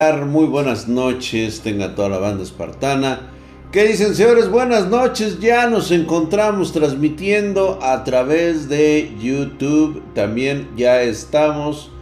Muy 0.00 0.46
buenas 0.46 0.88
noches, 0.88 1.60
tenga 1.60 1.94
toda 1.94 2.08
la 2.08 2.16
banda 2.16 2.42
espartana. 2.42 3.30
¿Qué 3.70 3.84
dicen 3.84 4.14
señores? 4.14 4.48
Buenas 4.48 4.88
noches, 4.88 5.40
ya 5.40 5.68
nos 5.68 5.90
encontramos 5.90 6.72
transmitiendo 6.72 7.78
a 7.82 8.02
través 8.02 8.70
de 8.70 9.12
YouTube. 9.20 10.02
También 10.14 10.70
ya 10.74 11.02
estamos 11.02 11.92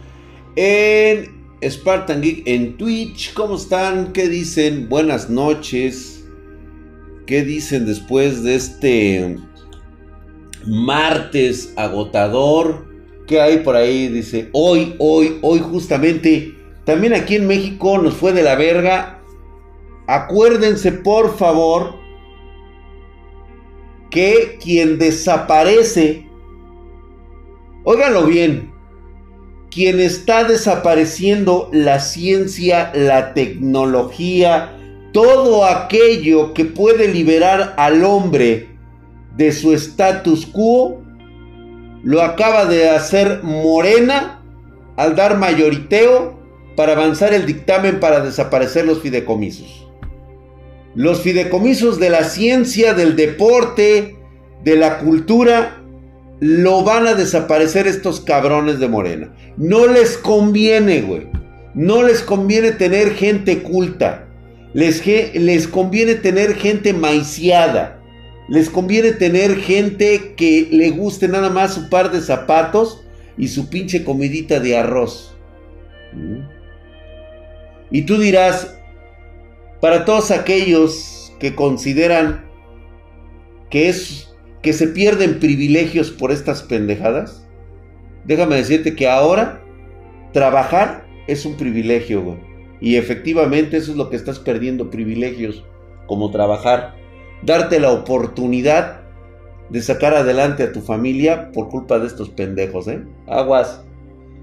en 0.55 1.29
Spartan 1.61 2.21
Geek 2.21 2.43
en 2.47 2.77
Twitch. 2.77 3.33
¿Cómo 3.33 3.57
están? 3.57 4.13
¿Qué 4.13 4.29
dicen? 4.29 4.87
Buenas 4.87 5.29
noches. 5.29 6.23
¿Qué 7.25 7.43
dicen 7.43 7.85
después 7.85 8.43
de 8.43 8.55
este 8.55 9.37
martes 10.65 11.73
agotador? 11.75 12.87
¿Qué 13.27 13.41
hay 13.41 13.57
por 13.57 13.75
ahí? 13.75 14.07
Dice, 14.07 14.47
hoy, 14.53 14.95
hoy, 14.99 15.37
hoy 15.41 15.59
justamente 15.59 16.58
también 16.89 17.13
aquí 17.13 17.35
en 17.35 17.45
México 17.45 17.99
nos 17.99 18.15
fue 18.15 18.33
de 18.33 18.41
la 18.41 18.55
verga. 18.55 19.19
Acuérdense, 20.07 20.91
por 20.91 21.37
favor, 21.37 21.93
que 24.09 24.57
quien 24.59 24.97
desaparece, 24.97 26.27
óiganlo 27.83 28.23
bien, 28.25 28.71
quien 29.69 29.99
está 29.99 30.45
desapareciendo 30.45 31.69
la 31.71 31.99
ciencia, 31.99 32.91
la 32.95 33.35
tecnología, 33.35 34.75
todo 35.13 35.65
aquello 35.65 36.55
que 36.55 36.65
puede 36.65 37.07
liberar 37.07 37.75
al 37.77 38.03
hombre 38.03 38.67
de 39.37 39.51
su 39.51 39.73
status 39.75 40.47
quo, 40.47 41.03
lo 42.01 42.23
acaba 42.23 42.65
de 42.65 42.89
hacer 42.89 43.41
Morena 43.43 44.41
al 44.97 45.15
dar 45.15 45.37
mayoriteo 45.37 46.38
para 46.79 46.93
avanzar 46.93 47.33
el 47.33 47.45
dictamen 47.45 47.99
para 47.99 48.21
desaparecer 48.21 48.85
los 48.85 49.01
fideicomisos. 49.01 49.85
Los 50.95 51.19
fideicomisos 51.19 51.99
de 51.99 52.09
la 52.09 52.23
ciencia, 52.23 52.93
del 52.93 53.17
deporte, 53.17 54.15
de 54.63 54.75
la 54.77 54.99
cultura, 54.99 55.83
lo 56.39 56.85
van 56.85 57.05
a 57.05 57.15
desaparecer 57.15 57.85
estos 57.85 58.21
cabrones 58.21 58.79
de 58.79 58.87
Morena. 58.87 59.35
No 59.57 59.87
les 59.87 60.15
conviene, 60.17 61.01
güey. 61.01 61.27
No 61.73 62.01
les 62.01 62.21
conviene 62.21 62.71
tener 62.71 63.11
gente 63.11 63.61
culta. 63.61 64.29
Les, 64.73 65.05
les 65.05 65.67
conviene 65.67 66.15
tener 66.15 66.55
gente 66.55 66.93
maiciada. 66.93 68.01
Les 68.47 68.69
conviene 68.69 69.11
tener 69.11 69.57
gente 69.57 70.33
que 70.37 70.69
le 70.71 70.91
guste 70.91 71.27
nada 71.27 71.49
más 71.49 71.73
su 71.73 71.89
par 71.89 72.09
de 72.09 72.21
zapatos 72.21 73.03
y 73.37 73.49
su 73.49 73.69
pinche 73.69 74.05
comidita 74.05 74.61
de 74.61 74.77
arroz. 74.77 75.35
¿Mm? 76.13 76.58
Y 77.91 78.03
tú 78.03 78.17
dirás, 78.17 78.77
para 79.81 80.05
todos 80.05 80.31
aquellos 80.31 81.33
que 81.39 81.55
consideran 81.55 82.45
que 83.69 83.89
es 83.89 84.33
que 84.61 84.73
se 84.73 84.87
pierden 84.87 85.39
privilegios 85.39 86.11
por 86.11 86.31
estas 86.31 86.63
pendejadas, 86.63 87.47
déjame 88.25 88.57
decirte 88.57 88.95
que 88.95 89.07
ahora 89.07 89.61
trabajar 90.33 91.05
es 91.27 91.45
un 91.45 91.55
privilegio, 91.55 92.21
güey. 92.23 92.37
Y 92.81 92.95
efectivamente 92.95 93.77
eso 93.77 93.91
es 93.91 93.97
lo 93.97 94.09
que 94.09 94.15
estás 94.15 94.39
perdiendo, 94.39 94.89
privilegios 94.89 95.63
como 96.07 96.31
trabajar. 96.31 96.95
Darte 97.43 97.79
la 97.79 97.91
oportunidad 97.91 99.01
de 99.69 99.81
sacar 99.81 100.13
adelante 100.13 100.63
a 100.63 100.71
tu 100.71 100.81
familia 100.81 101.51
por 101.51 101.69
culpa 101.69 101.99
de 101.99 102.07
estos 102.07 102.29
pendejos, 102.29 102.87
¿eh? 102.87 103.03
Aguas. 103.27 103.83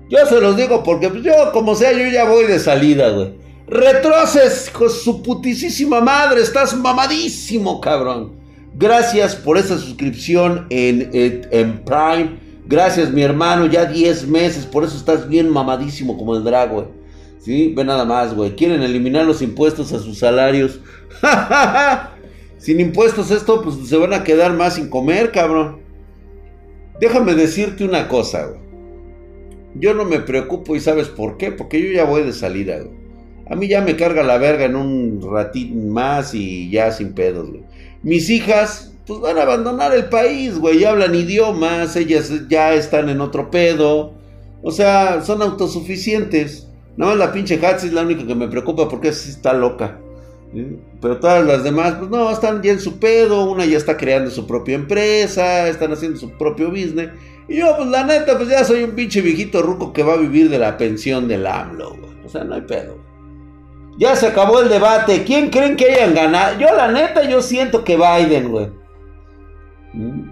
Yo 0.08 0.24
se 0.26 0.40
los 0.40 0.56
digo 0.56 0.82
porque 0.84 1.08
pues, 1.08 1.22
yo, 1.22 1.32
como 1.52 1.74
sea, 1.74 1.92
yo 1.92 2.06
ya 2.08 2.24
voy 2.24 2.44
de 2.44 2.58
salida, 2.58 3.10
güey. 3.10 3.34
Retroces 3.66 4.70
con 4.70 4.88
su 4.88 5.22
putísima 5.22 6.00
madre. 6.00 6.40
Estás 6.40 6.76
mamadísimo, 6.76 7.80
cabrón. 7.80 8.36
Gracias 8.74 9.34
por 9.34 9.58
esa 9.58 9.78
suscripción 9.78 10.66
en, 10.70 11.10
en, 11.12 11.84
Prime. 11.84 12.39
Gracias, 12.66 13.11
mi 13.11 13.22
hermano. 13.22 13.66
Ya 13.66 13.86
10 13.86 14.28
meses. 14.28 14.64
Por 14.64 14.84
eso 14.84 14.96
estás 14.96 15.28
bien 15.28 15.50
mamadísimo 15.50 16.16
como 16.16 16.36
el 16.36 16.45
drag, 16.45 16.70
güey. 16.70 16.86
¿Sí? 17.40 17.72
Ve 17.77 17.84
nada 17.84 18.05
más, 18.05 18.34
güey. 18.34 18.55
Quieren 18.55 18.83
eliminar 18.83 19.24
los 19.24 19.42
impuestos 19.42 19.92
a 19.92 19.98
sus 19.98 20.18
salarios. 20.18 20.78
sin 22.58 22.78
impuestos 22.78 23.33
esto, 23.33 23.62
pues 23.62 23.77
se 23.89 23.96
van 23.96 24.12
a 24.12 24.22
quedar 24.22 24.52
más 24.52 24.74
sin 24.74 24.89
comer, 24.89 25.33
cabrón. 25.33 25.80
Déjame 27.00 27.34
decirte 27.34 27.84
una 27.84 28.06
cosa, 28.06 28.46
güey. 28.46 28.65
Yo 29.79 29.95
no 29.95 30.05
me 30.05 30.20
preocupo 30.20 30.77
y 30.77 30.81
sabes 30.81 31.09
por 31.09 31.37
qué, 31.37 31.53
porque 31.53 31.81
yo 31.83 31.92
ya 31.92 32.05
voy 32.05 32.23
de 32.23 32.33
salida, 32.33 32.79
A 33.48 33.55
mí 33.55 33.69
ya 33.69 33.81
me 33.81 33.97
carga 33.97 34.23
la 34.23 34.39
verga 34.39 34.64
en 34.64 34.77
un 34.77 35.20
ratín 35.31 35.91
más 35.91 36.35
y 36.35 36.70
ya 36.70 36.91
sin 36.92 37.13
pedos. 37.13 37.48
Mis 38.03 38.31
hijas, 38.31 38.92
pues 39.07 39.20
van 39.20 39.39
a 39.39 39.42
abandonar 39.42 39.95
el 39.95 40.07
país, 40.07 40.59
güey. 40.59 40.81
Ya 40.81 40.91
hablan 40.91 41.14
idiomas, 41.14 41.97
ellas 41.97 42.33
ya 42.48 42.75
están 42.75 43.09
en 43.09 43.20
otro 43.20 43.51
pedo. 43.51 44.14
O 44.63 44.70
sea, 44.70 45.23
son 45.23 45.42
autosuficientes. 45.42 46.67
Nada 46.97 47.13
más 47.13 47.19
la 47.19 47.33
pinche 47.33 47.64
Hatsi 47.64 47.89
es 47.89 47.93
la 47.93 48.03
única 48.03 48.27
que 48.27 48.35
me 48.35 48.48
preocupa 48.48 48.89
porque 48.89 49.08
así 49.08 49.31
está 49.31 49.53
loca. 49.53 50.01
Pero 51.01 51.19
todas 51.19 51.45
las 51.45 51.64
demás, 51.64 51.97
pues 51.98 52.11
no, 52.11 52.31
están 52.31 52.63
ya 52.63 52.73
en 52.73 52.81
su 52.81 52.98
pedo. 52.98 53.51
Una 53.51 53.64
ya 53.67 53.77
está 53.77 53.97
creando 53.97 54.31
su 54.31 54.47
propia 54.47 54.75
empresa, 54.75 55.69
están 55.69 55.93
haciendo 55.93 56.19
su 56.19 56.31
propio 56.39 56.70
business. 56.70 57.11
Y 57.48 57.58
yo, 57.58 57.77
pues 57.77 57.89
la 57.89 58.05
neta, 58.05 58.36
pues 58.36 58.48
ya 58.48 58.64
soy 58.64 58.83
un 58.83 58.92
pinche 58.92 59.20
viejito 59.20 59.62
ruco 59.62 59.92
que 59.92 60.02
va 60.02 60.14
a 60.14 60.18
vivir 60.18 60.51
de 60.51 60.58
la 60.58 60.77
pensión 60.77 61.29
del 61.29 61.46
AMLO, 61.46 61.90
güey. 61.90 62.24
O 62.24 62.29
sea, 62.29 62.45
no 62.45 62.55
hay 62.55 62.62
pedo. 62.62 62.98
Ya 63.98 64.14
se 64.17 64.27
acabó 64.27 64.61
el 64.61 64.68
debate. 64.68 65.24
¿Quién 65.24 65.48
creen 65.48 65.77
que 65.77 65.92
hayan 65.92 66.14
ganado? 66.14 66.58
Yo, 66.58 66.74
la 66.74 66.89
neta, 66.89 67.23
yo 67.29 67.40
siento 67.40 67.84
que 67.84 67.96
Biden, 67.96 68.51
güey. 68.51 68.68
¿Mm? 69.92 70.30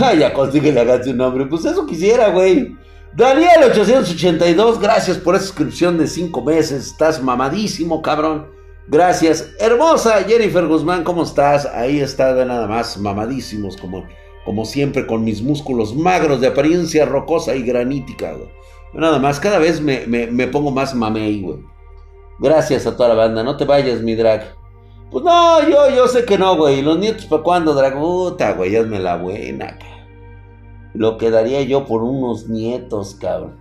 Ah, 0.00 0.14
ya 0.14 0.32
consigue 0.32 0.72
la 0.72 1.02
su 1.02 1.14
nombre. 1.14 1.46
Pues 1.46 1.64
eso 1.64 1.86
quisiera, 1.86 2.28
güey. 2.28 2.76
Daniel882, 3.16 4.78
gracias 4.78 5.18
por 5.18 5.34
esa 5.34 5.46
suscripción 5.46 5.98
de 5.98 6.06
5 6.06 6.44
meses. 6.44 6.86
Estás 6.86 7.22
mamadísimo, 7.22 8.02
cabrón. 8.02 8.46
Gracias. 8.86 9.50
Hermosa 9.58 10.22
Jennifer 10.24 10.66
Guzmán, 10.66 11.02
¿cómo 11.02 11.22
estás? 11.22 11.66
Ahí 11.66 12.00
está, 12.00 12.32
nada 12.44 12.66
más, 12.66 12.98
mamadísimos 12.98 13.76
como 13.76 14.06
como 14.44 14.64
siempre, 14.64 15.06
con 15.06 15.24
mis 15.24 15.42
músculos 15.42 15.94
magros 15.94 16.40
de 16.40 16.48
apariencia 16.48 17.04
rocosa 17.04 17.54
y 17.54 17.62
granítica, 17.62 18.32
güey. 18.32 18.48
Nada 18.92 19.18
más, 19.18 19.38
cada 19.38 19.58
vez 19.58 19.80
me, 19.80 20.46
pongo 20.48 20.70
más 20.70 20.94
mamey, 20.94 21.42
güey. 21.42 21.58
Gracias 22.38 22.86
a 22.86 22.96
toda 22.96 23.10
la 23.10 23.14
banda, 23.14 23.44
no 23.44 23.56
te 23.56 23.64
vayas, 23.64 24.00
mi 24.00 24.14
drag. 24.14 24.54
Pues 25.10 25.24
no, 25.24 25.68
yo, 25.68 25.94
yo 25.94 26.08
sé 26.08 26.24
que 26.24 26.38
no, 26.38 26.56
güey. 26.56 26.82
Los 26.82 26.98
nietos, 26.98 27.26
¿para 27.26 27.42
cuándo, 27.42 27.74
drag? 27.74 27.98
Puta, 27.98 28.52
güey, 28.54 28.74
hazme 28.74 28.98
la 28.98 29.16
buena, 29.16 29.78
Lo 30.94 31.18
quedaría 31.18 31.62
yo 31.62 31.84
por 31.84 32.02
unos 32.02 32.48
nietos, 32.48 33.16
cabrón. 33.20 33.59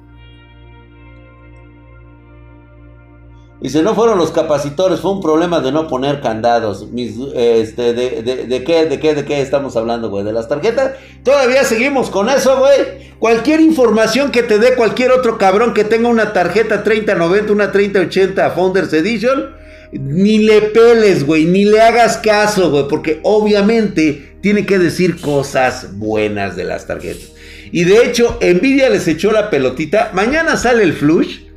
Si 3.68 3.82
no 3.82 3.94
fueron 3.94 4.18
los 4.18 4.32
capacitores, 4.32 5.02
fue 5.02 5.12
un 5.12 5.22
problema 5.22 5.60
de 5.60 5.74
no 5.74 5.88
poner 5.88 6.22
candados. 6.22 6.88
este, 7.36 7.94
de, 7.94 8.64
qué, 8.66 8.86
¿De 8.86 9.00
qué? 9.00 9.16
¿De 9.16 9.26
qué 9.26 9.42
estamos 9.42 9.76
hablando, 9.76 10.10
güey? 10.10 10.24
¿De 10.24 10.32
las 10.32 10.48
tarjetas? 10.48 10.94
Todavía 11.24 11.66
seguimos 11.66 12.10
con 12.10 12.30
eso, 12.30 12.58
güey. 12.58 13.10
Cualquier 13.20 13.60
información 13.60 14.32
que 14.32 14.44
te 14.44 14.60
dé 14.60 14.76
cualquier 14.76 15.12
otro 15.12 15.38
cabrón 15.38 15.74
que 15.74 15.84
tenga 15.84 16.08
una 16.08 16.32
tarjeta 16.32 16.84
3090, 16.84 17.52
una 17.52 17.72
3080 17.72 18.50
Founders 18.52 18.94
Edition, 18.94 19.48
ni 19.92 20.38
le 20.38 20.62
peles, 20.62 21.26
güey, 21.26 21.44
ni 21.44 21.66
le 21.66 21.82
hagas 21.82 22.18
caso, 22.18 22.72
güey, 22.72 22.88
porque 22.88 23.20
obviamente 23.24 24.38
tiene 24.42 24.66
que 24.66 24.80
decir 24.80 25.20
cosas 25.20 25.98
buenas 25.98 26.56
de 26.56 26.64
las 26.64 26.88
tarjetas. 26.88 27.34
Y 27.72 27.84
de 27.84 28.06
hecho, 28.06 28.40
Nvidia 28.42 28.90
les 28.90 29.08
echó 29.08 29.32
la 29.32 29.50
pelotita. 29.50 30.12
Mañana 30.14 30.56
sale 30.56 30.84
el 30.84 30.94
flush. 30.94 31.49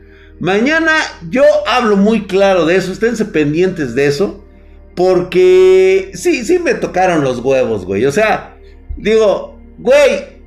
Mañana 0.42 0.91
yo 1.30 1.44
hablo 1.69 1.97
muy 1.97 2.26
claro 2.26 2.66
de 2.66 2.75
eso, 2.75 2.91
esténse 2.91 3.24
pendientes 3.27 3.94
de 3.94 4.06
eso, 4.06 4.44
porque 4.97 6.10
sí, 6.15 6.44
sí 6.44 6.59
me 6.59 6.74
tocaron 6.74 7.22
los 7.22 7.39
huevos, 7.39 7.86
güey. 7.86 8.04
O 8.06 8.10
sea, 8.10 8.56
digo, 8.97 9.56
güey, 9.78 10.41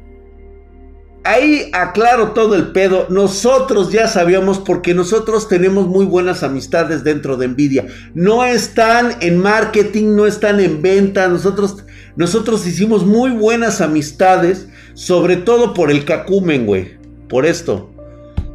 ahí 1.24 1.70
aclaro 1.72 2.32
todo 2.32 2.56
el 2.56 2.74
pedo. 2.74 3.08
Nosotros 3.08 3.94
ya 3.94 4.10
sabíamos 4.10 4.60
porque 4.60 4.94
nosotros 4.94 5.48
tenemos 5.48 5.88
muy 5.88 6.06
buenas 6.06 6.44
amistades 6.44 7.06
dentro 7.06 7.38
de 7.38 7.48
Nvidia. 7.48 7.88
No 8.14 8.44
están 8.44 9.16
en 9.22 9.40
marketing, 9.40 10.14
no 10.14 10.26
están 10.26 10.60
en 10.60 10.82
venta. 10.82 11.30
Nosotros, 11.30 11.86
nosotros 12.18 12.68
hicimos 12.68 13.06
muy 13.06 13.30
buenas 13.30 13.80
amistades, 13.80 14.68
sobre 14.94 15.38
todo 15.38 15.74
por 15.74 15.90
el 15.90 16.04
cacumen, 16.04 16.66
güey. 16.66 16.98
Por 17.30 17.46
esto. 17.46 17.90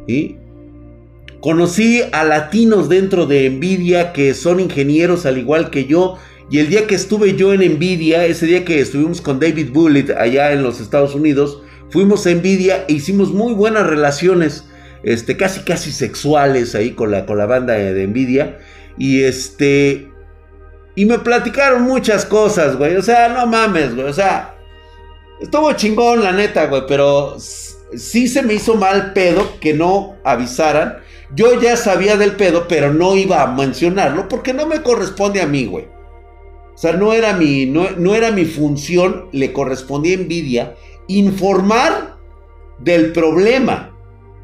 ¿sí? 0.07 0.37
Conocí 1.41 2.03
a 2.11 2.23
latinos 2.23 2.87
dentro 2.87 3.25
de 3.25 3.49
Nvidia 3.49 4.13
que 4.13 4.33
son 4.33 4.59
ingenieros 4.59 5.25
al 5.25 5.39
igual 5.39 5.71
que 5.71 5.85
yo. 5.85 6.17
Y 6.49 6.59
el 6.59 6.69
día 6.69 6.85
que 6.85 6.95
estuve 6.95 7.35
yo 7.35 7.53
en 7.53 7.61
Nvidia, 7.61 8.25
ese 8.25 8.45
día 8.45 8.63
que 8.63 8.79
estuvimos 8.79 9.21
con 9.21 9.39
David 9.39 9.71
Bullitt 9.73 10.11
allá 10.11 10.51
en 10.51 10.63
los 10.63 10.79
Estados 10.79 11.15
Unidos, 11.15 11.63
fuimos 11.89 12.27
a 12.27 12.31
Nvidia 12.31 12.85
e 12.87 12.93
hicimos 12.93 13.31
muy 13.31 13.53
buenas 13.53 13.87
relaciones. 13.87 14.65
este, 15.03 15.35
casi 15.35 15.61
casi 15.61 15.91
sexuales 15.91 16.75
ahí 16.75 16.91
con 16.91 17.09
la, 17.09 17.25
con 17.25 17.37
la 17.39 17.47
banda 17.47 17.73
de, 17.73 17.93
de 17.93 18.07
Nvidia. 18.07 18.59
Y 18.97 19.23
este, 19.23 20.11
y 20.95 21.05
me 21.05 21.19
platicaron 21.19 21.83
muchas 21.83 22.25
cosas, 22.25 22.77
güey. 22.77 22.95
O 22.95 23.01
sea, 23.01 23.29
no 23.29 23.47
mames, 23.47 23.95
güey. 23.95 24.07
O 24.07 24.13
sea, 24.13 24.55
estuvo 25.39 25.71
chingón, 25.73 26.23
la 26.23 26.31
neta, 26.33 26.67
güey. 26.67 26.83
Pero 26.87 27.37
sí 27.39 28.27
se 28.27 28.43
me 28.43 28.53
hizo 28.53 28.75
mal 28.75 29.13
pedo 29.13 29.59
que 29.59 29.73
no 29.73 30.17
avisaran. 30.23 31.00
Yo 31.35 31.61
ya 31.61 31.77
sabía 31.77 32.17
del 32.17 32.33
pedo, 32.33 32.67
pero 32.67 32.93
no 32.93 33.15
iba 33.15 33.41
a 33.41 33.53
mencionarlo 33.53 34.27
porque 34.27 34.53
no 34.53 34.67
me 34.67 34.81
corresponde 34.81 35.41
a 35.41 35.47
mí, 35.47 35.65
güey. 35.65 35.85
O 36.73 36.77
sea, 36.77 36.93
no 36.93 37.13
era 37.13 37.33
mi, 37.33 37.65
no, 37.65 38.15
era 38.15 38.31
mi 38.31 38.45
función, 38.45 39.27
le 39.31 39.53
correspondía 39.53 40.17
a 40.17 40.19
Nvidia 40.19 40.75
informar 41.07 42.17
del 42.79 43.11
problema. 43.11 43.95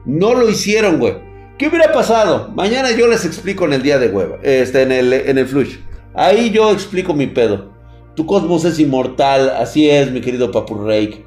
No 0.06 0.34
lo 0.34 0.50
hicieron, 0.50 1.00
güey. 1.00 1.16
¿Qué 1.58 1.68
hubiera 1.68 1.92
pasado? 1.92 2.52
Mañana 2.56 2.92
yo 2.92 3.08
les 3.08 3.26
explico 3.26 3.66
en 3.66 3.74
el 3.74 3.82
día 3.82 3.98
de 3.98 4.10
hueva, 4.10 4.38
este, 4.44 4.84
en 4.84 4.92
el, 4.92 5.14
en 5.14 5.38
el 5.38 5.48
flush. 5.48 5.78
Ahí 6.14 6.52
yo 6.52 6.72
explico 6.72 7.14
mi 7.14 7.28
pedo. 7.28 7.74
Tu 8.16 8.26
cosmos 8.26 8.66
es 8.66 8.80
inmortal, 8.80 9.50
así 9.50 9.90
es, 9.90 10.12
mi 10.12 10.22
querido 10.22 10.52
Papu 10.52 10.76
Rake. 10.76 11.26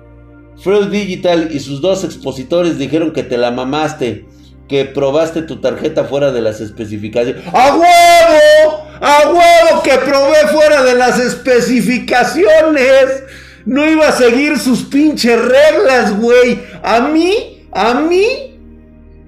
Freud 0.56 0.88
Digital 0.88 1.48
y 1.52 1.60
sus 1.60 1.80
dos 1.80 2.04
expositores 2.04 2.78
dijeron 2.78 3.12
que 3.12 3.22
te 3.22 3.38
la 3.38 3.50
mamaste, 3.50 4.26
que 4.70 4.84
probaste 4.84 5.42
tu 5.42 5.60
tarjeta 5.60 6.04
fuera 6.04 6.30
de 6.30 6.40
las 6.40 6.60
especificaciones. 6.60 7.42
¡A 7.52 7.74
huevo! 7.74 8.86
¡A 9.00 9.22
huevo 9.26 9.82
que 9.82 9.98
probé 9.98 10.46
fuera 10.52 10.84
de 10.84 10.94
las 10.94 11.18
especificaciones! 11.18 13.24
No 13.66 13.90
iba 13.90 14.06
a 14.06 14.12
seguir 14.12 14.60
sus 14.60 14.84
pinches 14.84 15.44
reglas, 15.44 16.16
güey. 16.16 16.60
A 16.84 17.00
mí, 17.00 17.66
a 17.72 17.94
mí, 17.94 18.60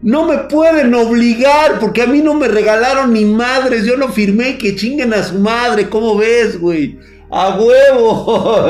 no 0.01 0.27
me 0.27 0.39
pueden 0.39 0.95
obligar 0.95 1.81
porque 1.81 2.03
a 2.03 2.07
mí 2.07 2.21
no 2.21 2.35
me 2.35 2.47
regalaron 2.47 3.13
ni 3.13 3.25
madres. 3.25 3.85
Yo 3.85 3.97
no 3.97 4.11
firmé 4.11 4.59
que 4.59 4.77
chinguen 4.77 5.13
a 5.13 5.25
su 5.25 5.41
madre. 5.41 5.89
¿Cómo 5.89 6.17
ves, 6.17 6.61
güey? 6.61 7.01
A 7.35 7.57
huevo. 7.57 8.67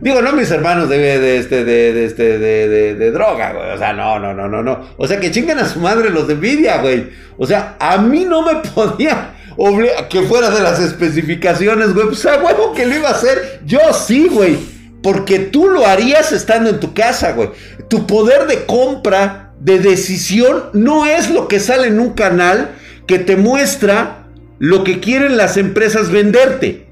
Digo, 0.00 0.22
no 0.22 0.32
mis 0.32 0.50
hermanos 0.50 0.88
de, 0.88 0.96
de, 1.18 1.36
este, 1.36 1.62
de, 1.62 2.06
este, 2.06 2.38
de, 2.38 2.94
de, 2.94 3.10
droga, 3.10 3.52
güey. 3.52 3.70
O 3.72 3.76
sea, 3.78 3.92
no, 3.92 4.18
no, 4.18 4.32
no, 4.32 4.48
no, 4.48 4.62
no. 4.62 4.80
O 4.96 5.06
sea, 5.06 5.20
que 5.20 5.30
chinguen 5.30 5.58
a 5.58 5.68
su 5.68 5.78
madre 5.80 6.08
los 6.08 6.26
de 6.26 6.32
envidia, 6.34 6.78
güey. 6.78 7.10
O 7.36 7.46
sea, 7.46 7.76
a 7.78 7.98
mí 7.98 8.24
no 8.24 8.40
me 8.40 8.56
podía 8.70 9.34
obligar 9.58 10.08
que 10.08 10.22
fuera 10.22 10.48
de 10.48 10.62
las 10.62 10.80
especificaciones, 10.80 11.92
güey. 11.92 12.06
Pues 12.06 12.24
a 12.24 12.38
huevo 12.42 12.72
que 12.72 12.86
lo 12.86 12.94
iba 12.94 13.08
a 13.08 13.12
hacer. 13.12 13.60
Yo 13.66 13.80
sí, 13.92 14.28
güey. 14.28 14.56
Porque 15.02 15.38
tú 15.38 15.68
lo 15.68 15.86
harías 15.86 16.32
estando 16.32 16.70
en 16.70 16.80
tu 16.80 16.94
casa, 16.94 17.32
güey. 17.32 17.50
Tu 17.88 18.06
poder 18.06 18.46
de 18.46 18.64
compra, 18.64 19.52
de 19.60 19.80
decisión, 19.80 20.70
no 20.72 21.04
es 21.04 21.28
lo 21.30 21.46
que 21.46 21.60
sale 21.60 21.88
en 21.88 22.00
un 22.00 22.14
canal 22.14 22.70
que 23.06 23.18
te 23.18 23.36
muestra 23.36 24.19
lo 24.60 24.84
que 24.84 25.00
quieren 25.00 25.36
las 25.38 25.56
empresas 25.56 26.12
venderte. 26.12 26.86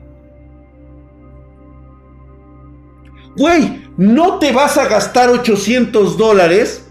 Güey, 3.36 3.84
no 3.98 4.38
te 4.38 4.50
vas 4.52 4.78
a 4.78 4.88
gastar 4.88 5.28
800 5.28 6.16
dólares 6.16 6.86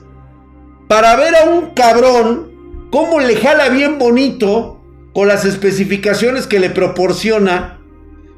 para 0.87 1.15
ver 1.17 1.35
a 1.35 1.49
un 1.49 1.71
cabrón 1.71 2.51
cómo 2.91 3.19
le 3.19 3.35
jala 3.35 3.69
bien 3.69 3.97
bonito 3.97 4.79
con 5.13 5.27
las 5.27 5.45
especificaciones 5.45 6.45
que 6.45 6.59
le 6.59 6.69
proporciona 6.69 7.79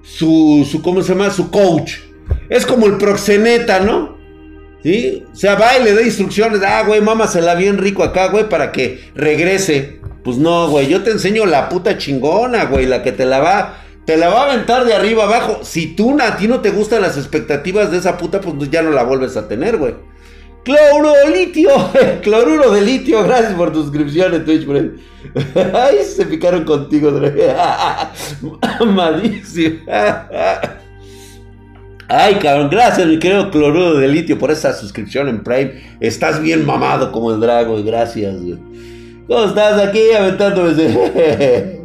su, 0.02 0.66
su 0.70 0.82
¿cómo 0.82 1.02
se 1.02 1.14
llama? 1.14 1.30
Su 1.32 1.52
coach. 1.52 1.98
Es 2.48 2.66
como 2.66 2.88
el 2.88 2.98
proxeneta, 2.98 3.82
¿no? 3.82 4.18
¿Sí? 4.82 5.26
O 5.30 5.36
sea, 5.36 5.56
va 5.56 5.78
y 5.78 5.84
le 5.84 5.94
da 5.94 6.02
instrucciones. 6.02 6.62
Ah, 6.64 6.84
güey, 6.88 7.02
mámasela 7.02 7.54
bien 7.56 7.78
rico 7.78 8.02
acá, 8.02 8.28
güey, 8.30 8.48
para 8.48 8.72
que 8.72 9.12
regrese. 9.14 9.99
Pues 10.24 10.38
no, 10.38 10.70
güey, 10.70 10.88
yo 10.88 11.04
te 11.04 11.12
enseño 11.12 11.46
la 11.46 11.70
puta 11.70 11.98
chingona, 11.98 12.66
güey, 12.66 12.86
la 12.86 13.04
que 13.04 13.12
te 13.12 13.26
la 13.26 13.40
va. 13.40 13.78
Te 14.06 14.18
la 14.18 14.30
va 14.30 14.42
a 14.42 14.52
aventar 14.52 14.86
de 14.86 14.94
arriba 14.94 15.26
abajo. 15.26 15.60
Si 15.64 15.96
tú 15.96 16.18
a 16.20 16.36
ti 16.36 16.48
no 16.48 16.62
te 16.62 16.72
gustan 16.72 17.02
las 17.02 17.18
expectativas 17.18 17.92
de 17.92 18.00
esa 18.00 18.18
puta, 18.18 18.42
pues 18.42 18.70
ya 18.72 18.82
no 18.82 18.92
la 18.92 19.04
vuelves 19.04 19.38
a 19.38 19.48
tener, 19.48 19.78
güey. 19.78 19.94
Cloruro 20.64 21.14
de 21.14 21.30
litio, 21.32 21.70
cloruro 22.22 22.72
de 22.72 22.82
litio, 22.82 23.24
gracias 23.24 23.54
por 23.54 23.72
tu 23.72 23.82
suscripción 23.84 24.44
Twitch, 24.44 24.66
güey. 24.66 24.92
Ay, 25.74 26.04
se 26.04 26.26
picaron 26.26 26.64
contigo, 26.64 27.12
Madísimo. 28.86 29.80
Ay, 32.08 32.36
cabrón, 32.36 32.70
gracias, 32.70 33.08
mi 33.08 33.20
querido 33.20 33.52
cloruro 33.52 33.94
de 33.94 34.08
litio, 34.08 34.38
por 34.38 34.52
esa 34.52 34.74
suscripción 34.74 35.30
en 35.30 35.44
Prime. 35.44 35.98
Estás 36.00 36.42
bien 36.42 36.66
mamado 36.66 37.12
como 37.12 37.32
el 37.32 37.40
drago, 37.40 37.82
gracias, 37.84 38.42
güey. 38.42 38.58
¿Cómo 39.30 39.46
estás 39.46 39.80
aquí 39.80 40.12
aventándome 40.12 40.72
ese... 40.72 41.82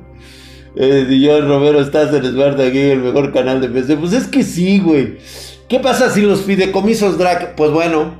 eh, 0.76 1.40
Romero, 1.42 1.78
estás 1.82 2.14
en 2.14 2.24
Esparta 2.24 2.64
aquí, 2.64 2.78
el 2.78 3.00
mejor 3.00 3.34
canal 3.34 3.60
de 3.60 3.68
PC. 3.68 3.96
Pues 3.98 4.14
es 4.14 4.26
que 4.26 4.42
sí, 4.42 4.80
güey. 4.80 5.18
¿Qué 5.68 5.78
pasa 5.78 6.08
si 6.08 6.22
los 6.22 6.40
fideicomisos 6.40 7.18
drag? 7.18 7.54
Pues 7.54 7.70
bueno, 7.70 8.18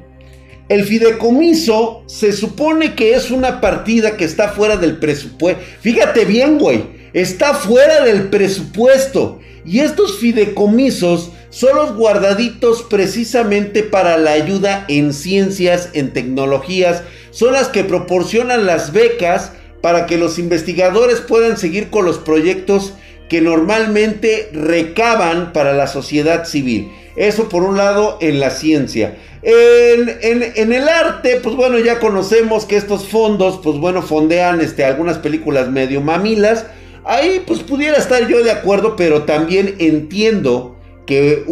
el 0.69 0.85
fideicomiso 0.85 2.03
se 2.07 2.35
supone 2.35 2.95
que 2.95 3.15
es 3.15 3.31
una 3.31 3.63
partida 3.63 4.19
que 4.19 4.27
está 4.27 4.51
fuera 4.51 4.77
del 4.77 4.99
presupuesto. 4.99 5.63
Fíjate 5.81 6.27
bien, 6.27 6.59
güey. 6.59 6.85
Está 7.15 7.55
fuera 7.55 8.05
del 8.05 8.29
presupuesto. 8.29 9.41
Y 9.65 9.79
estos 9.79 10.19
fideicomisos 10.19 11.33
son 11.55 11.77
los 11.77 11.95
guardaditos 11.95 12.83
precisamente 12.83 13.85
para 13.85 14.19
la 14.19 14.33
ayuda 14.33 14.85
en 14.89 15.13
ciencias, 15.13 15.91
en 15.93 16.13
tecnologías, 16.13 17.05
son 17.31 17.53
las 17.53 17.69
que 17.69 17.85
proporcionan 17.85 18.67
las 18.67 18.93
becas 18.93 19.53
para 19.81 20.07
que 20.07 20.19
los 20.19 20.41
investigadores 20.41 21.21
puedan 21.21 21.57
seguir 21.57 21.91
con 21.91 22.07
los 22.07 22.19
proyectos 22.19 22.95
que 23.29 23.41
normalmente 23.41 24.49
recaban 24.53 25.53
para 25.53 25.75
la 25.75 25.87
sociedad 25.87 26.45
civil. 26.45 26.91
Eso 27.15 27.49
por 27.49 27.63
un 27.63 27.77
lado 27.77 28.19
en 28.21 28.41
la 28.41 28.51
ciencia. 28.51 29.17
En, 29.43 30.73
el 30.73 30.89
arte, 30.89 31.39
pues 31.41 31.55
bueno, 31.55 31.79
ya 31.79 32.01
conocemos 32.01 32.65
que 32.65 32.77
estos 32.77 33.07
fondos, 33.07 33.61
pues 33.63 33.79
bueno, 33.79 34.03
fondean 34.03 34.61
este, 34.61 34.85
algunas 34.85 35.19
películas 35.19 35.71
medio 35.71 36.01
mamilas. 36.01 36.67
Ahí 37.05 37.45
pues 37.47 37.61
pudiera 37.61 37.97
estar 37.97 38.27
yo 38.27 38.43
de 38.43 38.51
acuerdo, 38.51 38.97
pero 38.97 39.23
también 39.23 39.77
entiendo 39.79 40.74
que, 41.07 41.45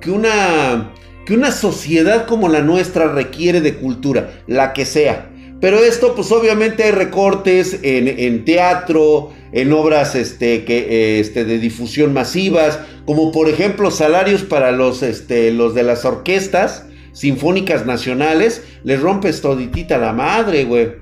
que, 0.00 0.10
una, 0.10 0.92
que 1.24 1.34
una 1.34 1.50
sociedad 1.50 2.26
como 2.26 2.48
la 2.48 2.62
nuestra 2.62 3.08
requiere 3.08 3.60
de 3.60 3.74
cultura, 3.76 4.42
la 4.46 4.72
que 4.72 4.84
sea. 4.84 5.30
Pero 5.60 5.78
esto, 5.82 6.14
pues 6.14 6.30
obviamente 6.32 6.84
hay 6.84 6.90
recortes 6.90 7.78
en, 7.82 8.44
teatro, 8.44 9.32
en 9.52 9.72
obras 9.72 10.14
este, 10.14 10.64
que, 10.64 11.18
este, 11.18 11.44
de 11.44 11.58
difusión 11.58 12.12
masivas, 12.12 12.78
como 13.06 13.32
por 13.32 13.48
ejemplo 13.48 13.90
salarios 13.90 14.42
para 14.42 14.70
los, 14.70 15.02
este, 15.02 15.50
los 15.52 15.74
de 15.74 15.82
las 15.82 16.04
orquestas 16.04 16.84
sinfónicas 17.12 17.86
nacionales, 17.86 18.62
les 18.84 19.00
rompes 19.00 19.40
toditita 19.40 19.96
la 19.96 20.12
madre, 20.12 20.64
güey. 20.64 20.92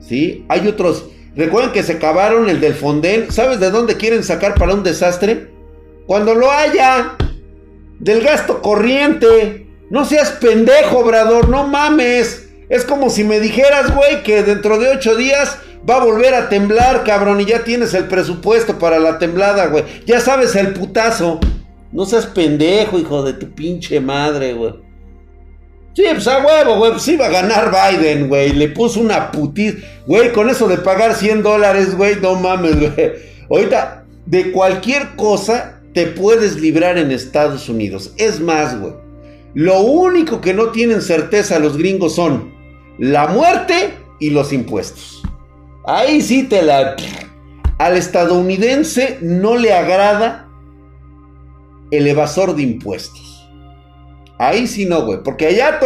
¿Sí? 0.00 0.46
Hay 0.48 0.66
otros. 0.66 1.10
Recuerden 1.36 1.72
que 1.72 1.82
se 1.82 1.92
acabaron 1.92 2.48
el 2.48 2.60
del 2.60 2.72
Fonden. 2.72 3.30
¿Sabes 3.30 3.60
de 3.60 3.70
dónde 3.70 3.96
quieren 3.96 4.24
sacar 4.24 4.54
para 4.54 4.74
un 4.74 4.82
desastre? 4.82 5.48
Cuando 6.06 6.34
lo 6.34 6.50
haya. 6.50 7.16
Del 7.98 8.22
gasto 8.22 8.62
corriente. 8.62 9.66
No 9.90 10.04
seas 10.04 10.30
pendejo, 10.32 10.98
Obrador. 10.98 11.48
No 11.48 11.66
mames. 11.66 12.48
Es 12.68 12.84
como 12.84 13.10
si 13.10 13.24
me 13.24 13.40
dijeras, 13.40 13.94
güey, 13.94 14.22
que 14.22 14.42
dentro 14.42 14.78
de 14.78 14.90
ocho 14.90 15.16
días 15.16 15.58
va 15.88 15.96
a 15.96 16.04
volver 16.04 16.34
a 16.34 16.48
temblar, 16.48 17.04
cabrón. 17.04 17.40
Y 17.40 17.46
ya 17.46 17.64
tienes 17.64 17.94
el 17.94 18.04
presupuesto 18.04 18.78
para 18.78 18.98
la 18.98 19.18
temblada, 19.18 19.66
güey. 19.66 19.84
Ya 20.06 20.20
sabes 20.20 20.54
el 20.54 20.74
putazo. 20.74 21.40
No 21.92 22.04
seas 22.04 22.26
pendejo, 22.26 22.98
hijo 22.98 23.22
de 23.22 23.32
tu 23.32 23.54
pinche 23.54 23.98
madre, 24.00 24.52
güey. 24.52 24.74
Sí, 25.94 26.04
pues 26.12 26.28
a 26.28 26.44
huevo, 26.44 26.76
güey. 26.76 26.92
Pues 26.92 27.08
iba 27.08 27.26
a 27.26 27.30
ganar 27.30 27.72
Biden, 27.72 28.28
güey. 28.28 28.52
Le 28.52 28.68
puso 28.68 29.00
una 29.00 29.32
putiz. 29.32 29.76
Güey, 30.06 30.32
con 30.32 30.50
eso 30.50 30.68
de 30.68 30.76
pagar 30.76 31.14
100 31.14 31.42
dólares, 31.42 31.96
güey. 31.96 32.16
No 32.16 32.34
mames, 32.34 32.78
güey. 32.78 33.12
Ahorita, 33.50 34.04
de 34.26 34.52
cualquier 34.52 35.16
cosa, 35.16 35.77
te 35.98 36.06
puedes 36.06 36.60
librar 36.60 36.96
en 36.96 37.10
Estados 37.10 37.68
Unidos. 37.68 38.12
Es 38.18 38.38
más, 38.38 38.80
güey. 38.80 38.92
Lo 39.54 39.80
único 39.80 40.40
que 40.40 40.54
no 40.54 40.70
tienen 40.70 41.02
certeza 41.02 41.58
los 41.58 41.76
gringos 41.76 42.14
son 42.14 42.54
la 43.00 43.26
muerte 43.26 43.94
y 44.20 44.30
los 44.30 44.52
impuestos. 44.52 45.24
Ahí 45.84 46.20
sí 46.20 46.44
te 46.44 46.62
la... 46.62 46.94
Al 47.78 47.96
estadounidense 47.96 49.18
no 49.22 49.56
le 49.56 49.72
agrada 49.72 50.48
el 51.90 52.06
evasor 52.06 52.54
de 52.54 52.62
impuestos. 52.62 53.50
Ahí 54.38 54.68
sí 54.68 54.86
no, 54.86 55.04
güey. 55.04 55.20
Porque 55.24 55.46
allá 55.46 55.80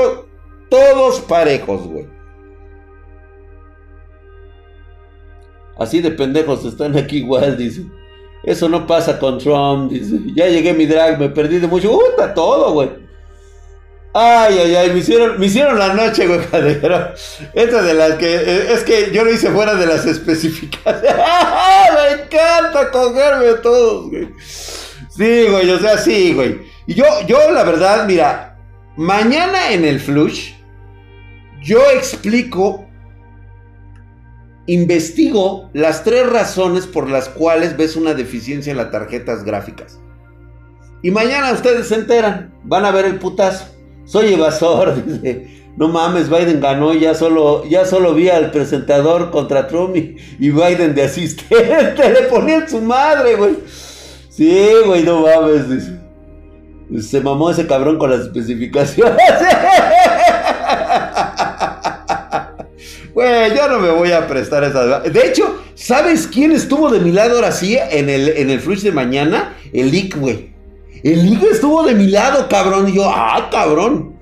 todos 0.68 1.20
parejos, 1.20 1.86
güey. 1.86 2.06
Así 5.78 6.02
de 6.02 6.10
pendejos 6.10 6.66
están 6.66 6.98
aquí 6.98 7.16
igual, 7.16 7.56
dice. 7.56 7.86
Eso 8.44 8.68
no 8.68 8.86
pasa 8.86 9.18
con 9.18 9.38
Trump. 9.38 9.92
Ya 10.34 10.48
llegué 10.48 10.72
mi 10.72 10.86
drag, 10.86 11.18
me 11.18 11.28
perdí 11.28 11.58
de 11.58 11.66
mucho. 11.66 11.92
¡Uh, 11.92 12.10
está 12.10 12.34
todo, 12.34 12.72
güey! 12.72 12.90
Ay, 14.14 14.58
ay, 14.58 14.74
ay, 14.74 14.90
me 14.90 14.98
hicieron, 14.98 15.40
me 15.40 15.46
hicieron 15.46 15.78
la 15.78 15.94
noche, 15.94 16.26
güey, 16.26 16.40
cadero. 16.46 17.14
Esta 17.54 17.82
de 17.82 17.94
las 17.94 18.14
que, 18.16 18.34
eh, 18.34 18.72
es 18.72 18.82
que 18.84 19.10
yo 19.10 19.24
lo 19.24 19.32
hice 19.32 19.50
fuera 19.50 19.74
de 19.74 19.86
las 19.86 20.04
especificaciones. 20.04 21.02
me 21.94 22.22
encanta 22.22 22.90
cogerme 22.90 23.54
todos, 23.62 24.10
güey. 24.10 24.28
Sí, 24.46 25.46
güey, 25.48 25.70
o 25.70 25.78
sea, 25.78 25.96
sí, 25.96 26.34
güey. 26.34 26.60
Y 26.86 26.94
yo, 26.94 27.04
yo, 27.26 27.52
la 27.52 27.64
verdad, 27.64 28.04
mira, 28.06 28.58
mañana 28.96 29.72
en 29.72 29.86
el 29.86 29.98
Flush, 29.98 30.52
yo 31.62 31.80
explico, 31.92 32.86
investigo 34.66 35.70
las 35.72 36.04
tres 36.04 36.28
razones 36.28 36.86
por 36.86 37.08
las 37.08 37.28
cuales 37.28 37.76
ves 37.76 37.96
una 37.96 38.14
deficiencia 38.14 38.70
en 38.70 38.76
las 38.76 38.90
tarjetas 38.90 39.44
gráficas. 39.44 39.98
Y 41.02 41.10
mañana 41.10 41.52
ustedes 41.52 41.88
se 41.88 41.96
enteran, 41.96 42.54
van 42.62 42.84
a 42.84 42.92
ver 42.92 43.06
el 43.06 43.18
putazo. 43.18 43.66
Soy 44.04 44.34
evasor, 44.34 45.04
dice. 45.06 45.62
No 45.76 45.88
mames, 45.88 46.28
Biden 46.28 46.60
ganó, 46.60 46.92
ya 46.92 47.14
solo, 47.14 47.64
ya 47.64 47.86
solo 47.86 48.14
vi 48.14 48.28
al 48.28 48.50
presentador 48.50 49.30
contra 49.30 49.68
Trump 49.68 49.96
y, 49.96 50.16
Biden 50.38 50.94
de 50.94 51.04
asistente. 51.04 52.10
Le 52.12 52.28
ponían 52.28 52.68
su 52.68 52.80
madre, 52.82 53.36
güey. 53.36 53.56
Sí, 54.28 54.68
güey, 54.84 55.02
no 55.02 55.22
mames, 55.22 55.70
dice. 55.70 55.98
Se 57.08 57.22
mamó 57.22 57.50
ese 57.50 57.66
cabrón 57.66 57.96
con 57.98 58.10
las 58.10 58.20
especificaciones. 58.20 59.16
Güey, 63.14 63.54
yo 63.54 63.68
no 63.68 63.78
me 63.78 63.90
voy 63.90 64.12
a 64.12 64.26
prestar 64.26 64.64
esa. 64.64 65.00
De 65.00 65.26
hecho, 65.26 65.62
¿sabes 65.74 66.26
quién 66.26 66.52
estuvo 66.52 66.90
de 66.90 67.00
mi 67.00 67.12
lado 67.12 67.36
ahora 67.36 67.52
sí 67.52 67.76
en 67.76 68.08
el, 68.08 68.28
en 68.30 68.50
el 68.50 68.82
de 68.82 68.92
mañana? 68.92 69.56
El 69.72 69.90
Lick, 69.90 70.16
güey. 70.18 70.50
El 71.02 71.26
hijo 71.26 71.46
estuvo 71.50 71.82
de 71.84 71.94
mi 71.94 72.06
lado, 72.06 72.48
cabrón. 72.48 72.88
Y 72.88 72.94
yo, 72.94 73.04
ah, 73.06 73.48
cabrón. 73.50 74.14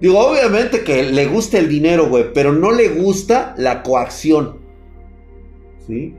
Digo, 0.00 0.18
obviamente 0.18 0.82
que 0.82 1.04
le 1.04 1.26
gusta 1.26 1.58
el 1.58 1.68
dinero, 1.68 2.08
güey, 2.08 2.32
pero 2.32 2.52
no 2.52 2.72
le 2.72 2.88
gusta 2.88 3.54
la 3.56 3.84
coacción. 3.84 4.56
¿Sí? 5.86 6.16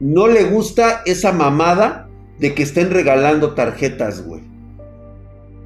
No 0.00 0.28
le 0.28 0.44
gusta 0.44 1.02
esa 1.06 1.32
mamada 1.32 2.10
de 2.38 2.54
que 2.54 2.62
estén 2.62 2.90
regalando 2.90 3.54
tarjetas, 3.54 4.26
güey. 4.26 4.42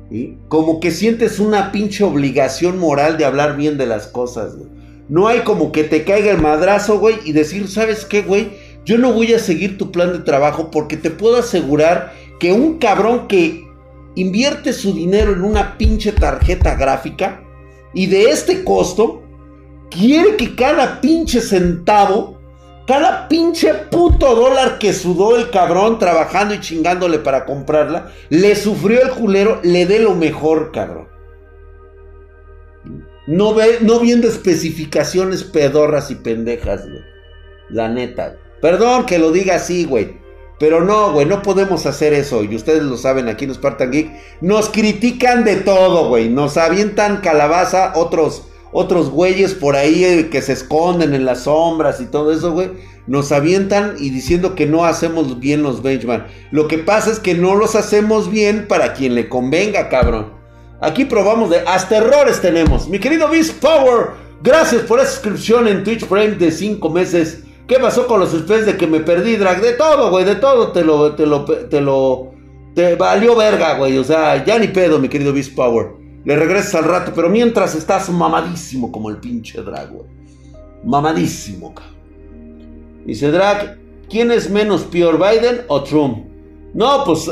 ¿Sí? 0.09 0.39
Como 0.47 0.79
que 0.79 0.93
sientes 0.93 1.41
una 1.41 1.73
pinche 1.73 2.05
obligación 2.05 2.79
moral 2.79 3.19
de 3.19 3.25
hablar 3.25 3.57
bien 3.57 3.77
de 3.77 3.87
las 3.87 4.07
cosas, 4.07 4.57
güey. 4.57 4.82
No 5.09 5.29
hay 5.29 5.41
como 5.41 5.73
que 5.73 5.85
te 5.85 6.05
caiga 6.05 6.31
el 6.31 6.39
madrazo, 6.39 6.99
güey, 6.99 7.17
y 7.25 7.33
decir, 7.33 7.69
¿sabes 7.69 8.05
qué, 8.05 8.23
güey? 8.23 8.51
Yo 8.85 8.99
no 8.99 9.13
voy 9.13 9.33
a 9.35 9.39
seguir 9.39 9.79
tu 9.79 9.93
plan 9.93 10.13
de 10.13 10.21
trabajo 10.21 10.71
porque 10.71 10.97
te 10.97 11.11
puedo 11.11 11.37
asegurar 11.37 12.13
que 12.41 12.53
un 12.53 12.79
cabrón 12.79 13.29
que 13.29 13.65
invierte 14.15 14.73
su 14.73 14.93
dinero 14.93 15.33
en 15.33 15.43
una 15.43 15.79
pinche 15.79 16.13
tarjeta 16.13 16.75
gráfica 16.75 17.43
y 17.95 18.07
de 18.07 18.31
este 18.31 18.65
costo 18.65 19.23
quiere 19.91 20.37
que 20.37 20.55
cada 20.55 21.01
pinche 21.01 21.41
centavo, 21.41 22.39
cada 22.87 23.29
pinche 23.29 23.73
puto 23.91 24.35
dólar 24.35 24.79
que 24.79 24.93
sudó 24.93 25.37
el 25.37 25.51
cabrón 25.51 25.99
trabajando 25.99 26.55
y 26.55 26.61
chingándole 26.61 27.19
para 27.19 27.45
comprarla, 27.45 28.11
le 28.31 28.57
sufrió 28.57 29.03
el 29.03 29.11
culero, 29.11 29.61
le 29.63 29.87
dé 29.87 30.01
lo 30.01 30.15
mejor, 30.15 30.73
cabrón. 30.73 31.12
No, 33.27 33.55
ve, 33.55 33.79
no 33.81 34.01
viendo 34.01 34.27
especificaciones 34.27 35.45
pedorras 35.45 36.11
y 36.11 36.17
pendejas, 36.17 36.83
güey. 36.89 37.03
La 37.69 37.89
neta. 37.89 38.37
Perdón 38.61 39.07
que 39.07 39.19
lo 39.19 39.31
diga 39.31 39.57
así, 39.57 39.85
güey. 39.85 40.21
Pero 40.59 40.85
no, 40.85 41.13
güey, 41.13 41.27
no 41.27 41.43
podemos 41.43 41.87
hacer 41.87 42.13
eso. 42.13 42.45
Y 42.45 42.55
ustedes 42.55 42.83
lo 42.83 42.97
saben 42.97 43.29
aquí 43.29 43.45
en 43.45 43.55
Spartan 43.55 43.91
Geek. 43.91 44.13
Nos 44.41 44.69
critican 44.69 45.45
de 45.45 45.57
todo, 45.57 46.09
güey. 46.09 46.29
Nos 46.29 46.57
avientan 46.57 47.17
calabaza 47.17 47.93
otros, 47.97 48.47
otros 48.73 49.11
güeyes 49.11 49.55
por 49.55 49.75
ahí 49.75 50.05
eh, 50.05 50.29
que 50.31 50.43
se 50.43 50.53
esconden 50.53 51.15
en 51.15 51.25
las 51.25 51.43
sombras 51.45 52.01
y 52.01 52.07
todo 52.07 52.33
eso, 52.33 52.53
güey. 52.53 52.71
Nos 53.09 53.33
avientan 53.33 53.95
y 53.99 54.11
diciendo 54.11 54.55
que 54.55 54.67
no 54.67 54.85
hacemos 54.85 55.41
bien 55.41 55.65
los 55.65 55.83
benchmark. 55.83 56.29
Lo 56.53 56.69
que 56.69 56.79
pasa 56.79 57.11
es 57.11 57.19
que 57.19 57.35
no 57.35 57.57
los 57.57 57.75
hacemos 57.75 58.31
bien 58.31 58.69
para 58.69 58.95
quien 58.95 59.17
le 59.17 59.29
convenga, 59.29 59.89
cabrón. 59.89 60.42
Aquí 60.83 61.05
probamos 61.05 61.49
de... 61.49 61.61
Hasta 61.61 61.99
errores 61.99 62.41
tenemos. 62.41 62.89
Mi 62.89 62.99
querido 62.99 63.29
Beast 63.29 63.61
Power, 63.61 64.09
gracias 64.43 64.83
por 64.83 64.99
esa 64.99 65.11
suscripción 65.11 65.69
en 65.69 65.85
Twitch 65.85 66.05
Prime 66.07 66.33
de 66.33 66.51
5 66.51 66.91
meses. 66.91 67.45
¿Qué 67.69 67.79
pasó 67.79 68.09
con 68.09 68.19
los 68.19 68.35
especies 68.35 68.67
de 68.67 68.77
que 68.77 68.89
me 68.89 68.99
perdí, 68.99 69.37
drag? 69.37 69.63
De 69.63 69.75
todo, 69.75 70.11
güey, 70.11 70.25
de 70.25 70.35
todo 70.35 70.73
te 70.73 70.83
lo, 70.83 71.15
te 71.15 71.25
lo, 71.25 71.45
te 71.45 71.81
lo, 71.81 72.33
te 72.75 72.97
valió 72.97 73.37
verga, 73.37 73.79
güey. 73.79 73.97
O 73.97 74.03
sea, 74.03 74.45
ya 74.45 74.59
ni 74.59 74.69
pedo, 74.69 74.99
mi 74.99 75.09
querido 75.09 75.33
Beast 75.33 75.55
Power. 75.55 75.93
Le 76.25 76.35
regresas 76.35 76.75
al 76.75 76.85
rato, 76.85 77.13
pero 77.15 77.31
mientras 77.31 77.77
estás 77.77 78.11
mamadísimo 78.11 78.91
como 78.91 79.09
el 79.09 79.19
pinche 79.19 79.63
drag, 79.63 79.89
güey. 79.89 80.07
Mamadísimo, 80.85 81.73
cabrón. 81.73 81.93
Dice 83.07 83.31
drag, 83.31 83.79
¿quién 84.11 84.33
es 84.33 84.51
menos 84.51 84.83
peor, 84.83 85.17
Biden 85.17 85.63
o 85.69 85.85
Trump? 85.85 86.27
No, 86.75 87.05
pues 87.05 87.31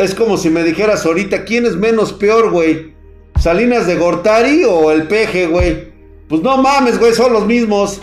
es 0.00 0.14
como 0.14 0.36
si 0.38 0.48
me 0.48 0.64
dijeras 0.64 1.04
ahorita, 1.04 1.44
¿quién 1.44 1.66
es 1.66 1.76
menos 1.76 2.12
peor, 2.14 2.50
güey? 2.50 2.94
¿Salinas 3.38 3.86
de 3.86 3.96
Gortari 3.96 4.64
o 4.64 4.90
el 4.90 5.06
peje, 5.06 5.46
güey? 5.46 5.90
Pues 6.28 6.42
no 6.42 6.56
mames, 6.56 6.98
güey, 6.98 7.12
son 7.12 7.32
los 7.32 7.46
mismos. 7.46 8.00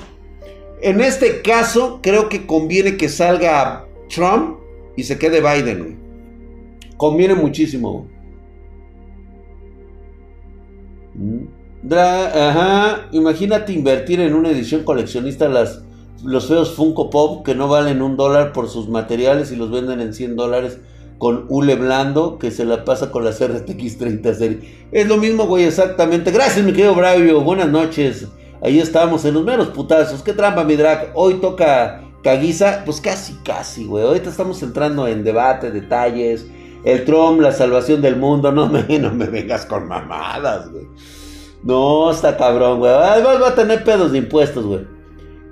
En 0.81 1.01
este 1.01 1.41
caso, 1.41 1.99
creo 2.03 2.29
que 2.29 2.45
conviene 2.45 2.97
que 2.97 3.09
salga 3.09 3.87
Trump 4.09 4.57
y 4.95 5.03
se 5.03 5.17
quede 5.17 5.41
Biden, 5.41 5.97
Conviene 6.97 7.35
muchísimo, 7.35 8.07
mm. 11.13 11.57
Ajá, 11.91 13.07
imagínate 13.11 13.71
invertir 13.71 14.19
en 14.19 14.33
una 14.33 14.49
edición 14.49 14.83
coleccionista 14.83 15.47
las, 15.47 15.83
los 16.23 16.47
feos 16.47 16.75
Funko 16.75 17.09
Pop 17.09 17.45
que 17.45 17.55
no 17.55 17.67
valen 17.67 18.01
un 18.01 18.17
dólar 18.17 18.51
por 18.51 18.67
sus 18.67 18.89
materiales 18.89 19.51
y 19.51 19.55
los 19.55 19.71
venden 19.71 20.01
en 20.01 20.13
100 20.13 20.35
dólares 20.35 20.79
con 21.17 21.45
hule 21.49 21.75
blando 21.75 22.37
que 22.37 22.51
se 22.51 22.65
la 22.65 22.85
pasa 22.85 23.11
con 23.11 23.23
las 23.23 23.43
RTX 23.43 23.97
30 23.97 24.33
serie. 24.33 24.87
Es 24.91 25.07
lo 25.07 25.17
mismo, 25.17 25.47
güey, 25.47 25.65
exactamente. 25.65 26.31
Gracias, 26.31 26.65
mi 26.65 26.71
querido 26.71 26.95
Bravio. 26.95 27.41
Buenas 27.41 27.69
noches. 27.69 28.27
Ahí 28.61 28.79
estamos 28.79 29.25
en 29.25 29.35
los 29.35 29.43
meros 29.43 29.69
putazos. 29.69 30.23
Qué 30.23 30.33
trampa, 30.33 30.63
mi 30.63 30.75
drag. 30.75 31.11
Hoy 31.15 31.35
toca 31.35 32.03
Caguiza. 32.23 32.83
Pues 32.85 33.01
casi, 33.01 33.33
casi, 33.43 33.85
güey. 33.85 34.05
Ahorita 34.05 34.29
estamos 34.29 34.61
entrando 34.63 35.07
en 35.07 35.23
debate, 35.23 35.71
detalles. 35.71 36.45
El 36.83 37.05
Trump, 37.05 37.41
la 37.41 37.51
salvación 37.51 38.01
del 38.01 38.15
mundo. 38.15 38.51
No 38.51 38.67
me, 38.67 38.83
no 38.99 39.11
me 39.13 39.25
vengas 39.25 39.65
con 39.65 39.87
mamadas, 39.87 40.71
güey. 40.71 40.87
No, 41.63 42.11
está 42.11 42.37
cabrón, 42.37 42.79
güey. 42.79 42.91
Además 42.91 43.41
va 43.41 43.49
a 43.49 43.55
tener 43.55 43.83
pedos 43.83 44.11
de 44.11 44.19
impuestos, 44.19 44.65
güey. 44.65 44.87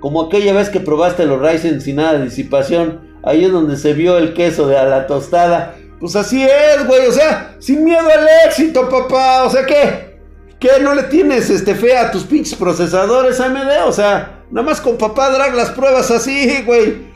Como 0.00 0.22
aquella 0.22 0.52
vez 0.52 0.68
que 0.70 0.80
probaste 0.80 1.26
los 1.26 1.40
Ryzen 1.40 1.80
sin 1.80 1.96
nada 1.96 2.18
de 2.18 2.24
disipación. 2.24 3.15
Ahí 3.26 3.44
es 3.44 3.50
donde 3.50 3.76
se 3.76 3.92
vio 3.92 4.16
el 4.18 4.34
queso 4.34 4.68
de 4.68 4.78
a 4.78 4.84
la 4.84 5.08
tostada. 5.08 5.74
Pues 5.98 6.14
así 6.14 6.44
es, 6.44 6.86
güey. 6.86 7.08
O 7.08 7.12
sea, 7.12 7.56
sin 7.58 7.84
miedo 7.84 8.08
al 8.08 8.26
éxito, 8.46 8.88
papá. 8.88 9.42
O 9.42 9.50
sea, 9.50 9.66
¿qué? 9.66 10.16
¿Qué 10.60 10.70
no 10.80 10.94
le 10.94 11.02
tienes 11.02 11.50
este 11.50 11.74
fe 11.74 11.98
a 11.98 12.12
tus 12.12 12.22
pinches 12.22 12.54
procesadores 12.54 13.40
AMD? 13.40 13.84
O 13.84 13.92
sea, 13.92 14.44
nada 14.50 14.64
más 14.64 14.80
con 14.80 14.96
papá 14.96 15.30
drag 15.30 15.54
las 15.56 15.70
pruebas 15.70 16.08
así, 16.12 16.62
güey. 16.64 17.08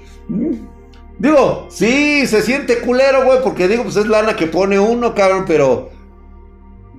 Digo, 1.18 1.68
sí, 1.70 2.26
se 2.26 2.42
siente 2.42 2.80
culero, 2.80 3.24
güey, 3.24 3.38
porque 3.44 3.68
digo, 3.68 3.84
pues 3.84 3.96
es 3.96 4.06
lana 4.06 4.34
que 4.34 4.46
pone 4.46 4.80
uno, 4.80 5.14
cabrón, 5.14 5.44
pero 5.46 5.90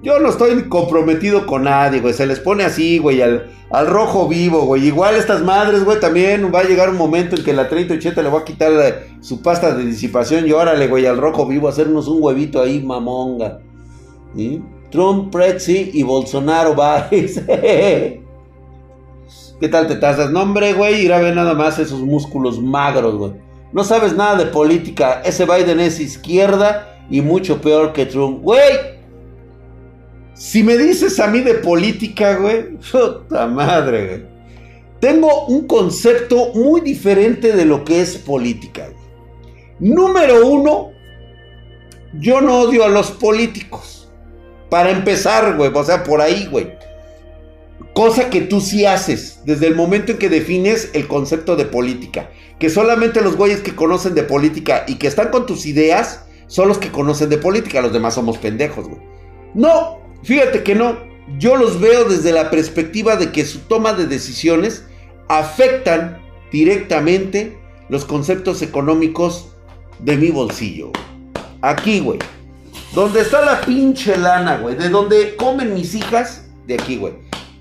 yo 0.03 0.19
no 0.19 0.29
estoy 0.29 0.63
comprometido 0.67 1.45
con 1.45 1.63
nadie, 1.63 1.99
güey. 1.99 2.13
Se 2.13 2.25
les 2.25 2.39
pone 2.39 2.63
así, 2.63 2.97
güey, 2.97 3.21
al, 3.21 3.51
al 3.69 3.87
rojo 3.87 4.27
vivo, 4.27 4.61
güey. 4.65 4.87
Igual 4.87 5.15
estas 5.15 5.41
madres, 5.43 5.83
güey, 5.83 5.99
también 5.99 6.51
va 6.53 6.61
a 6.61 6.63
llegar 6.63 6.89
un 6.89 6.97
momento 6.97 7.35
en 7.35 7.43
que 7.43 7.53
la 7.53 7.69
3080 7.69 8.21
le 8.21 8.29
va 8.29 8.39
a 8.39 8.45
quitar 8.45 8.71
su 9.19 9.41
pasta 9.41 9.75
de 9.75 9.85
disipación 9.85 10.47
y 10.47 10.51
órale, 10.51 10.87
güey, 10.87 11.05
al 11.05 11.17
rojo 11.17 11.45
vivo, 11.45 11.67
hacernos 11.67 12.07
un 12.07 12.21
huevito 12.21 12.61
ahí, 12.61 12.81
mamonga. 12.81 13.59
Trump, 14.89 15.31
Prezi 15.31 15.91
y 15.93 16.03
Bolsonaro, 16.03 16.75
va. 16.75 17.07
¿Qué 17.09 18.19
tal 19.69 19.87
te 19.87 19.95
tasas? 19.97 20.31
No, 20.31 20.41
hombre, 20.41 20.73
güey, 20.73 21.05
ir 21.05 21.13
a 21.13 21.19
ver 21.19 21.35
nada 21.35 21.53
más 21.53 21.77
esos 21.77 22.01
músculos 22.01 22.59
magros, 22.59 23.15
güey. 23.15 23.33
No 23.71 23.83
sabes 23.83 24.15
nada 24.15 24.35
de 24.35 24.47
política. 24.47 25.21
Ese 25.23 25.45
Biden 25.45 25.79
es 25.79 25.99
izquierda 25.99 26.97
y 27.09 27.21
mucho 27.21 27.61
peor 27.61 27.93
que 27.93 28.05
Trump. 28.07 28.41
Güey, 28.41 29.00
si 30.33 30.63
me 30.63 30.77
dices 30.77 31.19
a 31.19 31.27
mí 31.27 31.41
de 31.41 31.55
política, 31.55 32.35
güey, 32.35 32.77
puta 32.77 33.47
madre, 33.47 34.07
güey. 34.07 34.31
Tengo 34.99 35.47
un 35.47 35.65
concepto 35.67 36.51
muy 36.53 36.81
diferente 36.81 37.53
de 37.53 37.65
lo 37.65 37.83
que 37.83 38.01
es 38.01 38.17
política. 38.17 38.87
Güey. 38.87 39.93
Número 39.93 40.45
uno, 40.45 40.91
yo 42.19 42.39
no 42.39 42.59
odio 42.59 42.83
a 42.83 42.89
los 42.89 43.09
políticos. 43.11 44.11
Para 44.69 44.91
empezar, 44.91 45.57
güey. 45.57 45.71
O 45.73 45.83
sea, 45.83 46.03
por 46.03 46.21
ahí, 46.21 46.45
güey. 46.45 46.71
Cosa 47.93 48.29
que 48.29 48.41
tú 48.41 48.61
sí 48.61 48.85
haces 48.85 49.41
desde 49.43 49.67
el 49.67 49.75
momento 49.75 50.11
en 50.11 50.19
que 50.19 50.29
defines 50.29 50.91
el 50.93 51.07
concepto 51.07 51.55
de 51.55 51.65
política. 51.65 52.29
Que 52.59 52.69
solamente 52.69 53.21
los 53.21 53.35
güeyes 53.35 53.61
que 53.61 53.75
conocen 53.75 54.13
de 54.13 54.23
política 54.23 54.85
y 54.87 54.95
que 54.95 55.07
están 55.07 55.29
con 55.29 55.47
tus 55.47 55.65
ideas 55.65 56.25
son 56.45 56.67
los 56.67 56.77
que 56.77 56.91
conocen 56.91 57.29
de 57.29 57.39
política. 57.39 57.81
Los 57.81 57.91
demás 57.91 58.13
somos 58.13 58.37
pendejos, 58.37 58.87
güey. 58.87 59.01
No, 59.55 60.00
Fíjate 60.23 60.63
que 60.63 60.75
no, 60.75 60.97
yo 61.37 61.55
los 61.55 61.79
veo 61.79 62.05
desde 62.05 62.31
la 62.31 62.49
perspectiva 62.49 63.15
de 63.15 63.31
que 63.31 63.45
su 63.45 63.59
toma 63.59 63.93
de 63.93 64.07
decisiones 64.07 64.85
afectan 65.27 66.19
directamente 66.51 67.57
los 67.89 68.05
conceptos 68.05 68.61
económicos 68.61 69.47
de 69.99 70.17
mi 70.17 70.29
bolsillo. 70.29 70.91
Aquí, 71.61 71.99
güey. 71.99 72.19
Donde 72.93 73.21
está 73.21 73.43
la 73.45 73.61
pinche 73.61 74.17
lana, 74.17 74.57
güey. 74.57 74.75
De 74.75 74.89
donde 74.89 75.35
comen 75.35 75.73
mis 75.73 75.95
hijas, 75.95 76.45
de 76.67 76.75
aquí, 76.75 76.97
güey. 76.97 77.13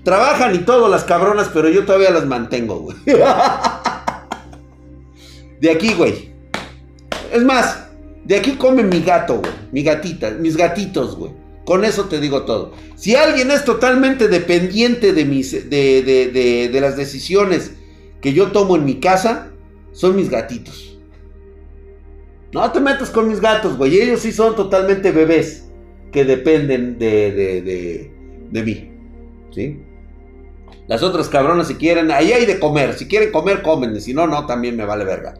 Trabajan 0.03 0.55
y 0.55 0.59
todo 0.59 0.87
las 0.89 1.03
cabronas, 1.03 1.49
pero 1.53 1.69
yo 1.69 1.85
todavía 1.85 2.11
las 2.11 2.25
mantengo, 2.25 2.79
güey. 2.79 2.97
De 5.61 5.69
aquí, 5.69 5.93
güey. 5.93 6.31
Es 7.31 7.43
más, 7.43 7.87
de 8.25 8.35
aquí 8.35 8.53
come 8.53 8.83
mi 8.83 9.01
gato, 9.01 9.37
güey. 9.37 9.51
Mi 9.71 9.83
gatita, 9.83 10.31
mis 10.31 10.57
gatitos, 10.57 11.15
güey. 11.15 11.31
Con 11.65 11.85
eso 11.85 12.05
te 12.05 12.19
digo 12.19 12.43
todo. 12.43 12.73
Si 12.95 13.15
alguien 13.15 13.51
es 13.51 13.63
totalmente 13.65 14.27
dependiente 14.27 15.13
de, 15.13 15.25
mis, 15.25 15.69
de, 15.69 16.01
de, 16.01 16.69
de, 16.69 16.81
las 16.81 16.97
decisiones 16.97 17.73
que 18.19 18.33
yo 18.33 18.51
tomo 18.51 18.75
en 18.75 18.85
mi 18.85 18.99
casa, 18.99 19.51
son 19.91 20.15
mis 20.15 20.29
gatitos. 20.29 20.99
No 22.51 22.69
te 22.71 22.79
metas 22.79 23.11
con 23.11 23.27
mis 23.27 23.39
gatos, 23.39 23.77
güey. 23.77 23.99
Ellos 23.99 24.21
sí 24.21 24.31
son 24.31 24.55
totalmente 24.55 25.11
bebés 25.11 25.69
que 26.11 26.25
dependen 26.25 26.97
de, 26.97 27.31
de, 27.31 28.11
de, 28.49 28.63
mí. 28.63 28.91
¿Sí? 29.51 29.79
Las 30.87 31.03
otras 31.03 31.29
cabronas 31.29 31.67
si 31.67 31.75
quieren, 31.75 32.11
ahí 32.11 32.33
hay 32.33 32.45
de 32.45 32.59
comer. 32.59 32.95
Si 32.95 33.07
quieren 33.07 33.31
comer, 33.31 33.61
comen. 33.61 33.99
Si 34.01 34.13
no, 34.13 34.25
no, 34.27 34.45
también 34.45 34.75
me 34.75 34.85
vale 34.85 35.05
verga. 35.05 35.35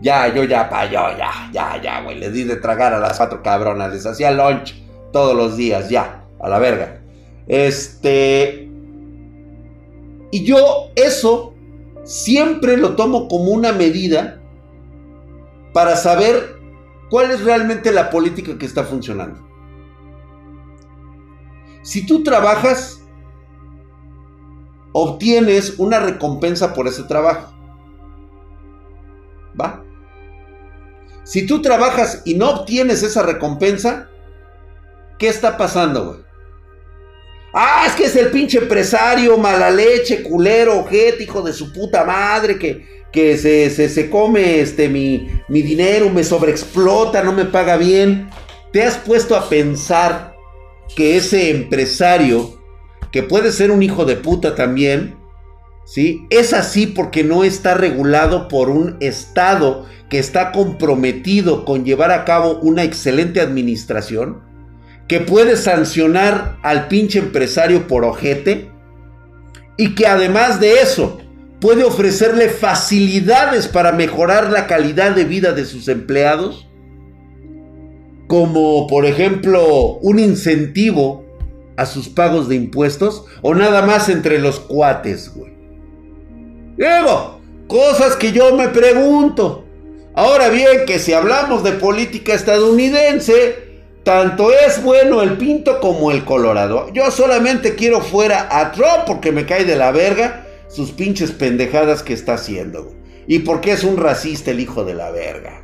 Ya, 0.00 0.32
yo 0.32 0.44
ya, 0.44 0.68
pa, 0.68 0.86
yo 0.86 1.16
ya, 1.18 1.50
ya, 1.52 1.80
ya, 1.82 2.02
güey. 2.02 2.18
Les 2.18 2.32
di 2.32 2.44
de 2.44 2.56
tragar 2.56 2.94
a 2.94 3.00
las 3.00 3.16
cuatro 3.16 3.42
cabronas. 3.42 3.92
Les 3.92 4.06
hacía 4.06 4.30
lunch 4.30 4.83
todos 5.14 5.36
los 5.36 5.56
días, 5.56 5.88
ya, 5.90 6.26
a 6.40 6.48
la 6.48 6.58
verga. 6.58 7.00
Este... 7.46 8.68
Y 10.32 10.44
yo 10.44 10.90
eso 10.96 11.54
siempre 12.02 12.76
lo 12.76 12.96
tomo 12.96 13.28
como 13.28 13.52
una 13.52 13.70
medida 13.70 14.42
para 15.72 15.94
saber 15.94 16.56
cuál 17.10 17.30
es 17.30 17.44
realmente 17.44 17.92
la 17.92 18.10
política 18.10 18.58
que 18.58 18.66
está 18.66 18.82
funcionando. 18.82 19.40
Si 21.82 22.04
tú 22.04 22.24
trabajas, 22.24 23.00
obtienes 24.90 25.78
una 25.78 26.00
recompensa 26.00 26.74
por 26.74 26.88
ese 26.88 27.04
trabajo. 27.04 27.54
¿Va? 29.60 29.84
Si 31.22 31.46
tú 31.46 31.62
trabajas 31.62 32.22
y 32.24 32.34
no 32.34 32.50
obtienes 32.50 33.04
esa 33.04 33.22
recompensa, 33.22 34.08
¿Qué 35.24 35.30
está 35.30 35.56
pasando, 35.56 36.04
güey? 36.04 36.18
Ah, 37.54 37.84
es 37.86 37.94
que 37.94 38.04
es 38.04 38.14
el 38.14 38.26
pinche 38.26 38.58
empresario, 38.58 39.38
mala 39.38 39.70
leche, 39.70 40.22
culero, 40.22 40.80
ojete, 40.80 41.22
hijo 41.22 41.40
de 41.40 41.54
su 41.54 41.72
puta 41.72 42.04
madre, 42.04 42.58
que, 42.58 43.06
que 43.10 43.38
se, 43.38 43.70
se, 43.70 44.10
come 44.10 44.60
este, 44.60 44.90
mi, 44.90 45.30
mi 45.48 45.62
dinero, 45.62 46.10
me 46.10 46.24
sobreexplota, 46.24 47.22
no 47.22 47.32
me 47.32 47.46
paga 47.46 47.78
bien. 47.78 48.28
¿Te 48.70 48.82
has 48.82 48.98
puesto 48.98 49.34
a 49.34 49.48
pensar 49.48 50.36
que 50.94 51.16
ese 51.16 51.48
empresario, 51.48 52.60
que 53.10 53.22
puede 53.22 53.50
ser 53.50 53.70
un 53.70 53.82
hijo 53.82 54.04
de 54.04 54.16
puta 54.16 54.54
también, 54.54 55.16
¿sí? 55.86 56.26
Es 56.28 56.52
así 56.52 56.86
porque 56.86 57.24
no 57.24 57.44
está 57.44 57.72
regulado 57.72 58.46
por 58.46 58.68
un 58.68 58.98
Estado 59.00 59.86
que 60.10 60.18
está 60.18 60.52
comprometido 60.52 61.64
con 61.64 61.86
llevar 61.86 62.10
a 62.10 62.26
cabo 62.26 62.58
una 62.60 62.82
excelente 62.82 63.40
administración? 63.40 64.52
Que 65.08 65.20
puede 65.20 65.56
sancionar 65.56 66.58
al 66.62 66.88
pinche 66.88 67.18
empresario 67.18 67.86
por 67.86 68.04
ojete 68.04 68.70
y 69.76 69.94
que 69.94 70.06
además 70.06 70.60
de 70.60 70.80
eso 70.80 71.18
puede 71.60 71.84
ofrecerle 71.84 72.48
facilidades 72.48 73.68
para 73.68 73.92
mejorar 73.92 74.50
la 74.50 74.66
calidad 74.66 75.14
de 75.14 75.24
vida 75.24 75.52
de 75.52 75.64
sus 75.64 75.88
empleados, 75.88 76.68
como 78.26 78.86
por 78.86 79.06
ejemplo 79.06 79.96
un 80.02 80.18
incentivo 80.18 81.24
a 81.76 81.86
sus 81.86 82.08
pagos 82.08 82.48
de 82.48 82.56
impuestos 82.56 83.24
o 83.42 83.54
nada 83.54 83.82
más 83.82 84.08
entre 84.08 84.38
los 84.38 84.60
cuates, 84.60 85.34
güey. 85.34 85.52
Luego, 86.76 87.40
cosas 87.66 88.16
que 88.16 88.32
yo 88.32 88.54
me 88.54 88.68
pregunto. 88.68 89.64
Ahora 90.14 90.48
bien, 90.48 90.84
que 90.86 90.98
si 90.98 91.12
hablamos 91.12 91.64
de 91.64 91.72
política 91.72 92.34
estadounidense, 92.34 93.63
tanto 94.04 94.52
es 94.52 94.82
bueno 94.82 95.22
el 95.22 95.38
pinto 95.38 95.80
como 95.80 96.10
el 96.10 96.24
colorado. 96.24 96.92
Yo 96.92 97.10
solamente 97.10 97.74
quiero 97.74 98.00
fuera 98.02 98.48
a 98.50 98.70
Trump 98.72 99.04
porque 99.06 99.32
me 99.32 99.46
cae 99.46 99.64
de 99.64 99.76
la 99.76 99.90
verga 99.90 100.46
sus 100.68 100.92
pinches 100.92 101.32
pendejadas 101.32 102.02
que 102.02 102.12
está 102.12 102.34
haciendo. 102.34 102.92
Y 103.26 103.40
porque 103.40 103.72
es 103.72 103.82
un 103.82 103.96
racista 103.96 104.50
el 104.50 104.60
hijo 104.60 104.84
de 104.84 104.94
la 104.94 105.10
verga. 105.10 105.62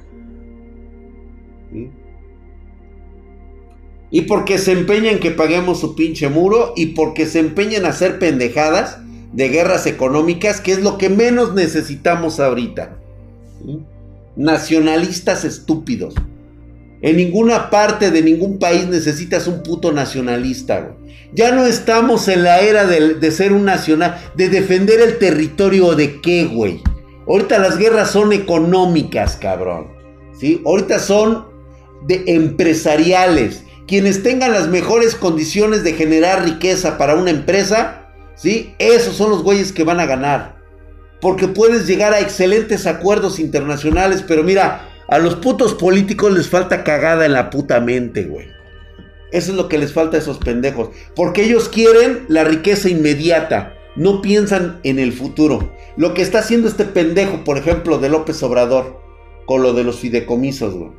Y 4.10 4.22
porque 4.22 4.58
se 4.58 4.72
empeña 4.72 5.10
en 5.10 5.20
que 5.20 5.30
paguemos 5.30 5.80
su 5.80 5.94
pinche 5.94 6.28
muro. 6.30 6.72
Y 6.76 6.86
porque 6.86 7.26
se 7.26 7.40
empeña 7.40 7.76
en 7.76 7.84
hacer 7.84 8.18
pendejadas 8.18 8.98
de 9.32 9.48
guerras 9.50 9.86
económicas, 9.86 10.60
que 10.60 10.72
es 10.72 10.82
lo 10.82 10.96
que 10.96 11.10
menos 11.10 11.54
necesitamos 11.54 12.40
ahorita. 12.40 12.96
Nacionalistas 14.36 15.44
estúpidos. 15.44 16.14
En 17.02 17.16
ninguna 17.16 17.70
parte 17.70 18.10
de 18.10 18.22
ningún 18.22 18.58
país 18.58 18.86
necesitas 18.86 19.46
un 19.46 19.62
puto 19.62 19.92
nacionalista, 19.92 20.94
Ya 21.32 21.52
no 21.52 21.64
estamos 21.64 22.28
en 22.28 22.42
la 22.42 22.60
era 22.60 22.86
de, 22.86 23.30
ser 23.30 23.52
un 23.52 23.64
nacional, 23.64 24.20
de 24.34 24.48
defender 24.48 25.00
el 25.00 25.18
territorio 25.18 25.94
de 25.94 26.20
qué, 26.20 26.44
güey. 26.44 26.82
Ahorita 27.26 27.58
las 27.58 27.78
guerras 27.78 28.10
son 28.10 28.32
económicas, 28.32 29.36
cabrón. 29.36 29.88
¿Sí? 30.38 30.60
Ahorita 30.66 30.98
son 30.98 31.46
de 32.06 32.24
empresariales. 32.26 33.62
Quienes 33.86 34.22
tengan 34.22 34.52
las 34.52 34.68
mejores 34.68 35.14
condiciones 35.14 35.84
de 35.84 35.94
generar 35.94 36.44
riqueza 36.44 36.98
para 36.98 37.14
una 37.14 37.30
empresa, 37.30 38.08
¿sí? 38.36 38.74
Esos 38.78 39.16
son 39.16 39.30
los 39.30 39.42
güeyes 39.42 39.72
que 39.72 39.84
van 39.84 40.00
a 40.00 40.06
ganar. 40.06 40.56
Porque 41.20 41.48
puedes 41.48 41.86
llegar 41.86 42.12
a 42.12 42.20
excelentes 42.20 42.86
acuerdos 42.86 43.38
internacionales, 43.38 44.24
pero 44.26 44.42
mira, 44.42 44.89
a 45.10 45.18
los 45.18 45.34
putos 45.34 45.74
políticos 45.74 46.32
les 46.32 46.48
falta 46.48 46.84
cagada 46.84 47.26
en 47.26 47.32
la 47.32 47.50
puta 47.50 47.80
mente, 47.80 48.24
güey. 48.24 48.46
Eso 49.32 49.50
es 49.50 49.56
lo 49.56 49.68
que 49.68 49.76
les 49.76 49.92
falta 49.92 50.16
a 50.16 50.20
esos 50.20 50.38
pendejos. 50.38 50.90
Porque 51.16 51.42
ellos 51.42 51.68
quieren 51.68 52.24
la 52.28 52.44
riqueza 52.44 52.88
inmediata. 52.88 53.74
No 53.96 54.22
piensan 54.22 54.78
en 54.84 55.00
el 55.00 55.12
futuro. 55.12 55.74
Lo 55.96 56.14
que 56.14 56.22
está 56.22 56.38
haciendo 56.38 56.68
este 56.68 56.84
pendejo, 56.84 57.42
por 57.42 57.58
ejemplo, 57.58 57.98
de 57.98 58.08
López 58.08 58.40
Obrador, 58.44 59.00
con 59.46 59.62
lo 59.62 59.72
de 59.72 59.82
los 59.82 59.98
fideicomisos, 59.98 60.74
güey. 60.74 60.92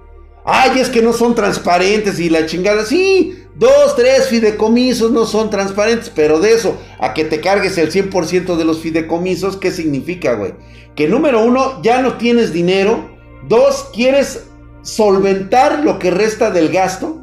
Ay, 0.44 0.80
es 0.80 0.90
que 0.90 1.02
no 1.02 1.14
son 1.14 1.34
transparentes 1.34 2.20
y 2.20 2.30
la 2.30 2.46
chingada. 2.46 2.84
Sí, 2.84 3.46
dos, 3.56 3.96
tres 3.96 4.28
fideicomisos 4.28 5.12
no 5.12 5.26
son 5.26 5.50
transparentes, 5.50 6.12
pero 6.14 6.40
de 6.42 6.54
eso, 6.54 6.78
a 7.00 7.14
que 7.14 7.24
te 7.24 7.40
cargues 7.40 7.78
el 7.78 7.92
100% 7.92 8.58
de 8.58 8.66
los 8.66 8.80
fideicomisos, 8.80 9.56
¿qué 9.56 9.72
significa, 9.72 10.34
güey? 10.34 10.54
Que 10.96 11.08
número 11.08 11.42
uno, 11.44 11.82
ya 11.82 12.02
no 12.02 12.16
tienes 12.16 12.52
dinero 12.52 13.21
Dos, 13.48 13.90
quieres 13.94 14.48
solventar 14.84 15.84
lo 15.84 16.00
que 16.00 16.12
resta 16.12 16.52
del 16.52 16.70
gasto 16.70 17.22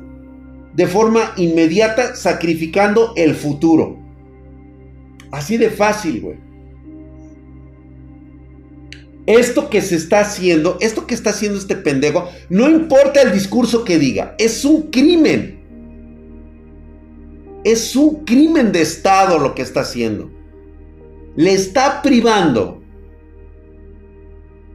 de 0.74 0.86
forma 0.86 1.32
inmediata, 1.36 2.14
sacrificando 2.14 3.12
el 3.16 3.34
futuro. 3.34 3.98
Así 5.32 5.56
de 5.56 5.70
fácil, 5.70 6.20
güey. 6.20 6.36
Esto 9.26 9.68
que 9.68 9.82
se 9.82 9.96
está 9.96 10.20
haciendo, 10.20 10.78
esto 10.80 11.06
que 11.06 11.14
está 11.14 11.30
haciendo 11.30 11.58
este 11.58 11.76
pendejo, 11.76 12.28
no 12.48 12.68
importa 12.70 13.20
el 13.20 13.32
discurso 13.32 13.84
que 13.84 13.98
diga, 13.98 14.34
es 14.38 14.64
un 14.64 14.90
crimen. 14.90 15.58
Es 17.64 17.94
un 17.94 18.24
crimen 18.24 18.72
de 18.72 18.80
Estado 18.80 19.38
lo 19.38 19.54
que 19.54 19.62
está 19.62 19.80
haciendo. 19.80 20.30
Le 21.36 21.52
está 21.52 22.00
privando 22.00 22.80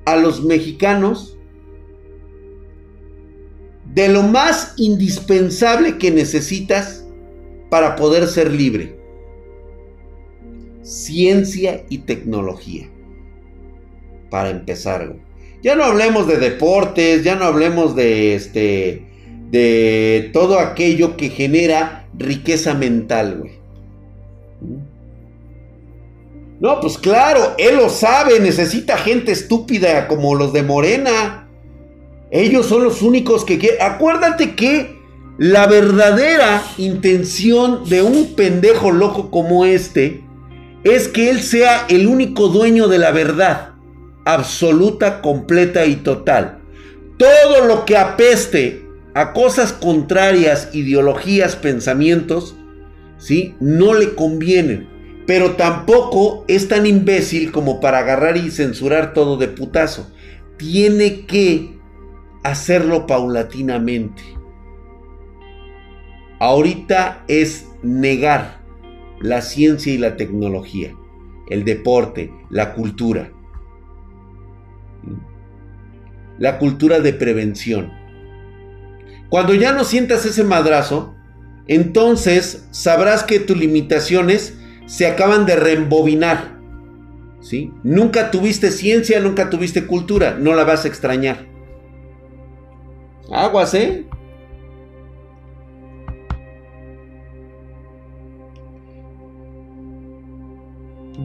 a 0.06 0.18
los 0.18 0.44
mexicanos 0.44 1.33
de 3.94 4.10
lo 4.10 4.24
más 4.24 4.74
indispensable 4.78 5.98
que 5.98 6.12
necesitas 6.12 7.06
para 7.70 7.96
poder 7.96 8.28
ser 8.28 8.52
libre. 8.52 8.98
Ciencia 10.82 11.86
y 11.90 12.00
tecnología. 12.00 12.90
Para 14.30 14.50
empezar, 14.50 15.16
Ya 15.62 15.76
no 15.76 15.84
hablemos 15.84 16.28
de 16.28 16.38
deportes, 16.38 17.24
ya 17.24 17.36
no 17.36 17.46
hablemos 17.46 17.96
de 17.96 18.36
este 18.36 19.06
de 19.50 20.32
todo 20.34 20.58
aquello 20.58 21.16
que 21.16 21.30
genera 21.30 22.08
riqueza 22.18 22.74
mental, 22.74 23.38
güey. 23.40 23.54
No, 26.60 26.80
pues 26.80 26.98
claro, 26.98 27.54
él 27.60 27.76
lo 27.76 27.90
sabe, 27.90 28.40
necesita 28.40 28.98
gente 28.98 29.32
estúpida 29.32 30.08
como 30.08 30.34
los 30.34 30.54
de 30.54 30.64
Morena. 30.64 31.43
Ellos 32.34 32.66
son 32.66 32.84
los 32.84 33.04
únicos 33.04 33.46
que 33.46 33.60
quieren. 33.60 33.82
Acuérdate 33.82 34.56
que 34.56 35.02
La 35.38 35.66
verdadera 35.66 36.64
intención 36.78 37.90
de 37.90 38.04
un 38.04 38.36
pendejo 38.36 38.92
loco 38.92 39.32
como 39.32 39.66
este 39.66 40.24
es 40.84 41.08
que 41.08 41.32
él 41.32 41.42
sea 41.42 41.86
el 41.90 42.06
único 42.06 42.50
dueño 42.50 42.88
de 42.88 43.00
la 43.00 43.12
verdad, 43.12 43.72
absoluta, 44.26 45.22
completa 45.22 45.88
y 45.88 45.96
total. 45.96 46.60
Todo 47.18 47.66
lo 47.66 47.84
que 47.86 47.98
apeste 47.98 48.86
a 49.16 49.34
cosas 49.34 49.74
contrarias, 49.74 50.70
ideologías, 50.74 51.56
pensamientos, 51.56 52.56
¿sí? 53.18 53.56
No 53.60 53.96
le 53.96 54.14
convienen. 54.14 54.88
Pero 55.26 55.52
tampoco 55.56 56.46
es 56.48 56.68
tan 56.68 56.86
imbécil 56.86 57.52
como 57.52 57.80
para 57.80 58.00
agarrar 58.00 58.38
y 58.38 58.52
censurar 58.52 59.14
todo 59.14 59.38
de 59.38 59.48
putazo. 59.48 60.12
Tiene 60.58 61.26
que 61.26 61.73
hacerlo 62.44 63.08
paulatinamente. 63.08 64.22
Ahorita 66.40 67.24
es 67.28 67.70
negar 67.82 68.62
la 69.20 69.42
ciencia 69.42 69.94
y 69.94 69.98
la 69.98 70.18
tecnología, 70.18 70.94
el 71.50 71.64
deporte, 71.64 72.34
la 72.50 72.74
cultura. 72.74 73.32
La 76.38 76.60
cultura 76.60 77.00
de 77.00 77.14
prevención. 77.14 77.92
Cuando 79.30 79.54
ya 79.54 79.72
no 79.72 79.84
sientas 79.84 80.26
ese 80.26 80.44
madrazo, 80.44 81.16
entonces 81.68 82.68
sabrás 82.72 83.24
que 83.24 83.40
tus 83.40 83.58
limitaciones 83.58 84.58
se 84.86 85.08
acaban 85.08 85.46
de 85.46 85.56
reembobinar. 85.56 86.60
¿sí? 87.40 87.72
Nunca 87.84 88.32
tuviste 88.32 88.72
ciencia, 88.72 89.20
nunca 89.22 89.50
tuviste 89.50 89.86
cultura, 89.86 90.36
no 90.38 90.54
la 90.54 90.66
vas 90.66 90.84
a 90.84 90.88
extrañar. 90.90 91.53
Aguas, 93.32 93.74
¿eh? 93.74 94.06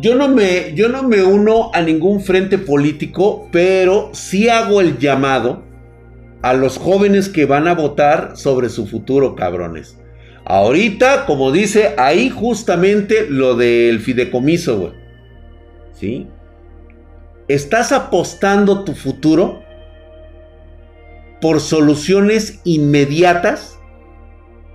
Yo 0.00 0.14
no, 0.14 0.28
me, 0.28 0.74
yo 0.74 0.88
no 0.88 1.02
me 1.02 1.24
uno 1.24 1.70
a 1.74 1.82
ningún 1.82 2.20
frente 2.20 2.56
político, 2.56 3.48
pero 3.50 4.10
sí 4.12 4.48
hago 4.48 4.80
el 4.80 4.98
llamado 4.98 5.64
a 6.42 6.54
los 6.54 6.78
jóvenes 6.78 7.28
que 7.28 7.46
van 7.46 7.66
a 7.66 7.74
votar 7.74 8.36
sobre 8.36 8.68
su 8.68 8.86
futuro, 8.86 9.34
cabrones. 9.34 9.98
Ahorita, 10.44 11.26
como 11.26 11.50
dice, 11.50 11.94
ahí 11.98 12.30
justamente 12.30 13.26
lo 13.28 13.56
del 13.56 13.98
fideicomiso, 14.00 14.78
güey. 14.78 14.92
¿Sí? 15.94 16.28
Estás 17.48 17.90
apostando 17.90 18.84
tu 18.84 18.94
futuro 18.94 19.62
por 21.40 21.60
soluciones 21.60 22.60
inmediatas 22.64 23.78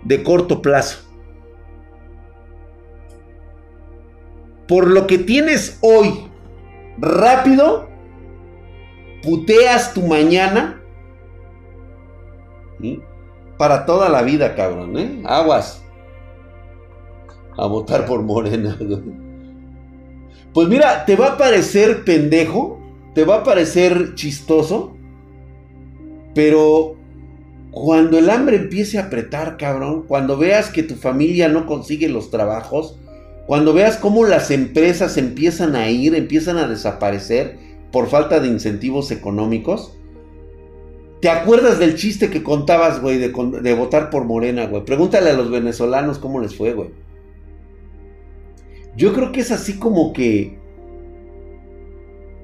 de 0.03 0.23
corto 0.23 0.61
plazo. 0.61 0.99
Por 4.67 4.87
lo 4.87 5.07
que 5.07 5.17
tienes 5.17 5.77
hoy 5.81 6.27
rápido, 6.97 7.89
puteas 9.21 9.93
tu 9.93 10.01
mañana 10.01 10.81
para 13.57 13.85
toda 13.85 14.09
la 14.09 14.23
vida, 14.23 14.55
cabrón, 14.55 14.97
¿eh? 14.97 15.21
Aguas. 15.25 15.83
A 17.57 17.67
votar 17.67 18.05
por 18.05 18.21
Morena. 18.21 18.77
Pues 20.53 20.67
mira, 20.67 21.03
te 21.05 21.15
va 21.15 21.29
a 21.29 21.37
parecer 21.37 22.03
pendejo, 22.05 22.79
te 23.15 23.25
va 23.25 23.37
a 23.37 23.43
parecer 23.43 24.13
chistoso, 24.13 24.95
pero 26.33 26.95
cuando 27.71 28.19
el 28.19 28.29
hambre 28.29 28.57
empiece 28.57 28.97
a 28.97 29.05
apretar, 29.05 29.57
cabrón, 29.57 30.05
cuando 30.07 30.37
veas 30.37 30.69
que 30.69 30.83
tu 30.83 30.95
familia 30.95 31.49
no 31.49 31.65
consigue 31.65 32.07
los 32.09 32.29
trabajos, 32.29 32.99
cuando 33.47 33.73
veas 33.73 33.97
cómo 33.97 34.25
las 34.25 34.51
empresas 34.51 35.17
empiezan 35.17 35.75
a 35.75 35.89
ir, 35.89 36.15
empiezan 36.15 36.57
a 36.57 36.67
desaparecer 36.67 37.57
por 37.91 38.07
falta 38.07 38.39
de 38.39 38.47
incentivos 38.47 39.11
económicos, 39.11 39.97
¿Te 41.23 41.29
acuerdas 41.29 41.79
del 41.79 41.95
chiste 41.95 42.29
que 42.29 42.43
contabas, 42.43 43.01
güey, 43.01 43.17
de, 43.17 43.73
votar 43.75 44.09
por 44.09 44.25
Morena, 44.25 44.67
güey? 44.67 44.83
Pregúntale 44.83 45.29
a 45.29 45.33
los 45.33 45.49
venezolanos 45.49 46.19
cómo 46.19 46.41
les 46.41 46.53
fue, 46.53 46.73
güey. 46.73 46.89
Yo 48.97 49.13
creo 49.13 49.31
que 49.31 49.39
es 49.39 49.49
así 49.49 49.79
como 49.79 50.11
que, 50.11 50.57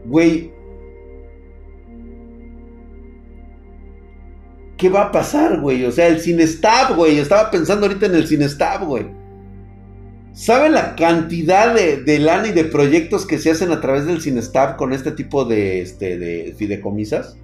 güey, 0.06 0.54
¿qué 4.80 4.90
va 4.90 5.04
a 5.04 5.12
pasar, 5.12 5.60
güey? 5.60 5.86
O 5.86 5.92
sea, 5.92 6.08
el 6.08 6.22
Cinestab, 6.22 6.96
güey. 6.96 7.20
Estaba 7.20 7.52
pensando 7.52 7.86
ahorita 7.86 8.08
en 8.08 8.16
el 8.16 8.28
Cinestab, 8.28 8.86
güey. 8.86 9.06
¿Saben 10.34 10.72
la 10.72 10.96
cantidad 10.96 11.76
de, 11.76 11.98
de 11.98 12.18
lana 12.18 12.48
y 12.48 12.54
de 12.54 12.64
proyectos 12.64 13.26
que 13.26 13.38
se 13.40 13.52
hacen 13.52 13.72
a 13.74 13.82
través 13.82 14.06
del 14.06 14.22
Cinestab 14.22 14.78
con 14.78 14.94
este 14.94 15.12
tipo 15.12 15.44
de, 15.44 15.82
este, 15.82 16.18
de 16.18 16.56
fideicomisas? 16.58 17.36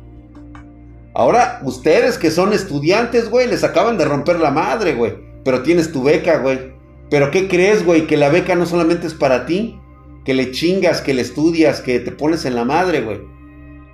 Ahora, 1.14 1.60
ustedes 1.64 2.18
que 2.18 2.32
son 2.32 2.54
estudiantes, 2.54 3.30
güey, 3.30 3.48
les 3.48 3.66
acaban 3.66 3.98
de 3.98 4.06
romper 4.06 4.40
la 4.40 4.52
madre, 4.52 4.96
güey. 4.96 5.14
Pero 5.44 5.62
tienes 5.62 5.92
tu 5.92 6.04
beca, 6.04 6.38
güey. 6.38 6.74
Pero 7.10 7.32
¿qué 7.32 7.50
crees, 7.50 7.86
güey? 7.86 8.08
Que 8.08 8.18
la 8.18 8.30
beca 8.30 8.56
no 8.56 8.66
solamente 8.66 9.08
es 9.08 9.14
para 9.14 9.46
ti. 9.46 9.78
Que 10.24 10.34
le 10.34 10.52
chingas, 10.52 11.02
que 11.02 11.14
le 11.14 11.22
estudias, 11.22 11.82
que 11.82 12.00
te 12.00 12.12
pones 12.12 12.46
en 12.46 12.56
la 12.56 12.64
madre, 12.64 13.02
güey. 13.02 13.35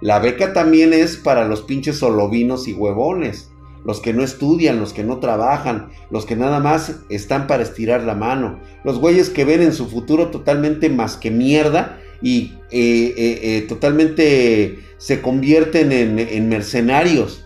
La 0.02 0.18
beca 0.18 0.52
también 0.52 0.94
es 0.94 1.16
para 1.16 1.46
los 1.46 1.62
pinches 1.62 2.00
solovinos 2.00 2.68
y 2.68 2.74
huevones. 2.74 3.50
Los 3.86 4.00
que 4.00 4.14
no 4.14 4.24
estudian, 4.24 4.80
los 4.80 4.94
que 4.94 5.04
no 5.04 5.20
trabajan, 5.20 5.90
los 6.10 6.26
que 6.26 6.36
nada 6.36 6.60
más 6.60 6.98
están 7.10 7.48
para 7.48 7.64
estirar 7.64 8.04
la 8.04 8.16
mano. 8.16 8.60
Los 8.84 9.00
güeyes 9.00 9.30
que 9.30 9.46
ven 9.46 9.62
en 9.62 9.74
su 9.74 9.88
futuro 9.88 10.28
totalmente 10.28 10.90
más 10.90 11.18
que 11.18 11.32
mierda 11.32 12.00
y 12.22 12.54
eh, 12.72 13.14
eh, 13.18 13.40
eh, 13.44 13.66
totalmente 13.68 14.80
se 14.98 15.22
convierten 15.22 15.92
en, 15.92 16.50
mercenarios. 16.50 17.46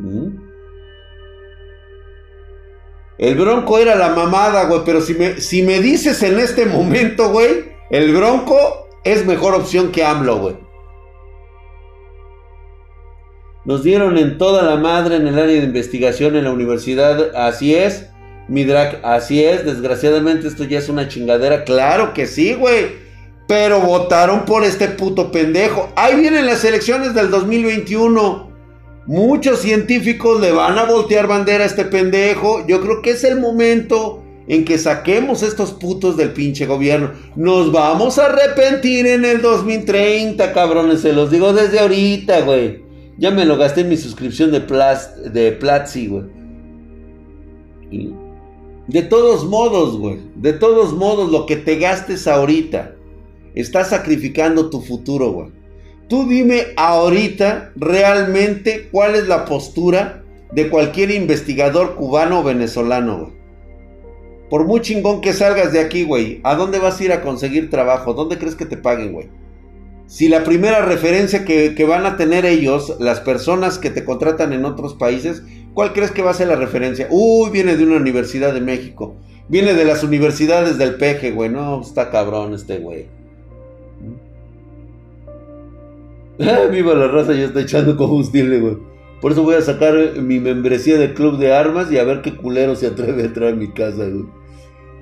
¿Mm? 0.00 0.46
El 3.18 3.34
Bronco 3.36 3.78
era 3.78 3.94
la 3.94 4.10
mamada, 4.10 4.64
güey, 4.64 4.80
pero 4.84 5.00
si 5.00 5.14
me, 5.14 5.40
si 5.40 5.62
me 5.62 5.80
dices 5.80 6.22
en 6.22 6.38
este 6.38 6.66
momento, 6.66 7.30
güey, 7.30 7.76
el 7.90 8.12
Bronco 8.12 8.88
es 9.04 9.24
mejor 9.24 9.54
opción 9.54 9.92
que 9.92 10.04
AMLO, 10.04 10.38
güey. 10.38 10.65
Nos 13.66 13.82
dieron 13.82 14.16
en 14.16 14.38
toda 14.38 14.62
la 14.62 14.76
madre 14.76 15.16
en 15.16 15.26
el 15.26 15.36
área 15.36 15.56
de 15.56 15.64
investigación 15.64 16.36
en 16.36 16.44
la 16.44 16.52
universidad, 16.52 17.34
así 17.34 17.74
es. 17.74 18.06
Midrak, 18.46 19.00
así 19.02 19.42
es, 19.42 19.66
desgraciadamente 19.66 20.46
esto 20.46 20.62
ya 20.62 20.78
es 20.78 20.88
una 20.88 21.08
chingadera. 21.08 21.64
Claro 21.64 22.14
que 22.14 22.26
sí, 22.26 22.54
güey. 22.54 23.04
Pero 23.48 23.80
votaron 23.80 24.44
por 24.44 24.62
este 24.62 24.86
puto 24.86 25.32
pendejo. 25.32 25.92
Ahí 25.96 26.14
vienen 26.14 26.46
las 26.46 26.64
elecciones 26.64 27.12
del 27.12 27.28
2021. 27.28 28.52
Muchos 29.06 29.58
científicos 29.58 30.40
le 30.40 30.52
van 30.52 30.78
a 30.78 30.84
voltear 30.84 31.26
bandera 31.26 31.64
a 31.64 31.66
este 31.66 31.84
pendejo. 31.84 32.64
Yo 32.68 32.80
creo 32.80 33.02
que 33.02 33.10
es 33.10 33.24
el 33.24 33.40
momento 33.40 34.22
en 34.46 34.64
que 34.64 34.78
saquemos 34.78 35.42
estos 35.42 35.72
putos 35.72 36.16
del 36.16 36.30
pinche 36.30 36.66
gobierno. 36.66 37.10
Nos 37.34 37.72
vamos 37.72 38.20
a 38.20 38.26
arrepentir 38.26 39.08
en 39.08 39.24
el 39.24 39.42
2030, 39.42 40.52
cabrones. 40.52 41.00
Se 41.00 41.12
los 41.12 41.32
digo 41.32 41.52
desde 41.52 41.80
ahorita, 41.80 42.42
güey. 42.42 42.85
Ya 43.18 43.30
me 43.30 43.44
lo 43.44 43.56
gasté 43.56 43.82
en 43.82 43.88
mi 43.88 43.96
suscripción 43.96 44.50
de, 44.50 44.60
de 45.30 45.52
Platzi, 45.52 46.08
güey. 46.08 46.24
De 48.88 49.02
todos 49.02 49.44
modos, 49.44 49.96
güey. 49.98 50.20
De 50.34 50.52
todos 50.52 50.92
modos, 50.92 51.30
lo 51.30 51.46
que 51.46 51.56
te 51.56 51.76
gastes 51.76 52.26
ahorita 52.26 52.96
Estás 53.56 53.88
sacrificando 53.88 54.68
tu 54.68 54.82
futuro, 54.82 55.32
güey. 55.32 55.48
Tú 56.08 56.28
dime 56.28 56.74
ahorita 56.76 57.72
realmente 57.74 58.90
cuál 58.92 59.14
es 59.14 59.26
la 59.26 59.46
postura 59.46 60.22
de 60.52 60.68
cualquier 60.68 61.10
investigador 61.10 61.96
cubano 61.96 62.40
o 62.40 62.44
venezolano, 62.44 63.18
güey. 63.18 63.32
Por 64.50 64.66
muy 64.66 64.82
chingón 64.82 65.22
que 65.22 65.32
salgas 65.32 65.72
de 65.72 65.80
aquí, 65.80 66.04
güey, 66.04 66.40
¿a 66.44 66.54
dónde 66.54 66.78
vas 66.78 67.00
a 67.00 67.04
ir 67.04 67.12
a 67.12 67.22
conseguir 67.22 67.70
trabajo? 67.70 68.12
¿Dónde 68.12 68.36
crees 68.36 68.54
que 68.54 68.66
te 68.66 68.76
paguen, 68.76 69.14
güey? 69.14 69.28
Si 70.06 70.28
la 70.28 70.44
primera 70.44 70.84
referencia 70.84 71.44
que, 71.44 71.84
van 71.84 72.06
a 72.06 72.16
tener 72.16 72.46
ellos, 72.46 72.96
las 73.00 73.20
personas 73.20 73.78
que 73.78 73.90
te 73.90 74.04
contratan 74.04 74.52
en 74.52 74.64
otros 74.64 74.94
países, 74.94 75.42
¿cuál 75.74 75.92
crees 75.92 76.12
que 76.12 76.22
va 76.22 76.30
a 76.30 76.34
ser 76.34 76.46
la 76.48 76.56
referencia? 76.56 77.08
Uy, 77.10 77.50
viene 77.50 77.76
de 77.76 77.84
una 77.84 77.96
universidad 77.96 78.54
de 78.54 78.60
México. 78.60 79.16
Viene 79.48 79.74
de 79.74 79.84
las 79.84 80.04
universidades 80.04 80.78
del 80.78 80.94
peje, 80.94 81.32
güey. 81.32 81.50
No, 81.50 81.80
está 81.80 82.10
cabrón 82.10 82.54
este 82.54 82.78
güey. 82.78 83.06
Viva 86.70 86.94
la 86.94 87.08
raza, 87.08 87.32
ya 87.32 87.46
está 87.46 87.60
echando 87.62 87.96
combustible, 87.96 88.60
güey. 88.60 88.76
Por 89.20 89.32
eso 89.32 89.42
voy 89.42 89.56
a 89.56 89.62
sacar 89.62 89.94
mi 90.20 90.38
membresía 90.38 90.98
del 90.98 91.14
club 91.14 91.38
de 91.38 91.52
armas 91.52 91.90
y 91.90 91.98
a 91.98 92.04
ver 92.04 92.22
qué 92.22 92.36
culero 92.36 92.76
se 92.76 92.86
atreve 92.86 93.22
a 93.22 93.26
entrar 93.26 93.52
a 93.54 93.56
mi 93.56 93.72
casa, 93.72 94.06
güey. 94.06 94.26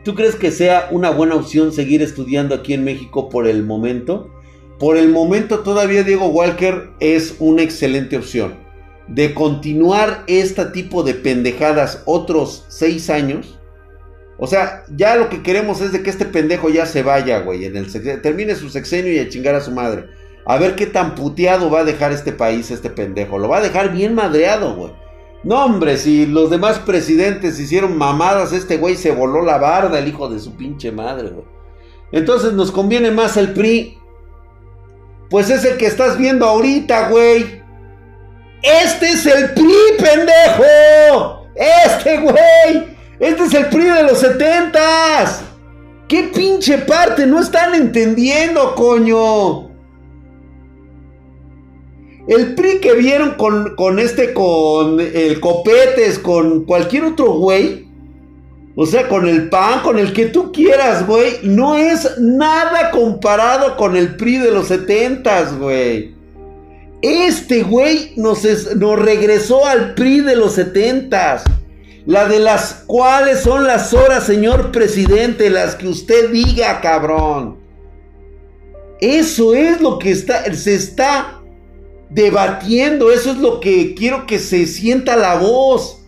¿Tú 0.02 0.14
crees 0.14 0.36
que 0.36 0.50
sea 0.50 0.88
una 0.90 1.10
buena 1.10 1.34
opción 1.34 1.72
seguir 1.72 2.00
estudiando 2.00 2.54
aquí 2.54 2.74
en 2.74 2.84
México 2.84 3.28
por 3.28 3.46
el 3.46 3.64
momento? 3.64 4.30
Por 4.78 4.96
el 4.96 5.08
momento 5.08 5.60
todavía 5.60 6.02
Diego 6.02 6.26
Walker 6.26 6.90
es 7.00 7.36
una 7.38 7.62
excelente 7.62 8.16
opción. 8.16 8.62
de 9.08 9.34
continuar 9.34 10.24
este 10.26 10.64
tipo 10.66 11.02
de 11.02 11.14
pendejadas 11.14 12.02
otros 12.06 12.64
seis 12.68 13.10
años. 13.10 13.58
O 14.38 14.46
sea, 14.46 14.84
ya 14.96 15.16
lo 15.16 15.28
que 15.28 15.42
queremos 15.42 15.80
es 15.80 15.92
de 15.92 16.02
que 16.02 16.10
este 16.10 16.24
pendejo 16.24 16.68
ya 16.70 16.86
se 16.86 17.02
vaya, 17.02 17.40
güey. 17.40 17.70
Termine 18.22 18.54
su 18.56 18.68
sexenio 18.68 19.12
y 19.12 19.18
a 19.18 19.28
chingar 19.28 19.54
a 19.54 19.60
su 19.60 19.70
madre. 19.70 20.06
A 20.46 20.58
ver 20.58 20.74
qué 20.74 20.86
tan 20.86 21.14
puteado 21.14 21.70
va 21.70 21.80
a 21.80 21.84
dejar 21.84 22.12
este 22.12 22.32
país, 22.32 22.70
este 22.70 22.90
pendejo. 22.90 23.38
Lo 23.38 23.48
va 23.48 23.58
a 23.58 23.62
dejar 23.62 23.92
bien 23.92 24.14
madreado, 24.14 24.74
güey. 24.74 24.92
No, 25.44 25.64
hombre, 25.66 25.98
si 25.98 26.26
los 26.26 26.50
demás 26.50 26.78
presidentes 26.78 27.60
hicieron 27.60 27.96
mamadas, 27.98 28.52
este 28.52 28.78
güey 28.78 28.96
se 28.96 29.12
voló 29.12 29.42
la 29.42 29.58
barda, 29.58 29.98
el 29.98 30.08
hijo 30.08 30.28
de 30.28 30.38
su 30.40 30.56
pinche 30.56 30.90
madre, 30.90 31.28
güey. 31.28 31.44
Entonces 32.12 32.54
nos 32.54 32.72
conviene 32.72 33.10
más 33.10 33.36
el 33.36 33.52
PRI. 33.52 33.98
Pues 35.30 35.50
es 35.50 35.64
el 35.64 35.76
que 35.76 35.86
estás 35.86 36.18
viendo 36.18 36.46
ahorita, 36.46 37.08
güey. 37.08 37.62
Este 38.62 39.10
es 39.10 39.26
el 39.26 39.50
PRI, 39.50 39.74
pendejo. 39.98 41.46
Este, 41.54 42.18
güey. 42.18 42.96
Este 43.18 43.44
es 43.44 43.54
el 43.54 43.66
PRI 43.66 43.84
de 43.84 44.02
los 44.04 44.18
setentas. 44.18 45.42
¿Qué 46.08 46.30
pinche 46.34 46.78
parte 46.78 47.26
no 47.26 47.40
están 47.40 47.74
entendiendo, 47.74 48.74
coño? 48.74 49.70
El 52.26 52.54
PRI 52.54 52.80
que 52.80 52.94
vieron 52.94 53.32
con, 53.32 53.76
con 53.76 53.98
este, 53.98 54.32
con 54.32 54.98
el 55.00 55.40
Copetes, 55.40 56.18
con 56.18 56.64
cualquier 56.64 57.04
otro 57.04 57.32
güey. 57.32 57.83
O 58.76 58.86
sea, 58.86 59.08
con 59.08 59.28
el 59.28 59.48
PAN, 59.50 59.80
con 59.82 59.98
el 59.98 60.12
que 60.12 60.26
tú 60.26 60.50
quieras, 60.50 61.06
güey. 61.06 61.38
No 61.42 61.76
es 61.76 62.18
nada 62.18 62.90
comparado 62.90 63.76
con 63.76 63.96
el 63.96 64.16
PRI 64.16 64.38
de 64.38 64.50
los 64.50 64.68
setentas, 64.68 65.56
güey. 65.56 66.14
Este 67.00 67.62
güey 67.62 68.14
nos, 68.16 68.42
nos 68.76 68.98
regresó 68.98 69.66
al 69.66 69.94
PRI 69.94 70.20
de 70.20 70.36
los 70.36 70.54
setentas. 70.54 71.44
La 72.06 72.26
de 72.26 72.38
las 72.38 72.82
cuales 72.86 73.40
son 73.40 73.64
las 73.64 73.94
horas, 73.94 74.24
señor 74.24 74.72
presidente, 74.72 75.48
las 75.50 75.74
que 75.76 75.88
usted 75.88 76.30
diga, 76.30 76.80
cabrón. 76.80 77.58
Eso 79.00 79.54
es 79.54 79.80
lo 79.80 79.98
que 79.98 80.10
está, 80.10 80.52
se 80.54 80.74
está 80.74 81.40
debatiendo, 82.10 83.10
eso 83.10 83.32
es 83.32 83.38
lo 83.38 83.60
que 83.60 83.94
quiero 83.94 84.26
que 84.26 84.38
se 84.38 84.66
sienta 84.66 85.16
la 85.16 85.36
voz. 85.36 86.03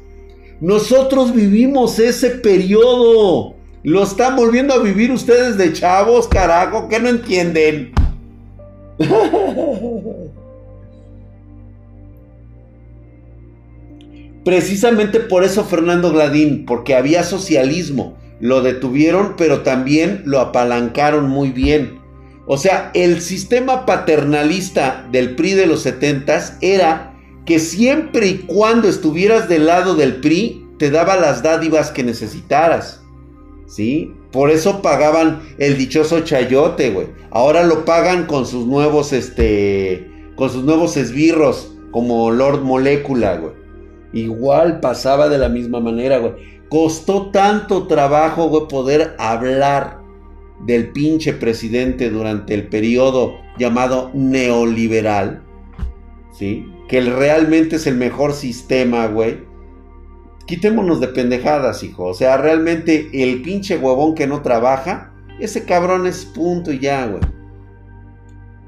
Nosotros 0.60 1.34
vivimos 1.34 1.98
ese 1.98 2.30
periodo. 2.30 3.54
Lo 3.82 4.02
están 4.02 4.36
volviendo 4.36 4.72
a 4.74 4.78
vivir 4.78 5.12
ustedes 5.12 5.58
de 5.58 5.72
chavos, 5.72 6.26
carajo, 6.28 6.88
que 6.88 6.98
no 6.98 7.08
entienden. 7.08 7.92
Precisamente 14.44 15.20
por 15.20 15.44
eso 15.44 15.64
Fernando 15.64 16.12
Gladín, 16.12 16.66
porque 16.66 16.94
había 16.94 17.22
socialismo. 17.22 18.16
Lo 18.40 18.62
detuvieron, 18.62 19.34
pero 19.36 19.62
también 19.62 20.22
lo 20.24 20.40
apalancaron 20.40 21.28
muy 21.28 21.50
bien. 21.50 21.98
O 22.46 22.56
sea, 22.56 22.92
el 22.94 23.20
sistema 23.20 23.84
paternalista 23.86 25.06
del 25.10 25.34
PRI 25.34 25.54
de 25.54 25.66
los 25.66 25.82
70 25.82 26.58
era 26.60 27.15
que 27.46 27.58
siempre 27.60 28.26
y 28.26 28.38
cuando 28.38 28.88
estuvieras 28.88 29.48
del 29.48 29.66
lado 29.66 29.94
del 29.94 30.16
PRI, 30.16 30.66
te 30.78 30.90
daba 30.90 31.16
las 31.16 31.42
dádivas 31.42 31.90
que 31.90 32.02
necesitaras. 32.02 33.02
¿Sí? 33.66 34.12
Por 34.32 34.50
eso 34.50 34.82
pagaban 34.82 35.42
el 35.58 35.78
dichoso 35.78 36.20
chayote, 36.20 36.90
güey. 36.90 37.08
Ahora 37.30 37.62
lo 37.62 37.84
pagan 37.84 38.26
con 38.26 38.46
sus 38.46 38.66
nuevos, 38.66 39.12
este, 39.12 40.10
con 40.36 40.50
sus 40.50 40.64
nuevos 40.64 40.96
esbirros, 40.96 41.72
como 41.90 42.30
Lord 42.30 42.62
Molecula, 42.62 43.36
güey. 43.36 43.52
Igual 44.12 44.80
pasaba 44.80 45.28
de 45.28 45.38
la 45.38 45.48
misma 45.48 45.80
manera, 45.80 46.18
güey. 46.18 46.34
Costó 46.68 47.30
tanto 47.30 47.86
trabajo, 47.86 48.48
güey, 48.48 48.68
poder 48.68 49.14
hablar 49.18 50.00
del 50.64 50.90
pinche 50.92 51.32
presidente 51.32 52.10
durante 52.10 52.54
el 52.54 52.68
periodo 52.68 53.34
llamado 53.58 54.10
neoliberal, 54.14 55.42
¿sí? 56.32 56.66
Que 56.88 57.00
realmente 57.00 57.76
es 57.76 57.86
el 57.86 57.96
mejor 57.96 58.32
sistema, 58.32 59.06
güey. 59.06 59.38
Quitémonos 60.46 61.00
de 61.00 61.08
pendejadas, 61.08 61.82
hijo. 61.82 62.04
O 62.04 62.14
sea, 62.14 62.36
realmente 62.36 63.08
el 63.12 63.42
pinche 63.42 63.76
huevón 63.76 64.14
que 64.14 64.26
no 64.26 64.42
trabaja, 64.42 65.12
ese 65.40 65.64
cabrón 65.64 66.06
es 66.06 66.24
punto 66.24 66.72
y 66.72 66.78
ya, 66.78 67.06
güey. 67.06 67.22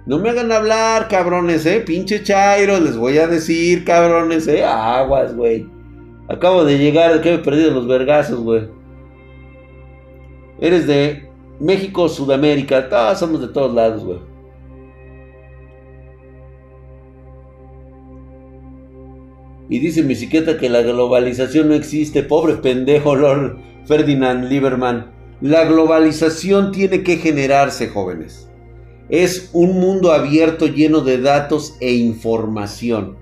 No 0.06 0.18
me 0.18 0.30
hagan 0.30 0.50
hablar, 0.50 1.06
cabrones, 1.08 1.66
eh. 1.66 1.80
Pinche 1.80 2.22
Chairo, 2.22 2.80
les 2.80 2.96
voy 2.96 3.18
a 3.18 3.26
decir, 3.26 3.84
cabrones, 3.84 4.48
eh. 4.48 4.64
Aguas, 4.64 5.36
güey. 5.36 5.68
Acabo 6.28 6.64
de 6.64 6.78
llegar, 6.78 7.20
que 7.20 7.34
he 7.34 7.38
perdido 7.38 7.70
los 7.70 7.86
vergazos, 7.86 8.40
güey. 8.40 8.68
Eres 10.60 10.86
de 10.86 11.28
México, 11.60 12.08
Sudamérica, 12.08 12.88
todos 12.88 13.18
somos 13.18 13.40
de 13.40 13.48
todos 13.48 13.74
lados, 13.74 14.04
güey. 14.04 14.18
Y 19.68 19.80
dice 19.80 20.02
mi 20.02 20.14
psiquiatra 20.14 20.58
que 20.58 20.68
la 20.68 20.82
globalización 20.82 21.68
no 21.68 21.74
existe. 21.74 22.22
Pobre 22.22 22.54
pendejo, 22.54 23.14
Lord 23.14 23.58
Ferdinand 23.86 24.48
Lieberman. 24.48 25.12
La 25.40 25.64
globalización 25.64 26.72
tiene 26.72 27.02
que 27.02 27.16
generarse, 27.16 27.88
jóvenes. 27.88 28.48
Es 29.08 29.50
un 29.52 29.78
mundo 29.78 30.12
abierto 30.12 30.66
lleno 30.66 31.00
de 31.00 31.18
datos 31.18 31.76
e 31.80 31.92
información. 31.92 33.16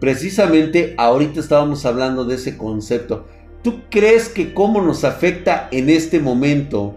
Precisamente 0.00 0.94
ahorita 0.96 1.40
estábamos 1.40 1.84
hablando 1.86 2.24
de 2.24 2.36
ese 2.36 2.56
concepto. 2.56 3.26
¿Tú 3.62 3.80
crees 3.90 4.28
que 4.28 4.54
cómo 4.54 4.80
nos 4.80 5.04
afecta 5.04 5.68
en 5.72 5.90
este 5.90 6.20
momento 6.20 6.96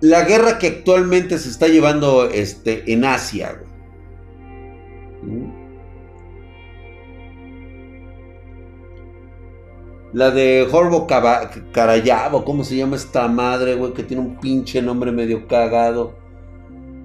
la 0.00 0.24
guerra 0.24 0.58
que 0.58 0.68
actualmente 0.68 1.38
se 1.38 1.48
está 1.48 1.68
llevando 1.68 2.28
este, 2.30 2.92
en 2.92 3.04
Asia. 3.04 3.60
¿Mm? 5.22 5.58
La 10.12 10.30
de 10.30 10.66
Horbo 10.70 11.06
Karayabo, 11.06 12.44
¿cómo 12.44 12.64
se 12.64 12.76
llama 12.76 12.96
esta 12.96 13.28
madre, 13.28 13.74
güey? 13.74 13.92
Que 13.92 14.02
tiene 14.02 14.22
un 14.22 14.40
pinche 14.40 14.80
nombre 14.80 15.12
medio 15.12 15.46
cagado. 15.46 16.14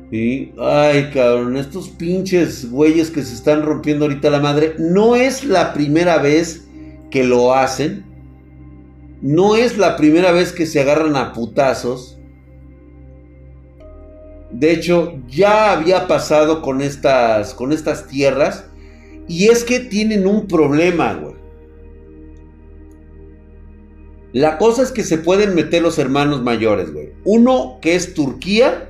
¿Sí? 0.10 0.54
Ay, 0.58 1.10
cabrón, 1.14 1.58
estos 1.58 1.90
pinches 1.90 2.70
güeyes 2.70 3.12
que 3.12 3.24
se 3.24 3.34
están 3.34 3.64
rompiendo 3.64 4.06
ahorita 4.06 4.30
la 4.30 4.40
madre. 4.40 4.76
No 4.78 5.16
es 5.16 5.44
la 5.44 5.74
primera 5.74 6.18
vez 6.20 6.66
que 7.12 7.24
lo 7.26 7.54
hacen. 7.54 8.06
No 9.22 9.56
es 9.58 9.78
la 9.78 9.98
primera 9.98 10.32
vez 10.32 10.54
que 10.54 10.66
se 10.66 10.80
agarran 10.80 11.18
a 11.18 11.34
putazos. 11.34 12.13
De 14.54 14.72
hecho, 14.72 15.14
ya 15.28 15.72
había 15.72 16.08
pasado 16.08 16.62
con 16.62 16.82
estas, 16.82 17.54
con 17.54 17.74
estas 17.74 18.08
tierras. 18.08 18.66
Y 19.28 19.48
es 19.48 19.64
que 19.64 19.80
tienen 19.80 20.28
un 20.28 20.48
problema, 20.48 21.14
güey. 21.14 21.36
La 24.32 24.58
cosa 24.58 24.82
es 24.82 24.92
que 24.92 25.04
se 25.04 25.18
pueden 25.18 25.54
meter 25.54 25.82
los 25.82 26.00
hermanos 26.00 26.42
mayores, 26.42 26.92
güey. 26.92 27.12
Uno 27.24 27.78
que 27.82 27.96
es 27.96 28.14
Turquía, 28.14 28.90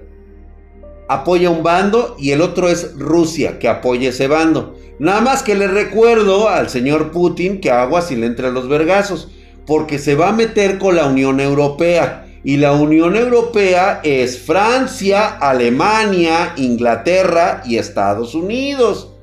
apoya 1.09 1.49
un 1.49 1.63
bando 1.63 2.15
y 2.17 2.31
el 2.31 2.41
otro 2.41 2.69
es 2.69 2.97
Rusia, 2.97 3.59
que 3.59 3.67
apoya 3.67 4.09
ese 4.09 4.27
bando. 4.27 4.75
Nada 4.99 5.21
más 5.21 5.43
que 5.43 5.55
le 5.55 5.67
recuerdo 5.67 6.47
al 6.49 6.69
señor 6.69 7.11
Putin 7.11 7.59
que 7.59 7.71
agua 7.71 8.01
si 8.01 8.15
le 8.15 8.25
entra 8.25 8.51
los 8.51 8.69
vergazos 8.69 9.31
porque 9.65 9.99
se 9.99 10.15
va 10.15 10.29
a 10.29 10.33
meter 10.33 10.77
con 10.77 10.95
la 10.95 11.07
Unión 11.07 11.39
Europea. 11.39 12.22
Y 12.43 12.57
la 12.57 12.73
Unión 12.73 13.15
Europea 13.15 14.01
es 14.03 14.37
Francia, 14.37 15.37
Alemania, 15.37 16.53
Inglaterra 16.57 17.63
y 17.65 17.77
Estados 17.77 18.35
Unidos. 18.35 19.13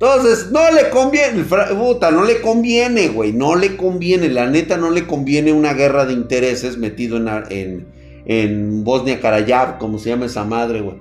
Entonces, 0.00 0.52
no 0.52 0.60
le 0.70 0.90
conviene, 0.90 1.42
puta, 1.42 2.12
no 2.12 2.22
le 2.22 2.40
conviene, 2.40 3.08
güey, 3.08 3.32
no 3.32 3.56
le 3.56 3.76
conviene, 3.76 4.28
la 4.28 4.48
neta 4.48 4.76
no 4.76 4.90
le 4.90 5.08
conviene 5.08 5.52
una 5.52 5.74
guerra 5.74 6.06
de 6.06 6.12
intereses 6.12 6.78
metido 6.78 7.16
en, 7.16 7.88
en, 8.24 8.84
Bosnia 8.84 9.20
Karayab, 9.20 9.78
como 9.78 9.98
se 9.98 10.10
llama 10.10 10.26
esa 10.26 10.44
madre, 10.44 10.82
güey. 10.82 10.98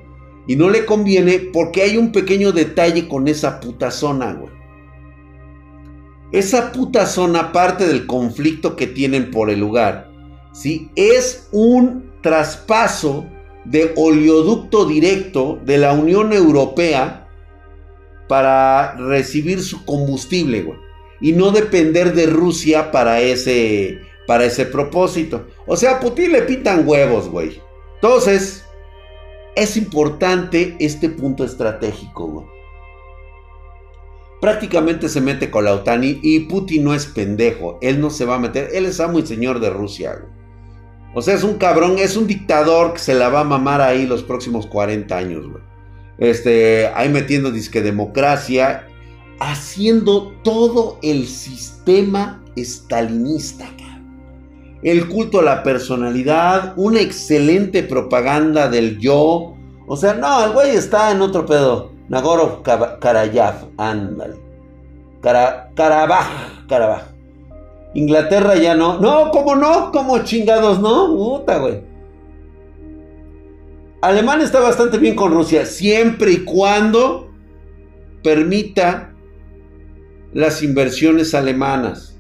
Y 0.48 0.56
no 0.56 0.72
le 0.72 0.84
conviene 0.84 1.40
porque 1.54 1.84
hay 1.84 1.96
un 1.96 2.12
pequeño 2.12 2.52
detalle 2.54 3.08
con 3.08 3.28
esa 3.28 3.60
puta 3.60 3.92
zona, 3.92 4.34
güey. 4.34 4.52
Esa 6.32 6.72
puta 6.72 7.06
zona, 7.06 7.52
parte 7.52 7.86
del 7.86 8.08
conflicto 8.08 8.76
que 8.76 8.88
tienen 8.88 9.30
por 9.30 9.52
el 9.52 9.60
lugar, 9.60 10.10
¿sí? 10.58 10.90
es 10.96 11.48
un 11.52 12.12
traspaso 12.22 13.26
de 13.66 13.94
oleoducto 13.96 14.86
directo 14.86 15.60
de 15.66 15.78
la 15.78 15.94
Unión 15.94 16.34
Europea 16.34 17.28
para 18.28 18.94
recibir 18.96 19.62
su 19.62 19.86
combustible, 19.86 20.64
güey. 20.64 20.80
Y 21.20 21.32
no 21.32 21.52
depender 21.52 22.14
de 22.14 22.28
Rusia 22.28 22.92
para 22.92 23.22
ese, 23.22 24.00
para 24.28 24.46
ese 24.46 24.66
propósito. 24.66 25.48
O 25.66 25.76
sea, 25.76 25.94
a 25.94 26.00
Putin 26.00 26.32
le 26.32 26.44
pintan 26.44 26.88
huevos, 26.88 27.28
güey. 27.30 27.62
Entonces, 27.96 28.64
es 29.56 29.76
importante 29.78 30.76
este 30.80 31.10
punto 31.10 31.44
estratégico. 31.44 32.48
Prácticamente 34.40 35.10
se 35.10 35.20
mete 35.20 35.50
con 35.50 35.66
la 35.66 35.74
OTAN 35.74 36.02
y, 36.04 36.42
Putin 36.42 36.84
no 36.84 36.94
es 36.94 37.08
pendejo. 37.08 37.80
Él 37.82 38.00
no 38.00 38.12
se 38.12 38.26
va 38.26 38.36
a 38.36 38.40
meter. 38.40 38.70
Él 38.74 38.86
es 38.86 39.00
amo 39.00 39.18
y 39.18 39.26
señor 39.26 39.60
de 39.60 39.72
Rusia. 39.72 40.24
O 41.18 41.22
sea, 41.24 41.34
es 41.34 41.44
un 41.44 41.56
cabrón, 41.56 41.96
es 41.98 42.16
un 42.16 42.28
dictador 42.28 42.94
que 42.94 43.00
se 43.00 43.16
la 43.16 43.30
va 43.30 43.40
a 43.40 43.44
mamar 43.44 43.82
ahí 43.82 44.06
los 44.06 44.22
próximos 44.22 44.68
40 44.68 45.18
años, 45.18 45.50
güey. 45.50 45.64
Este, 46.20 46.92
ahí 46.94 47.10
metiendo 47.10 47.50
disque 47.50 47.82
democracia, 47.82 48.86
haciendo 49.40 50.34
todo 50.44 51.00
el 51.02 51.26
sistema 51.26 52.44
estalinista, 52.56 53.66
el 54.84 55.08
culto 55.08 55.40
a 55.40 55.44
la 55.44 55.64
personalidad, 55.64 56.74
una 56.76 57.02
excelente 57.02 57.82
propaganda 57.82 58.70
del 58.70 59.00
yo. 59.00 59.56
O 59.88 59.98
sea, 59.98 60.14
no, 60.14 60.46
el 60.46 60.52
güey 60.52 60.76
está 60.76 61.12
en 61.12 61.22
otro 61.22 61.48
pedo. 61.48 61.94
Nagorov 62.10 62.62
Karayaf, 62.62 63.64
ándale. 63.80 64.36
Karabaj, 65.24 66.68
Karabaj. 66.70 67.17
Inglaterra 67.94 68.56
ya 68.56 68.76
no. 68.76 69.00
No, 69.00 69.32
¿cómo 69.32 69.56
no? 69.56 69.92
¿Cómo 69.92 70.20
chingados 70.24 70.80
no? 70.80 71.16
Puta, 71.16 71.58
güey. 71.58 71.82
Alemania 74.02 74.46
está 74.46 74.60
bastante 74.60 74.98
bien 75.00 75.16
con 75.16 75.34
Rusia, 75.34 75.66
siempre 75.66 76.32
y 76.32 76.44
cuando 76.44 77.32
permita 78.24 79.16
las 80.34 80.62
inversiones 80.62 81.34
alemanas. 81.34 82.20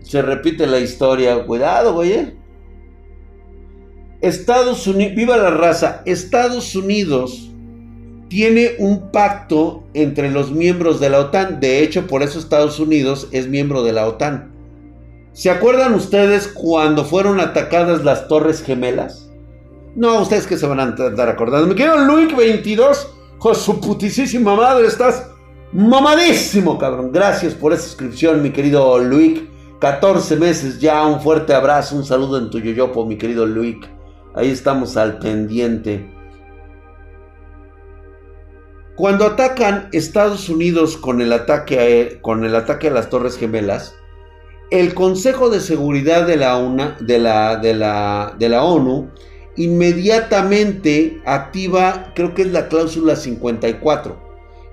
Se 0.00 0.20
repite 0.20 0.66
la 0.66 0.78
historia. 0.78 1.46
Cuidado, 1.46 1.94
güey. 1.94 2.41
Estados 4.22 4.86
Unidos, 4.86 5.16
viva 5.16 5.36
la 5.36 5.50
raza. 5.50 6.02
Estados 6.06 6.76
Unidos 6.76 7.50
tiene 8.28 8.76
un 8.78 9.10
pacto 9.10 9.82
entre 9.94 10.30
los 10.30 10.52
miembros 10.52 11.00
de 11.00 11.10
la 11.10 11.18
OTAN. 11.18 11.58
De 11.58 11.82
hecho, 11.82 12.06
por 12.06 12.22
eso 12.22 12.38
Estados 12.38 12.78
Unidos 12.78 13.28
es 13.32 13.48
miembro 13.48 13.82
de 13.82 13.92
la 13.92 14.06
OTAN. 14.06 14.52
¿Se 15.32 15.50
acuerdan 15.50 15.94
ustedes 15.94 16.46
cuando 16.46 17.04
fueron 17.04 17.40
atacadas 17.40 18.04
las 18.04 18.28
Torres 18.28 18.62
Gemelas? 18.62 19.28
No, 19.96 20.22
ustedes 20.22 20.46
que 20.46 20.56
se 20.56 20.66
van 20.66 20.78
a 20.78 20.84
andar 20.84 21.28
acordando. 21.28 21.66
Me 21.66 21.74
quedo 21.74 21.98
Luik 21.98 22.36
22. 22.36 23.08
Con 23.38 23.56
su 23.56 23.80
putisísima 23.80 24.54
madre, 24.54 24.86
estás 24.86 25.26
mamadísimo, 25.72 26.78
cabrón. 26.78 27.10
Gracias 27.10 27.54
por 27.54 27.72
esa 27.72 27.82
suscripción, 27.82 28.40
mi 28.40 28.50
querido 28.50 28.98
Luik. 29.00 29.50
14 29.80 30.36
meses 30.36 30.80
ya, 30.80 31.04
un 31.04 31.20
fuerte 31.20 31.52
abrazo, 31.52 31.96
un 31.96 32.04
saludo 32.04 32.38
en 32.38 32.50
tu 32.50 32.60
yoyopo, 32.60 33.04
mi 33.04 33.18
querido 33.18 33.44
Luik. 33.44 33.84
Ahí 34.34 34.50
estamos 34.50 34.96
al 34.96 35.18
pendiente. 35.18 36.10
Cuando 38.96 39.26
atacan 39.26 39.88
Estados 39.92 40.48
Unidos 40.48 40.96
con 40.96 41.20
el 41.20 41.32
ataque 41.32 42.14
a, 42.16 42.22
con 42.22 42.44
el 42.44 42.54
ataque 42.54 42.88
a 42.88 42.92
las 42.92 43.10
Torres 43.10 43.36
Gemelas, 43.36 43.94
el 44.70 44.94
Consejo 44.94 45.50
de 45.50 45.60
Seguridad 45.60 46.26
de 46.26 46.36
la, 46.36 47.56
de 48.38 48.48
la 48.48 48.64
ONU 48.64 49.10
inmediatamente 49.56 51.20
activa, 51.26 52.12
creo 52.14 52.34
que 52.34 52.42
es 52.42 52.52
la 52.52 52.68
cláusula 52.68 53.16
54. 53.16 54.16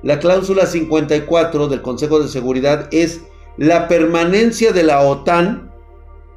La 0.04 0.20
cláusula 0.20 0.66
54 0.66 1.68
del 1.68 1.82
Consejo 1.82 2.22
de 2.22 2.30
Seguridad 2.30 2.88
es 2.92 3.22
la 3.58 3.90
permanencia 3.90 4.72
de 4.72 4.84
la 4.84 5.02
OTAN, 5.02 5.70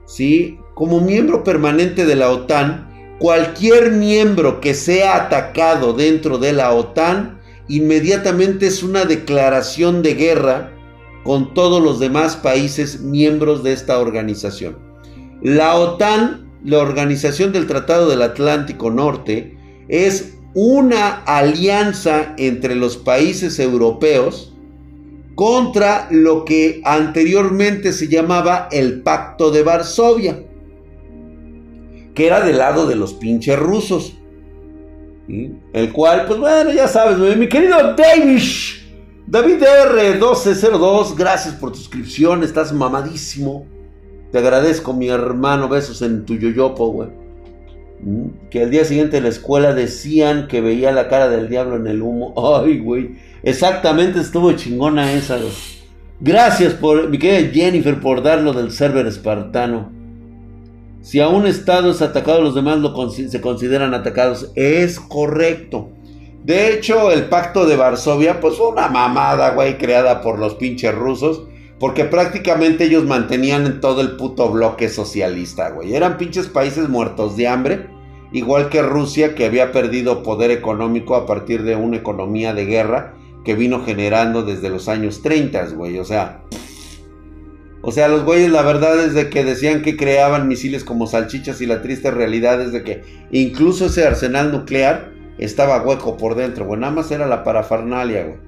¿sí? 0.07 0.59
Como 0.75 1.01
miembro 1.01 1.45
permanente 1.45 2.05
de 2.05 2.17
la 2.17 2.31
OTAN, 2.31 2.92
cualquier 3.23 3.93
miembro 3.93 4.61
que 4.61 4.75
sea 4.75 5.15
atacado 5.15 5.93
dentro 5.93 6.39
de 6.39 6.53
la 6.53 6.73
OTAN, 6.73 7.39
inmediatamente 7.69 8.67
es 8.67 8.83
una 8.83 9.05
declaración 9.05 10.03
de 10.03 10.15
guerra 10.15 10.73
con 11.23 11.55
todos 11.55 11.81
los 11.81 12.01
demás 12.01 12.35
países 12.35 12.99
miembros 12.99 13.63
de 13.63 13.75
esta 13.75 14.01
organización. 14.01 14.77
La 15.41 15.77
OTAN, 15.77 16.51
la 16.65 16.79
Organización 16.81 17.53
del 17.53 17.69
Tratado 17.69 18.09
del 18.09 18.23
Atlántico 18.23 18.91
Norte, 18.91 19.57
es 19.87 20.35
una 20.55 21.23
alianza 21.23 22.35
entre 22.39 22.75
los 22.75 22.97
países 22.97 23.61
europeos, 23.61 24.53
contra 25.37 26.09
lo 26.11 26.45
que 26.45 26.83
anteriormente 26.85 27.93
se 27.93 28.09
llamaba 28.09 28.69
el 28.73 29.03
Pacto 29.03 29.53
de 29.53 29.63
Varsovia, 29.63 30.43
que 32.15 32.27
era 32.27 32.41
del 32.41 32.59
lado 32.59 32.87
de 32.87 32.97
los 32.97 33.15
pinches 33.15 33.59
rusos. 33.59 34.17
El 35.29 35.93
cual, 35.93 36.27
pues 36.27 36.39
bueno, 36.39 36.73
ya 36.73 36.89
sabes, 36.89 37.37
mi 37.37 37.49
querido 37.49 37.95
David, 37.95 38.43
David 39.27 39.63
R1202, 39.63 41.17
gracias 41.17 41.55
por 41.55 41.71
tu 41.73 41.79
suscripción, 41.79 42.43
estás 42.43 42.73
mamadísimo. 42.73 43.67
Te 44.31 44.39
agradezco, 44.39 44.93
mi 44.93 45.09
hermano, 45.09 45.69
besos 45.69 46.03
en 46.03 46.25
tu 46.25 46.37
yoyopo, 46.37 46.89
güey. 46.89 47.09
Que 48.51 48.65
al 48.65 48.71
día 48.71 48.85
siguiente 48.85 49.19
en 49.19 49.23
la 49.23 49.29
escuela 49.29 49.75
decían 49.75 50.49
que 50.49 50.61
veía 50.61 50.91
la 50.91 51.09
cara 51.09 51.29
del 51.29 51.49
diablo 51.49 51.77
en 51.77 51.87
el 51.87 52.03
humo. 52.03 52.35
Ay, 52.65 52.79
güey. 52.79 53.17
Exactamente, 53.43 54.21
estuvo 54.21 54.53
chingona 54.53 55.13
esa. 55.13 55.39
Gracias 56.21 56.75
por, 56.75 57.09
mi 57.09 57.19
querida 57.19 57.51
Jennifer, 57.53 58.01
por 58.01 58.23
darlo 58.23 58.53
del 58.53 58.71
server 58.71 59.07
espartano. 59.07 60.02
Si 61.03 61.19
a 61.21 61.29
un 61.29 61.47
estado 61.47 61.91
es 61.91 62.01
atacado, 62.01 62.41
los 62.41 62.55
demás 62.55 62.79
lo, 62.79 63.11
se 63.11 63.41
consideran 63.41 63.93
atacados. 63.93 64.53
Es 64.55 65.01
correcto. 65.01 65.91
De 66.45 66.73
hecho, 66.73 67.11
el 67.11 67.25
pacto 67.25 67.67
de 67.67 67.77
Varsovia, 67.77 68.41
pues 68.41 68.57
fue 68.57 68.69
una 68.69 68.89
mamada, 68.89 69.51
güey, 69.51 69.79
creada 69.79 70.21
por 70.23 70.39
los 70.39 70.55
pinches 70.55 70.95
rusos. 70.95 71.43
Porque 71.81 72.05
prácticamente 72.05 72.85
ellos 72.85 73.05
mantenían 73.05 73.81
todo 73.81 74.01
el 74.01 74.13
puto 74.13 74.49
bloque 74.49 74.89
socialista, 74.89 75.71
güey. 75.71 75.95
Eran 75.97 76.17
pinches 76.17 76.47
países 76.47 76.89
muertos 76.89 77.37
de 77.37 77.49
hambre. 77.49 77.89
Igual 78.33 78.69
que 78.69 78.83
Rusia, 78.83 79.35
que 79.35 79.47
había 79.47 79.73
perdido 79.73 80.23
poder 80.23 80.53
económico 80.53 81.17
a 81.17 81.27
partir 81.27 81.65
de 81.65 81.75
una 81.75 81.97
economía 81.97 82.55
de 82.55 82.67
guerra 82.67 83.15
que 83.45 83.57
vino 83.57 83.85
generando 83.85 84.45
desde 84.45 84.71
los 84.71 84.89
años 84.89 85.23
30, 85.23 85.67
güey. 85.75 85.99
O 85.99 86.05
sea, 86.05 86.45
o 87.83 87.91
sea, 87.91 88.07
los 88.07 88.25
güeyes 88.25 88.51
la 88.51 88.63
verdad 88.63 89.03
es 89.05 89.13
de 89.13 89.29
que 89.29 89.45
decían 89.45 89.83
que 89.83 89.97
creaban 89.97 90.47
misiles 90.47 90.85
como 90.85 91.09
salchichas 91.09 91.61
y 91.61 91.67
la 91.67 91.83
triste 91.83 92.13
realidad 92.13 92.61
es 92.61 92.73
de 92.73 92.85
que 92.85 93.03
incluso 93.33 93.87
ese 93.87 94.07
arsenal 94.07 94.53
nuclear 94.53 95.13
estaba 95.39 95.83
hueco 95.83 96.17
por 96.17 96.37
dentro, 96.37 96.65
güey. 96.65 96.79
Nada 96.79 96.93
más 96.93 97.11
era 97.11 97.27
la 97.27 97.43
parafernalia, 97.43 98.25
güey. 98.25 98.39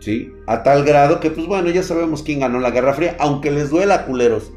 ¿Sí? 0.00 0.32
A 0.46 0.62
tal 0.62 0.84
grado 0.84 1.20
que, 1.20 1.30
pues 1.30 1.46
bueno, 1.46 1.70
ya 1.70 1.82
sabemos 1.82 2.22
quién 2.22 2.40
ganó 2.40 2.60
la 2.60 2.70
Guerra 2.70 2.92
Fría, 2.92 3.16
aunque 3.18 3.50
les 3.50 3.70
duela, 3.70 4.04
culeros. 4.04 4.52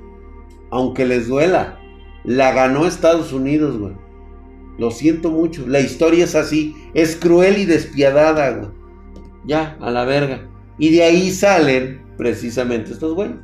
Aunque 0.70 1.06
les 1.06 1.28
duela. 1.28 1.80
La 2.26 2.52
ganó 2.52 2.86
Estados 2.86 3.32
Unidos, 3.32 3.78
güey. 3.78 3.94
Lo 4.78 4.92
siento 4.92 5.30
mucho. 5.30 5.66
La 5.68 5.80
historia 5.80 6.26
es 6.26 6.36
así. 6.36 6.76
Es 6.94 7.16
cruel 7.16 7.58
y 7.58 7.66
despiadada, 7.66 8.52
güey. 8.52 8.70
Ya, 9.46 9.78
a 9.80 9.90
la 9.90 10.04
verga. 10.04 10.48
Y 10.78 10.92
de 10.92 11.04
ahí 11.04 11.32
salen 11.32 12.02
precisamente 12.18 12.92
estos 12.92 13.14
güeyes. 13.14 13.38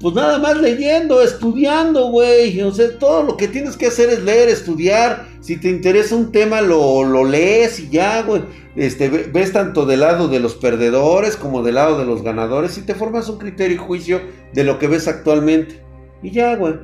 Pues 0.00 0.14
nada 0.14 0.38
más 0.38 0.58
leyendo, 0.58 1.22
estudiando, 1.22 2.08
güey. 2.10 2.60
O 2.60 2.72
sea, 2.72 2.98
todo 2.98 3.22
lo 3.22 3.36
que 3.36 3.48
tienes 3.48 3.76
que 3.76 3.86
hacer 3.86 4.10
es 4.10 4.22
leer, 4.22 4.48
estudiar. 4.48 5.26
Si 5.40 5.56
te 5.56 5.70
interesa 5.70 6.14
un 6.14 6.32
tema, 6.32 6.60
lo, 6.60 7.02
lo 7.04 7.24
lees 7.24 7.80
y 7.80 7.88
ya, 7.88 8.22
güey. 8.22 8.42
Este, 8.76 9.08
ves 9.08 9.52
tanto 9.52 9.86
del 9.86 10.00
lado 10.00 10.28
de 10.28 10.38
los 10.38 10.54
perdedores 10.54 11.36
como 11.36 11.62
del 11.62 11.76
lado 11.76 11.98
de 11.98 12.04
los 12.04 12.22
ganadores 12.22 12.76
y 12.76 12.82
te 12.82 12.94
formas 12.94 13.26
un 13.30 13.38
criterio 13.38 13.76
y 13.76 13.78
juicio 13.78 14.20
de 14.52 14.64
lo 14.64 14.78
que 14.78 14.86
ves 14.86 15.08
actualmente. 15.08 15.82
Y 16.22 16.30
ya, 16.30 16.56
güey. 16.56 16.74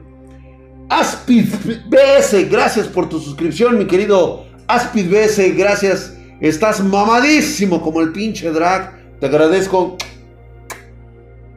Aspid 0.89 1.47
BS, 1.89 2.51
gracias 2.51 2.87
por 2.87 3.09
tu 3.09 3.19
suscripción, 3.19 3.79
mi 3.79 3.87
querido 3.87 4.47
Aspid 4.69 5.11
BS, 5.11 5.57
gracias. 5.57 6.17
Estás 6.41 6.83
mamadísimo 6.83 7.83
como 7.83 8.01
el 8.01 8.13
pinche 8.13 8.51
drag. 8.51 9.19
Te 9.21 9.27
agradezco 9.27 9.97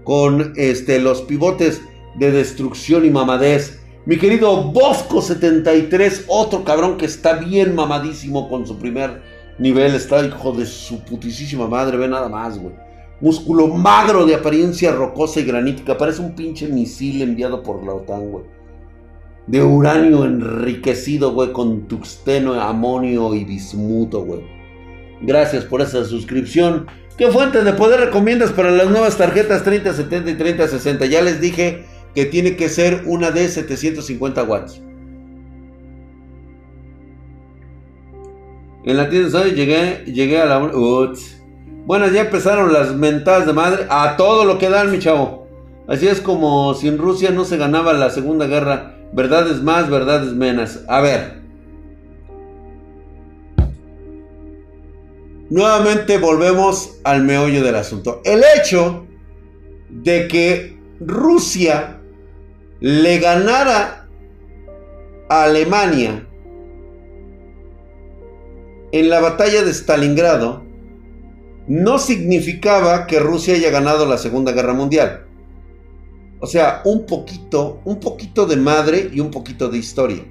con 0.05 0.53
este, 0.55 1.01
los 1.01 1.21
pivotes 1.23 1.81
de 2.15 2.31
destrucción 2.31 3.05
y 3.05 3.09
mamadez. 3.09 3.81
Mi 4.05 4.17
querido 4.17 4.71
Bosco 4.71 5.21
73, 5.21 6.27
otro 6.29 6.63
cabrón 6.63 6.95
que 6.95 7.05
está 7.05 7.33
bien 7.33 7.75
mamadísimo 7.75 8.47
con 8.47 8.65
su 8.65 8.79
primer 8.79 9.21
nivel. 9.59 9.93
Está 9.93 10.25
hijo 10.25 10.53
de 10.53 10.65
su 10.65 11.03
putisísima 11.03 11.67
madre, 11.67 11.97
ve 11.97 12.07
nada 12.07 12.29
más, 12.29 12.57
güey. 12.57 12.73
Músculo 13.19 13.67
magro 13.67 14.25
de 14.25 14.35
apariencia 14.35 14.93
rocosa 14.93 15.41
y 15.41 15.43
granítica. 15.43 15.97
Parece 15.97 16.21
un 16.21 16.35
pinche 16.35 16.69
misil 16.69 17.21
enviado 17.21 17.61
por 17.61 17.83
la 17.83 17.95
OTAN, 17.95 18.31
güey 18.31 18.55
de 19.47 19.61
uranio 19.61 20.25
enriquecido, 20.25 21.33
güey, 21.33 21.51
con 21.51 21.87
tuxteno, 21.87 22.53
amonio 22.59 23.33
y 23.35 23.43
bismuto, 23.43 24.23
güey. 24.23 24.41
Gracias 25.21 25.65
por 25.65 25.81
esa 25.81 26.03
suscripción. 26.03 26.87
¿Qué 27.17 27.31
fuente 27.31 27.63
de 27.63 27.71
poder 27.73 28.01
recomiendas 28.01 28.51
para 28.51 28.71
las 28.71 28.89
nuevas 28.89 29.17
tarjetas 29.17 29.63
3070 29.63 30.31
y 30.31 30.33
3060? 30.35 31.05
Ya 31.05 31.21
les 31.21 31.39
dije 31.39 31.85
que 32.13 32.25
tiene 32.25 32.57
que 32.57 32.67
ser 32.67 33.03
una 33.05 33.31
de 33.31 33.47
750 33.47 34.43
watts. 34.43 34.81
En 38.83 38.97
la 38.97 39.09
tienda 39.09 39.43
de 39.43 39.51
llegué, 39.51 40.03
llegué 40.05 40.41
a 40.41 40.45
la... 40.45 40.59
Uts. 40.59 41.41
Buenas, 41.85 42.11
ya 42.11 42.21
empezaron 42.21 42.73
las 42.73 42.93
mentadas 42.93 43.45
de 43.47 43.53
madre. 43.53 43.85
A 43.89 44.17
todo 44.17 44.43
lo 44.43 44.57
que 44.59 44.69
dan, 44.69 44.91
mi 44.91 44.99
chavo. 44.99 45.47
Así 45.87 46.07
es 46.07 46.19
como 46.19 46.73
si 46.73 46.89
en 46.89 46.97
Rusia 46.97 47.31
no 47.31 47.45
se 47.45 47.57
ganaba 47.57 47.93
la 47.93 48.09
Segunda 48.09 48.45
Guerra. 48.45 48.97
Verdades 49.13 49.63
más, 49.63 49.89
verdades 49.89 50.33
menos. 50.33 50.81
A 50.89 50.99
ver. 50.99 51.44
Nuevamente 55.49 56.17
volvemos 56.17 56.99
al 57.03 57.23
meollo 57.23 57.63
del 57.63 57.75
asunto. 57.75 58.21
El 58.25 58.43
hecho 58.57 59.05
de 59.89 60.27
que 60.27 60.77
Rusia 60.99 62.01
le 62.79 63.19
ganara 63.19 64.07
a 65.29 65.43
Alemania 65.43 66.27
en 68.91 69.09
la 69.09 69.19
batalla 69.19 69.63
de 69.63 69.71
Stalingrado 69.71 70.63
no 71.67 71.97
significaba 71.97 73.07
que 73.07 73.19
Rusia 73.19 73.55
haya 73.55 73.71
ganado 73.71 74.05
la 74.05 74.17
Segunda 74.17 74.51
Guerra 74.51 74.73
Mundial. 74.73 75.25
O 76.39 76.47
sea, 76.47 76.81
un 76.85 77.05
poquito, 77.05 77.81
un 77.85 77.99
poquito 77.99 78.45
de 78.45 78.57
madre 78.57 79.09
y 79.11 79.19
un 79.19 79.31
poquito 79.31 79.67
de 79.69 79.77
historia. 79.77 80.23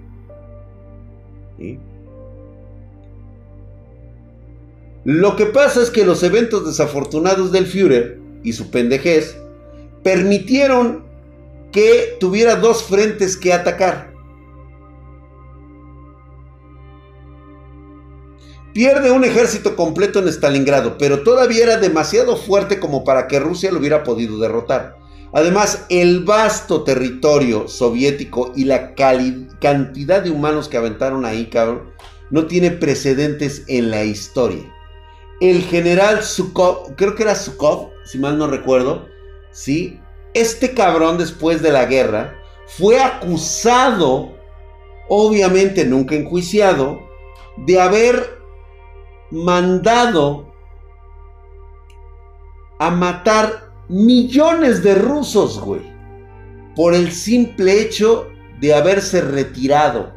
Lo 5.04 5.36
que 5.36 5.46
pasa 5.46 5.82
es 5.82 5.90
que 5.90 6.06
los 6.06 6.22
eventos 6.22 6.66
desafortunados 6.66 7.52
del 7.52 7.66
Führer 7.66 8.18
y 8.42 8.54
su 8.54 8.70
pendejez 8.70 9.36
permitieron 10.02 11.04
que 11.72 12.16
tuviera 12.20 12.56
dos 12.56 12.84
frentes 12.84 13.36
que 13.36 13.52
atacar. 13.52 14.14
Pierde 18.72 19.10
un 19.12 19.24
ejército 19.24 19.76
completo 19.76 20.18
en 20.18 20.28
Stalingrado, 20.28 20.96
pero 20.98 21.22
todavía 21.22 21.64
era 21.64 21.76
demasiado 21.76 22.36
fuerte 22.36 22.80
como 22.80 23.04
para 23.04 23.28
que 23.28 23.38
Rusia 23.38 23.70
lo 23.70 23.78
hubiera 23.78 24.02
podido 24.04 24.38
derrotar. 24.38 24.96
Además, 25.32 25.84
el 25.90 26.24
vasto 26.24 26.82
territorio 26.82 27.68
soviético 27.68 28.52
y 28.56 28.64
la 28.64 28.94
cantidad 28.94 30.22
de 30.22 30.30
humanos 30.30 30.68
que 30.68 30.76
aventaron 30.76 31.24
ahí, 31.24 31.46
cabrón, 31.46 31.92
no 32.30 32.46
tiene 32.46 32.70
precedentes 32.70 33.64
en 33.68 33.90
la 33.90 34.04
historia. 34.04 34.72
El 35.40 35.62
general 35.62 36.22
Sukov, 36.22 36.94
creo 36.96 37.14
que 37.14 37.24
era 37.24 37.34
Sukov, 37.34 37.90
si 38.04 38.18
mal 38.18 38.38
no 38.38 38.46
recuerdo, 38.46 39.08
¿sí? 39.50 40.00
Este 40.32 40.74
cabrón 40.74 41.18
después 41.18 41.62
de 41.62 41.72
la 41.72 41.86
guerra 41.86 42.34
fue 42.66 43.00
acusado, 43.00 44.32
obviamente 45.08 45.84
nunca 45.84 46.14
enjuiciado, 46.14 47.00
de 47.58 47.80
haber 47.80 48.38
mandado 49.30 50.52
a 52.78 52.90
matar 52.90 53.72
millones 53.88 54.82
de 54.82 54.94
rusos, 54.94 55.60
güey. 55.60 55.82
Por 56.74 56.94
el 56.94 57.12
simple 57.12 57.80
hecho 57.80 58.26
de 58.60 58.74
haberse 58.74 59.20
retirado, 59.20 60.12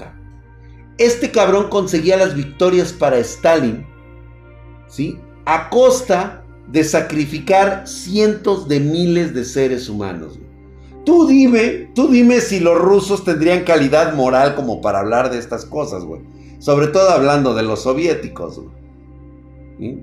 Este 0.97 1.30
cabrón 1.32 1.70
conseguía 1.70 2.18
las 2.18 2.34
victorias 2.34 2.91
para 2.91 3.20
Stalin, 3.20 3.86
¿sí? 4.88 5.20
A 5.46 5.70
costa 5.70 6.44
de 6.68 6.84
sacrificar 6.84 7.88
cientos 7.88 8.68
de 8.68 8.80
miles 8.80 9.34
de 9.34 9.46
seres 9.46 9.90
humanos. 9.90 10.40
Tú 11.06 11.26
dime, 11.26 11.90
tú 11.96 12.10
dime 12.10 12.42
si 12.42 12.60
los 12.60 12.78
rusos 12.78 13.24
tendrían 13.24 13.64
calidad 13.64 14.14
moral 14.14 14.56
como 14.56 14.82
para 14.82 15.00
hablar 15.00 15.32
de 15.32 15.38
estas 15.38 15.66
cosas, 15.66 16.04
güey. 16.04 16.22
Sobre 16.60 16.88
todo 16.88 17.10
hablando 17.10 17.54
de 17.54 17.64
los 17.64 17.84
soviéticos, 17.84 18.60
güey. 18.60 19.98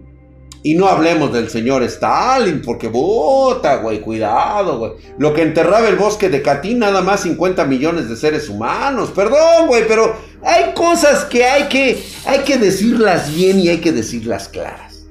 Y 0.62 0.74
no 0.76 0.86
hablemos 0.86 1.30
del 1.30 1.50
señor 1.50 1.82
Stalin, 1.82 2.62
porque 2.62 2.88
bota, 2.88 3.76
güey, 3.82 4.00
cuidado, 4.00 4.78
güey. 4.78 4.92
Lo 5.18 5.34
que 5.34 5.42
enterraba 5.42 5.86
el 5.88 5.96
bosque 5.96 6.30
de 6.30 6.40
Katyn, 6.40 6.78
nada 6.78 7.02
más 7.02 7.20
50 7.20 7.66
millones 7.66 8.08
de 8.08 8.16
seres 8.16 8.48
humanos. 8.48 9.10
Perdón, 9.14 9.66
güey, 9.66 9.86
pero 9.86 10.16
hay 10.44 10.74
cosas 10.74 11.24
que 11.24 11.44
hay 11.44 11.68
que, 11.68 12.02
hay 12.26 12.40
que 12.40 12.58
decirlas 12.58 13.34
bien 13.34 13.60
y 13.60 13.68
hay 13.68 13.78
que 13.78 13.92
decirlas 13.92 14.48
claras. 14.48 15.06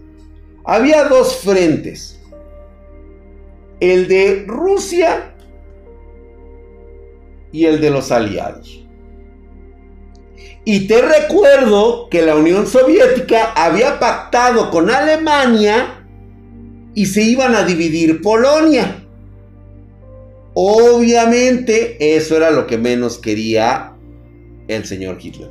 Había 0.64 1.06
dos 1.06 1.38
frentes. 1.38 2.20
El 3.80 4.08
de 4.08 4.46
Rusia 4.48 5.34
y 7.52 7.66
el 7.66 7.82
de 7.82 7.90
los 7.90 8.12
aliados. 8.12 8.84
Y 10.66 10.88
te 10.88 11.02
recuerdo 11.02 12.08
que 12.10 12.22
la 12.22 12.36
Unión 12.36 12.68
Soviética 12.68 13.52
había 13.54 14.00
pactado 14.00 14.70
con 14.72 14.90
Alemania 14.90 16.06
y 16.94 17.08
se 17.08 17.24
iban 17.24 17.56
a 17.56 17.64
dividir 17.64 18.22
Polonia. 18.22 19.04
Obviamente 20.54 22.16
eso 22.16 22.38
era 22.38 22.52
lo 22.52 22.68
que 22.68 22.78
menos 22.78 23.18
quería 23.18 23.93
el 24.68 24.86
señor 24.86 25.18
Hitler. 25.22 25.50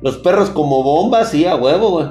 Los 0.00 0.18
perros 0.18 0.50
como 0.50 0.82
bombas, 0.82 1.30
sí, 1.30 1.44
a 1.44 1.56
huevo, 1.56 1.90
güey. 1.90 2.06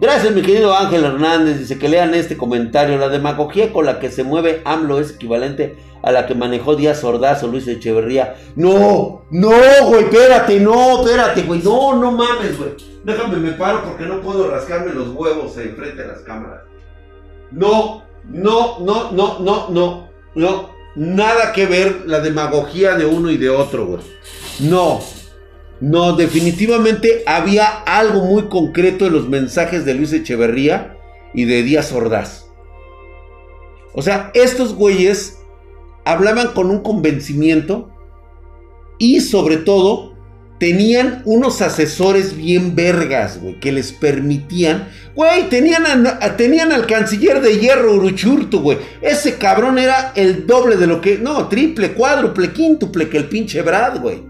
Gracias, 0.00 0.34
mi 0.34 0.42
querido 0.42 0.74
Ángel 0.74 1.04
Hernández. 1.04 1.58
Dice 1.58 1.78
que 1.78 1.88
lean 1.88 2.14
este 2.14 2.36
comentario. 2.36 2.98
La 2.98 3.08
demagogía 3.08 3.72
con 3.72 3.86
la 3.86 3.98
que 4.00 4.10
se 4.10 4.24
mueve 4.24 4.60
AMLO 4.64 5.00
es 5.00 5.12
equivalente 5.12 5.76
a 6.02 6.12
la 6.12 6.26
que 6.26 6.34
manejó 6.34 6.76
Díaz 6.76 7.02
Ordaz 7.02 7.42
o 7.42 7.48
Luis 7.48 7.66
Echeverría. 7.66 8.36
No, 8.56 9.22
no, 9.30 9.50
güey, 9.86 10.04
espérate, 10.04 10.60
no, 10.60 11.00
espérate, 11.00 11.42
güey, 11.42 11.62
no, 11.62 11.96
no 11.96 12.12
mames, 12.12 12.58
güey. 12.58 12.72
Déjame, 13.04 13.38
me 13.38 13.52
paro 13.52 13.82
porque 13.84 14.04
no 14.04 14.20
puedo 14.20 14.50
rascarme 14.50 14.92
los 14.92 15.08
huevos 15.08 15.56
enfrente 15.56 16.02
de 16.02 16.08
las 16.08 16.20
cámaras. 16.20 16.62
No, 17.50 18.02
no, 18.24 18.80
no, 18.80 19.12
no, 19.12 19.38
no, 19.40 19.68
no, 19.70 20.08
no. 20.34 20.73
Nada 20.96 21.52
que 21.52 21.66
ver 21.66 22.02
la 22.06 22.20
demagogía 22.20 22.94
de 22.94 23.06
uno 23.06 23.30
y 23.30 23.36
de 23.36 23.50
otro, 23.50 23.86
güey. 23.86 24.02
No, 24.60 25.00
no, 25.80 26.14
definitivamente 26.14 27.24
había 27.26 27.66
algo 27.66 28.24
muy 28.24 28.44
concreto 28.44 29.06
en 29.06 29.12
los 29.12 29.28
mensajes 29.28 29.84
de 29.84 29.94
Luis 29.94 30.12
Echeverría 30.12 30.96
y 31.34 31.44
de 31.44 31.62
Díaz 31.62 31.92
Ordaz. 31.92 32.46
O 33.92 34.02
sea, 34.02 34.30
estos 34.34 34.74
güeyes 34.74 35.40
hablaban 36.04 36.52
con 36.52 36.70
un 36.70 36.80
convencimiento 36.80 37.90
y 38.98 39.20
sobre 39.20 39.56
todo 39.56 40.13
tenían 40.64 41.20
unos 41.26 41.60
asesores 41.60 42.34
bien 42.34 42.74
vergas, 42.74 43.38
güey, 43.38 43.60
que 43.60 43.70
les 43.70 43.92
permitían, 43.92 44.88
güey, 45.14 45.50
tenían, 45.50 45.82
tenían 46.38 46.72
al 46.72 46.86
canciller 46.86 47.42
de 47.42 47.58
hierro 47.58 47.96
Uruchurtu, 47.96 48.60
güey, 48.60 48.78
ese 49.02 49.34
cabrón 49.34 49.78
era 49.78 50.14
el 50.16 50.46
doble 50.46 50.76
de 50.76 50.86
lo 50.86 51.02
que, 51.02 51.18
no, 51.18 51.48
triple, 51.48 51.92
cuádruple, 51.92 52.54
quíntuple 52.54 53.10
que 53.10 53.18
el 53.18 53.28
pinche 53.28 53.60
Brad, 53.60 54.00
güey. 54.00 54.22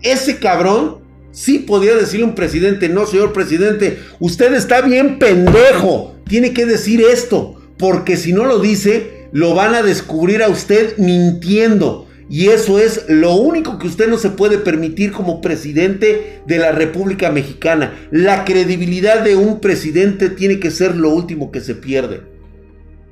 Ese 0.00 0.38
cabrón 0.38 1.00
sí 1.30 1.58
podía 1.58 1.94
decirle 1.94 2.24
un 2.24 2.34
presidente, 2.34 2.88
no, 2.88 3.04
señor 3.04 3.34
presidente, 3.34 3.98
usted 4.20 4.54
está 4.54 4.80
bien 4.80 5.18
pendejo, 5.18 6.14
tiene 6.26 6.54
que 6.54 6.64
decir 6.64 7.02
esto, 7.02 7.60
porque 7.76 8.16
si 8.16 8.32
no 8.32 8.46
lo 8.46 8.60
dice, 8.60 9.28
lo 9.32 9.54
van 9.54 9.74
a 9.74 9.82
descubrir 9.82 10.42
a 10.42 10.48
usted 10.48 10.96
mintiendo. 10.96 12.03
Y 12.28 12.48
eso 12.48 12.78
es 12.78 13.04
lo 13.08 13.34
único 13.34 13.78
que 13.78 13.86
usted 13.86 14.08
no 14.08 14.16
se 14.16 14.30
puede 14.30 14.58
permitir 14.58 15.12
como 15.12 15.40
presidente 15.40 16.40
de 16.46 16.58
la 16.58 16.72
República 16.72 17.30
Mexicana. 17.30 17.94
La 18.10 18.44
credibilidad 18.44 19.20
de 19.20 19.36
un 19.36 19.60
presidente 19.60 20.30
tiene 20.30 20.58
que 20.58 20.70
ser 20.70 20.96
lo 20.96 21.10
último 21.10 21.50
que 21.50 21.60
se 21.60 21.74
pierde. 21.74 22.22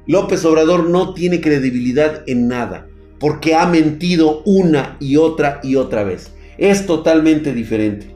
López 0.07 0.45
Obrador 0.45 0.89
no 0.89 1.15
tiene 1.15 1.41
credibilidad 1.41 2.23
en 2.27 2.49
nada, 2.49 2.89
porque 3.21 3.55
ha 3.55 3.67
mentido 3.67 4.43
una 4.45 4.97
y 4.99 5.17
otra 5.17 5.61
y 5.63 5.77
otra 5.77 6.05
vez. 6.05 6.33
Es 6.59 6.87
totalmente 6.87 7.53
diferente. 7.53 8.15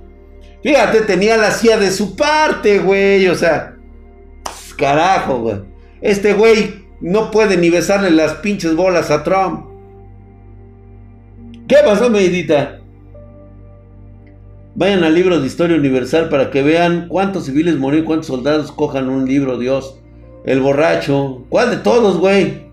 Fíjate, 0.62 1.03
tenía 1.03 1.36
la 1.36 1.53
CIA 1.53 1.78
de 1.78 1.90
su 1.90 2.16
parte, 2.16 2.78
güey. 2.80 3.28
O 3.28 3.34
sea, 3.34 3.76
carajo, 4.76 5.38
güey. 5.40 5.57
Este 6.01 6.32
güey 6.32 6.86
no 7.01 7.30
puede 7.30 7.57
ni 7.57 7.70
besarle 7.70 8.11
las 8.11 8.34
pinches 8.34 8.74
bolas 8.74 9.11
a 9.11 9.22
Trump. 9.22 9.75
¿Qué 11.68 11.76
pasó, 11.84 12.10
Medita? 12.10 12.80
Vayan 14.74 15.04
al 15.04 15.14
libro 15.14 15.40
de 15.40 15.46
Historia 15.46 15.76
Universal 15.76 16.28
para 16.28 16.50
que 16.50 16.62
vean 16.62 17.08
cuántos 17.08 17.46
civiles 17.46 17.76
murieron, 17.76 18.06
cuántos 18.06 18.26
soldados 18.26 18.72
cojan 18.72 19.08
un 19.08 19.26
libro, 19.26 19.58
Dios. 19.58 19.98
El 20.44 20.60
borracho. 20.60 21.44
¿Cuál 21.48 21.70
de 21.70 21.76
todos, 21.78 22.18
güey? 22.18 22.66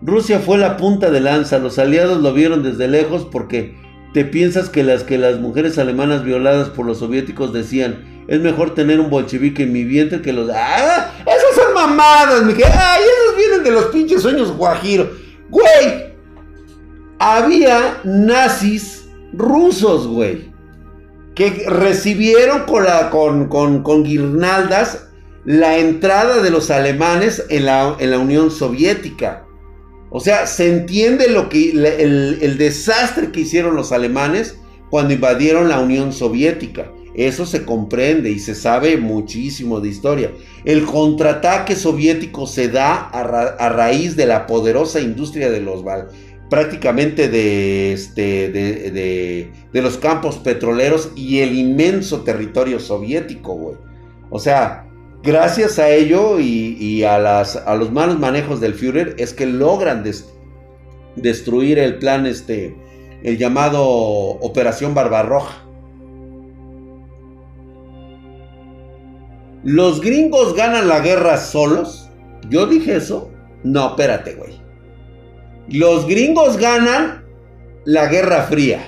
Rusia 0.00 0.40
fue 0.40 0.58
la 0.58 0.76
punta 0.76 1.10
de 1.10 1.20
lanza. 1.20 1.58
Los 1.58 1.78
aliados 1.78 2.20
lo 2.20 2.32
vieron 2.32 2.62
desde 2.62 2.88
lejos 2.88 3.26
porque 3.30 3.74
¿Te 4.14 4.24
piensas 4.24 4.68
que 4.68 4.84
las 4.84 5.02
que 5.02 5.18
las 5.18 5.40
mujeres 5.40 5.76
alemanas 5.76 6.22
violadas 6.22 6.68
por 6.68 6.86
los 6.86 7.00
soviéticos 7.00 7.52
decían, 7.52 8.24
es 8.28 8.38
mejor 8.38 8.72
tener 8.72 9.00
un 9.00 9.10
bolchevique 9.10 9.64
en 9.64 9.72
mi 9.72 9.82
vientre 9.82 10.22
que 10.22 10.32
los... 10.32 10.48
¡Ah! 10.54 11.10
Esas 11.26 11.56
son 11.56 11.74
mamadas, 11.74 12.44
mi. 12.44 12.52
¡Ay! 12.52 13.02
Esos 13.02 13.36
vienen 13.36 13.64
de 13.64 13.72
los 13.72 13.86
pinches 13.86 14.22
sueños 14.22 14.52
guajiro. 14.56 15.10
Güey. 15.50 16.03
Había 17.18 18.00
nazis 18.04 19.06
rusos, 19.32 20.06
güey. 20.06 20.52
Que 21.34 21.64
recibieron 21.68 22.62
con, 22.62 22.84
con, 23.10 23.48
con, 23.48 23.82
con 23.82 24.04
guirnaldas 24.04 25.08
la 25.44 25.78
entrada 25.78 26.40
de 26.40 26.50
los 26.50 26.70
alemanes 26.70 27.44
en 27.50 27.66
la, 27.66 27.96
en 27.98 28.10
la 28.10 28.18
Unión 28.18 28.50
Soviética. 28.50 29.44
O 30.10 30.20
sea, 30.20 30.46
se 30.46 30.68
entiende 30.68 31.28
lo 31.28 31.48
que, 31.48 31.72
el, 31.72 32.38
el, 32.40 32.56
desastre 32.56 33.32
que 33.32 33.40
hicieron 33.40 33.74
los 33.74 33.92
alemanes 33.92 34.56
cuando 34.88 35.12
invadieron 35.12 35.68
la 35.68 35.80
Unión 35.80 36.12
Soviética. 36.12 36.90
Eso 37.14 37.46
se 37.46 37.64
comprende 37.64 38.30
y 38.30 38.38
se 38.38 38.54
sabe 38.54 38.96
muchísimo 38.96 39.80
de 39.80 39.88
historia. 39.88 40.32
El 40.64 40.84
contraataque 40.84 41.76
soviético 41.76 42.46
se 42.46 42.68
da 42.68 43.08
a 43.08 43.68
raíz 43.68 44.16
de 44.16 44.26
la 44.26 44.46
poderosa 44.46 45.00
industria 45.00 45.50
de 45.50 45.60
los 45.60 45.84
prácticamente 46.54 47.28
de, 47.28 47.92
este, 47.92 48.48
de, 48.48 49.50
de, 49.72 49.82
los 49.82 49.98
campos 49.98 50.36
petroleros 50.36 51.10
y 51.16 51.40
el 51.40 51.52
inmenso 51.58 52.22
territorio 52.22 52.78
soviético, 52.78 53.54
güey. 53.54 53.76
O 54.30 54.38
sea, 54.38 54.86
gracias 55.24 55.80
a 55.80 55.90
ello 55.90 56.38
y, 56.38 57.02
a, 57.02 57.18
las, 57.18 57.56
a, 57.56 57.74
los 57.74 57.90
malos 57.90 58.20
manejos 58.20 58.60
del 58.60 58.74
Führer 58.74 59.16
es 59.18 59.32
que 59.32 59.46
logran 59.46 60.04
des, 60.04 60.32
destruir 61.16 61.80
el 61.80 61.98
plan, 61.98 62.24
este, 62.24 62.76
el 63.24 63.36
llamado 63.36 63.82
Operación 63.84 64.94
Barbarroja. 64.94 65.66
¿Los 69.64 70.00
gringos 70.00 70.54
ganan 70.54 70.86
la 70.86 71.00
guerra 71.00 71.36
solos? 71.36 72.08
¿Yo 72.48 72.68
dije 72.68 72.94
eso? 72.94 73.32
No, 73.64 73.88
espérate, 73.88 74.36
güey. 74.36 74.63
Los 75.68 76.06
gringos 76.06 76.58
ganan 76.58 77.24
la 77.84 78.06
Guerra 78.06 78.44
Fría. 78.44 78.84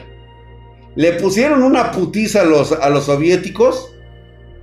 Le 0.95 1.13
pusieron 1.15 1.63
una 1.63 1.91
putiza 1.93 2.43
a 2.43 2.45
los, 2.45 2.73
a 2.73 2.89
los 2.91 3.05
soviéticos 3.05 3.93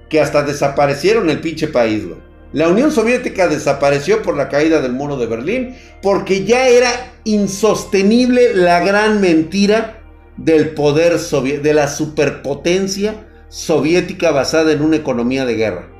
que 0.09 0.20
hasta 0.20 0.43
desaparecieron 0.43 1.30
el 1.30 1.41
pinche 1.41 1.68
país. 1.68 2.03
La 2.51 2.68
Unión 2.70 2.91
Soviética 2.91 3.47
desapareció 3.47 4.22
por 4.22 4.38
la 4.38 4.47
caída 4.47 4.80
del 4.80 4.93
muro 4.93 5.18
de 5.18 5.26
Berlín 5.26 5.76
porque 6.03 6.45
ya 6.45 6.68
era 6.68 6.89
insostenible 7.24 8.53
la 8.53 8.80
gran 8.82 9.22
mentira 9.22 10.03
del 10.38 10.70
poder 10.70 11.20
de 11.20 11.74
la 11.74 11.88
superpotencia 11.88 13.28
soviética 13.49 14.32
basada 14.32 14.72
en 14.72 14.84
una 14.84 14.97
economía 14.97 15.45
de 15.45 15.55
guerra. 15.55 15.92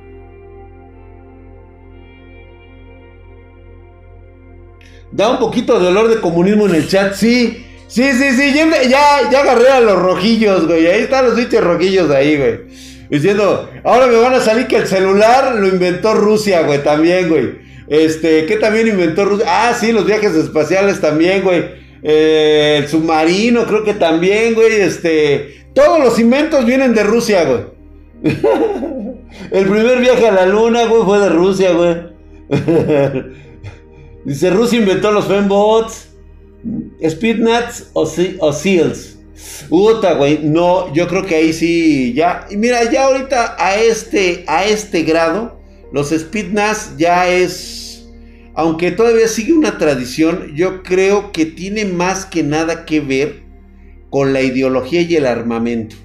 Da 5.14 5.30
un 5.30 5.38
poquito 5.38 5.78
de 5.78 5.86
olor 5.86 6.08
de 6.08 6.20
comunismo 6.20 6.66
en 6.66 6.74
el 6.74 6.88
chat, 6.88 7.14
sí. 7.14 7.64
Sí, 7.86 8.02
sí, 8.14 8.32
sí, 8.32 8.52
ya, 8.52 9.30
ya, 9.30 9.40
agarré 9.40 9.68
a 9.68 9.80
los 9.80 9.96
rojillos, 10.02 10.66
güey. 10.66 10.88
Ahí 10.88 11.02
están 11.02 11.26
los 11.26 11.36
bichos 11.36 11.62
rojillos 11.62 12.10
ahí, 12.10 12.36
güey. 12.36 12.62
Diciendo, 13.08 13.70
ahora 13.84 14.08
me 14.08 14.16
van 14.16 14.34
a 14.34 14.40
salir 14.40 14.66
que 14.66 14.74
el 14.74 14.88
celular 14.88 15.54
lo 15.54 15.68
inventó 15.68 16.14
Rusia, 16.14 16.62
güey, 16.62 16.82
también, 16.82 17.28
güey. 17.28 17.58
Este, 17.86 18.46
¿qué 18.46 18.56
también 18.56 18.88
inventó 18.88 19.24
Rusia? 19.24 19.46
Ah, 19.48 19.72
sí, 19.78 19.92
los 19.92 20.04
viajes 20.04 20.34
espaciales 20.34 21.00
también, 21.00 21.44
güey. 21.44 21.64
Eh, 22.02 22.80
el 22.82 22.88
submarino, 22.88 23.66
creo 23.66 23.84
que 23.84 23.94
también, 23.94 24.54
güey. 24.54 24.80
Este, 24.80 25.68
todos 25.76 26.00
los 26.00 26.18
inventos 26.18 26.66
vienen 26.66 26.92
de 26.92 27.04
Rusia, 27.04 27.44
güey. 27.44 27.60
el 29.52 29.64
primer 29.66 30.00
viaje 30.00 30.26
a 30.26 30.32
la 30.32 30.46
luna, 30.46 30.86
güey, 30.86 31.04
fue 31.04 31.20
de 31.20 31.28
Rusia, 31.28 31.70
güey. 31.70 31.94
Dice, 34.24 34.50
Rusia 34.50 34.78
inventó 34.78 35.12
los 35.12 35.26
fembots, 35.26 36.08
speednuts 37.06 37.90
o, 37.92 38.10
o 38.40 38.52
seals. 38.52 39.18
Uta, 39.68 40.14
güey, 40.14 40.40
no, 40.42 40.92
yo 40.94 41.08
creo 41.08 41.24
que 41.24 41.34
ahí 41.34 41.52
sí, 41.52 42.12
ya, 42.14 42.46
mira, 42.56 42.90
ya 42.90 43.06
ahorita 43.06 43.56
a 43.58 43.76
este, 43.76 44.44
a 44.46 44.64
este 44.64 45.02
grado, 45.02 45.60
los 45.92 46.10
speednuts 46.10 46.96
ya 46.96 47.28
es, 47.28 48.06
aunque 48.54 48.92
todavía 48.92 49.28
sigue 49.28 49.52
una 49.52 49.76
tradición, 49.76 50.54
yo 50.54 50.82
creo 50.82 51.32
que 51.32 51.46
tiene 51.46 51.84
más 51.84 52.24
que 52.24 52.42
nada 52.42 52.84
que 52.84 53.00
ver 53.00 53.42
con 54.08 54.32
la 54.32 54.40
ideología 54.40 55.02
y 55.02 55.16
el 55.16 55.26
armamento. 55.26 55.96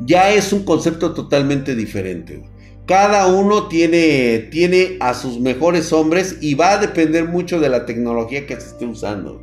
Ya 0.00 0.32
es 0.32 0.52
un 0.52 0.64
concepto 0.64 1.12
totalmente 1.12 1.76
diferente, 1.76 2.38
güey. 2.38 2.50
Cada 2.90 3.28
uno 3.28 3.68
tiene, 3.68 4.48
tiene 4.50 4.96
a 4.98 5.14
sus 5.14 5.38
mejores 5.38 5.92
hombres 5.92 6.38
y 6.40 6.54
va 6.54 6.72
a 6.72 6.78
depender 6.78 7.28
mucho 7.28 7.60
de 7.60 7.68
la 7.68 7.86
tecnología 7.86 8.48
que 8.48 8.60
se 8.60 8.66
esté 8.66 8.84
usando. 8.84 9.40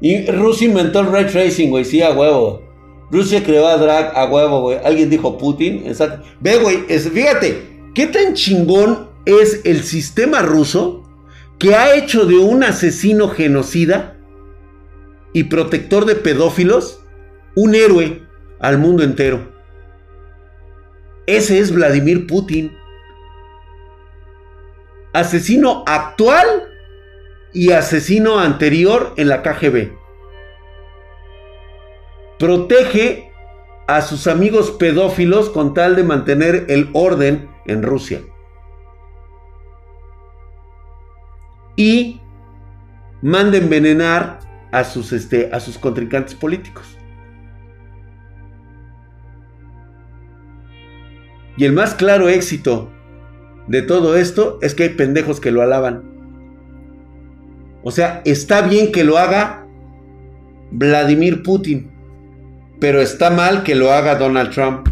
Y 0.00 0.30
Rusia 0.30 0.68
inventó 0.68 1.00
el 1.00 1.10
ray 1.10 1.26
tracing, 1.26 1.70
güey, 1.70 1.84
sí, 1.84 2.02
a 2.02 2.12
huevo. 2.12 2.62
Rusia 3.10 3.42
creó 3.42 3.66
a 3.66 3.78
Drag 3.78 4.16
a 4.16 4.26
huevo, 4.26 4.60
güey. 4.60 4.78
Alguien 4.84 5.10
dijo 5.10 5.36
Putin, 5.38 5.82
exacto. 5.88 6.24
Ve, 6.38 6.58
güey, 6.58 6.82
fíjate, 6.86 7.62
¿qué 7.96 8.06
tan 8.06 8.34
chingón 8.34 9.08
es 9.24 9.62
el 9.64 9.82
sistema 9.82 10.42
ruso 10.42 11.02
que 11.58 11.74
ha 11.74 11.96
hecho 11.96 12.26
de 12.26 12.38
un 12.38 12.62
asesino 12.62 13.28
genocida 13.28 14.16
y 15.32 15.42
protector 15.42 16.04
de 16.04 16.14
pedófilos 16.14 17.00
un 17.56 17.74
héroe 17.74 18.22
al 18.60 18.78
mundo 18.78 19.02
entero? 19.02 19.55
Ese 21.26 21.58
es 21.58 21.74
Vladimir 21.74 22.26
Putin. 22.26 22.76
Asesino 25.12 25.82
actual 25.86 26.46
y 27.52 27.72
asesino 27.72 28.38
anterior 28.38 29.14
en 29.16 29.28
la 29.28 29.42
KGB. 29.42 29.92
Protege 32.38 33.32
a 33.88 34.02
sus 34.02 34.26
amigos 34.26 34.70
pedófilos 34.72 35.50
con 35.50 35.74
tal 35.74 35.96
de 35.96 36.04
mantener 36.04 36.66
el 36.68 36.90
orden 36.92 37.48
en 37.66 37.82
Rusia. 37.82 38.20
Y 41.76 42.20
manda 43.22 43.58
envenenar 43.58 44.40
a 44.70 44.84
sus, 44.84 45.12
este, 45.12 45.50
a 45.52 45.60
sus 45.60 45.78
contrincantes 45.78 46.34
políticos. 46.34 46.95
Y 51.56 51.64
el 51.64 51.72
más 51.72 51.94
claro 51.94 52.28
éxito 52.28 52.90
de 53.66 53.82
todo 53.82 54.16
esto 54.16 54.58
es 54.62 54.74
que 54.74 54.84
hay 54.84 54.88
pendejos 54.90 55.40
que 55.40 55.50
lo 55.50 55.62
alaban. 55.62 56.02
O 57.82 57.90
sea, 57.90 58.20
está 58.24 58.62
bien 58.62 58.92
que 58.92 59.04
lo 59.04 59.16
haga 59.16 59.66
Vladimir 60.70 61.42
Putin, 61.42 61.90
pero 62.80 63.00
está 63.00 63.30
mal 63.30 63.62
que 63.62 63.74
lo 63.74 63.92
haga 63.92 64.16
Donald 64.16 64.50
Trump. 64.50 64.88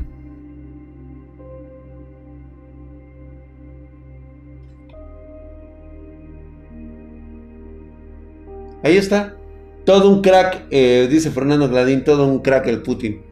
Ahí 8.82 8.96
está. 8.96 9.36
Todo 9.84 10.08
un 10.10 10.22
crack, 10.22 10.66
eh, 10.70 11.08
dice 11.10 11.30
Fernando 11.30 11.68
Gladín, 11.68 12.04
todo 12.04 12.26
un 12.26 12.40
crack 12.40 12.66
el 12.68 12.80
Putin. 12.82 13.22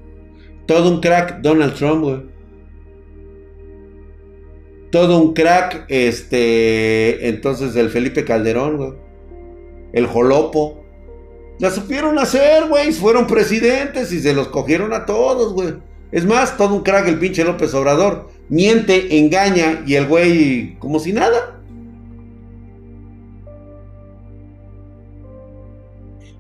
Todo 0.67 0.91
un 0.91 1.01
crack 1.01 1.41
Donald 1.41 1.75
Trump, 1.75 2.03
güey 2.03 2.32
todo 4.93 5.19
un 5.19 5.33
crack, 5.33 5.87
este, 5.89 7.31
entonces 7.31 7.75
el 7.77 7.89
Felipe 7.89 8.27
Calderón, 8.27 8.77
güey. 8.77 8.93
El 9.95 10.07
Jolopo. 10.07 10.85
La 11.59 11.71
supieron 11.71 12.19
hacer, 12.19 12.69
güey. 12.69 12.93
Fueron 12.93 13.27
presidentes 13.27 14.13
y 14.13 14.21
se 14.21 14.35
los 14.35 14.49
cogieron 14.49 14.93
a 14.93 15.07
todos, 15.07 15.55
güey. 15.55 15.75
Es 16.13 16.27
más, 16.27 16.59
todo 16.59 16.75
un 16.75 16.83
crack 16.83 17.09
el 17.09 17.19
pinche 17.19 17.43
López 17.43 17.73
Obrador. 17.73 18.29
Miente, 18.51 19.19
engaña 19.19 19.83
y 19.87 19.95
el 19.95 20.07
güey 20.07 20.79
como 20.79 21.01
si 21.01 21.15
nada. 21.15 21.59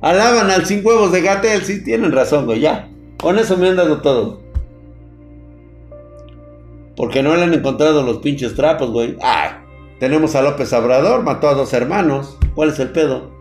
Alaban 0.02 0.50
al 0.50 0.66
sin 0.66 0.84
huevos 0.84 1.10
de 1.10 1.22
Gatel, 1.22 1.62
sí 1.62 1.82
tienen 1.82 2.12
razón, 2.12 2.44
güey, 2.44 2.60
ya. 2.60 2.90
Con 3.18 3.38
eso 3.38 3.56
me 3.56 3.68
han 3.68 3.76
dado 3.76 4.02
todo. 4.02 4.42
Porque 7.02 7.20
no 7.20 7.34
le 7.34 7.42
han 7.42 7.52
encontrado 7.52 8.04
los 8.04 8.18
pinches 8.18 8.54
trapos, 8.54 8.92
güey. 8.92 9.16
Ah, 9.20 9.64
tenemos 9.98 10.36
a 10.36 10.42
López 10.42 10.72
Obrador, 10.72 11.24
mató 11.24 11.48
a 11.48 11.54
dos 11.54 11.72
hermanos. 11.72 12.38
¿Cuál 12.54 12.68
es 12.68 12.78
el 12.78 12.90
pedo? 12.90 13.32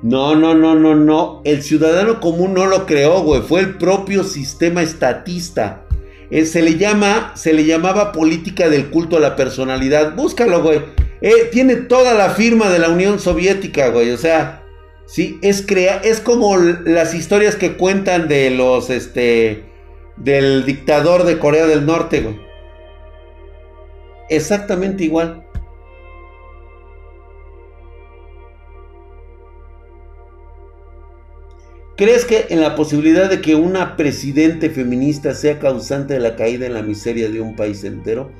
No, 0.00 0.34
no, 0.34 0.54
no, 0.54 0.74
no, 0.76 0.94
no. 0.94 1.42
El 1.44 1.62
ciudadano 1.62 2.20
común 2.20 2.54
no 2.54 2.64
lo 2.64 2.86
creó, 2.86 3.20
güey. 3.20 3.42
Fue 3.42 3.60
el 3.60 3.76
propio 3.76 4.24
sistema 4.24 4.80
estatista. 4.80 5.84
Se 6.30 6.62
le 6.62 6.78
llama, 6.78 7.32
se 7.34 7.52
le 7.52 7.66
llamaba 7.66 8.12
política 8.12 8.70
del 8.70 8.88
culto 8.88 9.18
a 9.18 9.20
la 9.20 9.36
personalidad. 9.36 10.16
Búscalo, 10.16 10.62
güey. 10.62 10.80
Eh, 11.20 11.50
tiene 11.52 11.76
toda 11.76 12.14
la 12.14 12.30
firma 12.30 12.70
de 12.70 12.78
la 12.78 12.88
Unión 12.88 13.20
Soviética, 13.20 13.88
güey. 13.88 14.10
O 14.10 14.16
sea, 14.16 14.63
sí, 15.06 15.38
es, 15.42 15.64
crea 15.66 15.98
es 15.98 16.20
como 16.20 16.56
las 16.56 17.14
historias 17.14 17.56
que 17.56 17.76
cuentan 17.76 18.28
de 18.28 18.50
los, 18.50 18.90
este, 18.90 19.64
del 20.16 20.64
dictador 20.64 21.24
de 21.24 21.38
Corea 21.38 21.66
del 21.66 21.86
Norte, 21.86 22.20
güey. 22.20 22.38
Exactamente 24.28 25.04
igual. 25.04 25.44
¿Crees 31.96 32.24
que 32.24 32.46
en 32.48 32.60
la 32.60 32.74
posibilidad 32.74 33.30
de 33.30 33.40
que 33.40 33.54
una 33.54 33.96
presidente 33.96 34.68
feminista 34.68 35.32
sea 35.32 35.60
causante 35.60 36.14
de 36.14 36.20
la 36.20 36.34
caída 36.34 36.66
en 36.66 36.74
la 36.74 36.82
miseria 36.82 37.28
de 37.28 37.40
un 37.40 37.54
país 37.54 37.84
entero? 37.84 38.32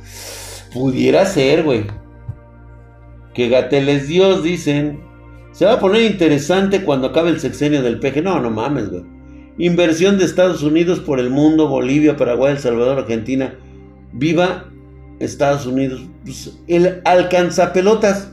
Pudiera 0.72 1.24
ser, 1.24 1.62
güey. 1.62 1.86
Que 3.32 3.48
Gateles 3.48 4.08
Dios 4.08 4.42
dicen. 4.42 5.00
Se 5.54 5.64
va 5.64 5.74
a 5.74 5.80
poner 5.80 6.02
interesante 6.02 6.82
cuando 6.82 7.06
acabe 7.06 7.30
el 7.30 7.38
sexenio 7.38 7.80
del 7.80 8.00
peje. 8.00 8.20
No, 8.20 8.40
no 8.40 8.50
mames, 8.50 8.90
güey. 8.90 9.04
Inversión 9.56 10.18
de 10.18 10.24
Estados 10.24 10.64
Unidos 10.64 10.98
por 10.98 11.20
el 11.20 11.30
mundo, 11.30 11.68
Bolivia, 11.68 12.16
Paraguay, 12.16 12.52
El 12.52 12.58
Salvador, 12.58 12.98
Argentina. 12.98 13.54
Viva 14.12 14.68
Estados 15.20 15.64
Unidos. 15.64 16.02
Pues, 16.24 16.58
el 16.66 17.00
alcanzapelotas. 17.04 18.32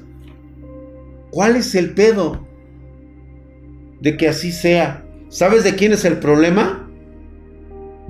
¿Cuál 1.30 1.57
es 1.57 1.76
el 1.76 1.93
pedo? 1.93 2.43
De 3.99 4.17
que 4.17 4.28
así 4.28 4.51
sea. 4.51 5.05
¿Sabes 5.30 5.63
de 5.63 5.76
quién 5.76 5.93
es 5.93 6.05
el 6.05 6.17
problema? 6.17 6.89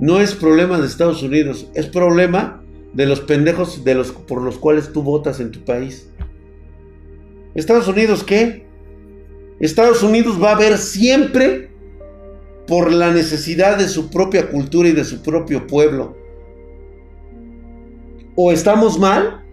No 0.00 0.20
es 0.20 0.34
problema 0.34 0.80
de 0.80 0.86
Estados 0.86 1.22
Unidos, 1.22 1.68
es 1.74 1.86
problema 1.86 2.62
de 2.94 3.06
los 3.06 3.20
pendejos 3.20 3.84
de 3.84 3.94
los, 3.94 4.10
por 4.10 4.42
los 4.42 4.58
cuales 4.58 4.92
tú 4.92 5.02
votas 5.02 5.38
en 5.38 5.52
tu 5.52 5.60
país. 5.60 6.10
¿Estados 7.54 7.86
Unidos 7.86 8.24
qué? 8.24 8.61
Estados 9.62 10.02
Unidos 10.02 10.42
va 10.42 10.50
a 10.50 10.58
ver 10.58 10.76
siempre 10.76 11.70
por 12.66 12.92
la 12.92 13.12
necesidad 13.12 13.78
de 13.78 13.88
su 13.88 14.10
propia 14.10 14.50
cultura 14.50 14.88
y 14.88 14.92
de 14.92 15.04
su 15.04 15.22
propio 15.22 15.68
pueblo. 15.68 16.16
¿O 18.34 18.50
estamos 18.50 18.98
mal? 18.98 19.44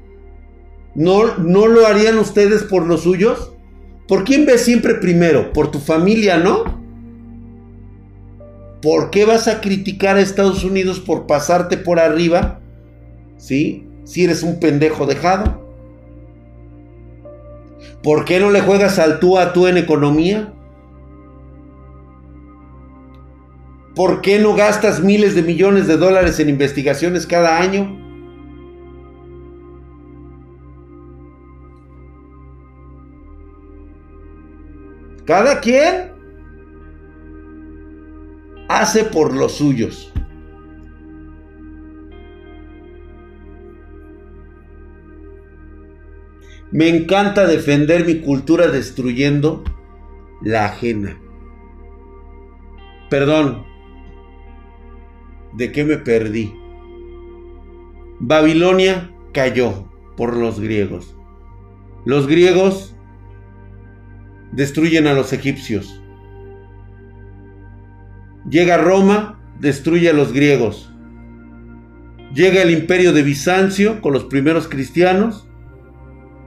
¿No, 0.96 1.38
¿No 1.38 1.68
lo 1.68 1.86
harían 1.86 2.18
ustedes 2.18 2.64
por 2.64 2.88
los 2.88 3.04
suyos? 3.04 3.54
¿Por 4.08 4.24
quién 4.24 4.48
ves 4.48 4.62
siempre 4.62 4.96
primero? 4.96 5.54
¿Por 5.54 5.70
tu 5.70 5.78
familia, 5.78 6.38
no? 6.38 6.64
¿Por 8.82 9.12
qué 9.12 9.26
vas 9.26 9.48
a 9.48 9.62
criticar 9.62 10.18
a 10.18 10.22
Estados 10.22 10.64
Unidos 10.64 11.00
por 11.00 11.28
pasarte 11.28 11.78
por 11.78 12.00
arriba? 12.00 12.60
¿Sí? 13.38 13.88
Si 14.06 14.24
eres 14.24 14.42
un 14.42 14.60
pendejo 14.60 15.06
dejado. 15.06 15.69
¿Por 18.04 18.24
qué 18.26 18.40
no 18.40 18.50
le 18.50 18.62
juegas 18.62 18.98
al 18.98 19.20
tú 19.20 19.38
a 19.38 19.52
tú 19.52 19.68
en 19.68 19.78
economía? 19.78 20.54
¿Por 23.96 24.22
qué 24.22 24.40
no 24.40 24.56
gastas 24.56 25.04
miles 25.04 25.36
de 25.36 25.44
millones 25.44 25.88
de 25.88 25.98
dólares 25.98 26.40
en 26.40 26.48
investigaciones 26.48 27.28
cada 27.28 27.60
año? 27.60 27.98
Cada 35.26 35.60
quien 35.60 36.14
hace 38.70 39.04
por 39.04 39.36
los 39.36 39.52
suyos. 39.54 40.14
Me 46.72 46.88
encanta 46.88 47.48
defender 47.48 48.06
mi 48.06 48.20
cultura 48.22 48.68
destruyendo 48.68 49.64
la 50.42 50.66
ajena. 50.66 51.20
Perdón, 53.10 53.66
¿de 55.54 55.72
qué 55.72 55.84
me 55.84 55.98
perdí? 55.98 56.54
Babilonia 58.20 59.12
cayó 59.34 59.90
por 60.16 60.38
los 60.38 60.60
griegos. 60.60 61.16
Los 62.06 62.28
griegos 62.28 62.96
destruyen 64.52 65.08
a 65.08 65.14
los 65.14 65.34
egipcios. 65.34 66.02
Llega 68.48 68.78
Roma, 68.78 69.40
destruye 69.60 70.10
a 70.10 70.14
los 70.14 70.34
griegos. 70.34 70.94
Llega 72.34 72.62
el 72.62 72.72
imperio 72.72 73.12
de 73.12 73.24
Bizancio 73.24 74.02
con 74.02 74.14
los 74.14 74.26
primeros 74.26 74.68
cristianos. 74.68 75.49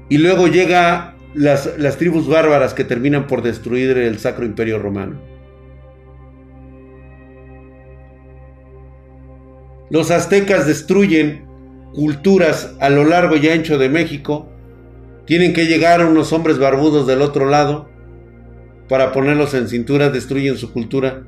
Y 0.08 0.18
luego 0.18 0.46
llega 0.46 1.16
las, 1.34 1.78
las 1.78 1.96
tribus 1.96 2.28
bárbaras 2.28 2.74
que 2.74 2.84
terminan 2.84 3.26
por 3.26 3.42
destruir 3.42 3.96
el 3.96 4.18
Sacro 4.18 4.44
Imperio 4.44 4.78
Romano. 4.78 5.20
Los 9.90 10.10
aztecas 10.10 10.66
destruyen 10.66 11.44
culturas 11.92 12.74
a 12.80 12.88
lo 12.88 13.04
largo 13.04 13.36
y 13.36 13.48
ancho 13.48 13.78
de 13.78 13.88
México. 13.88 14.48
Tienen 15.26 15.52
que 15.52 15.66
llegar 15.66 16.04
unos 16.04 16.32
hombres 16.32 16.58
barbudos 16.58 17.06
del 17.06 17.22
otro 17.22 17.44
lado 17.44 17.90
para 18.88 19.12
ponerlos 19.12 19.54
en 19.54 19.68
cintura, 19.68 20.10
destruyen 20.10 20.56
su 20.56 20.72
cultura 20.72 21.24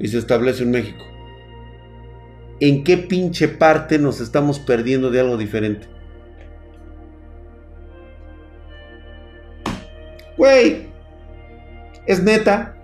y 0.00 0.08
se 0.08 0.18
establece 0.18 0.64
en 0.64 0.72
México. 0.72 1.04
¿En 2.60 2.82
qué 2.82 2.98
pinche 2.98 3.48
parte 3.48 3.98
nos 3.98 4.20
estamos 4.20 4.58
perdiendo 4.58 5.10
de 5.10 5.20
algo 5.20 5.36
diferente? 5.36 5.86
Güey, 10.38 10.86
es 12.06 12.22
neta. 12.22 12.74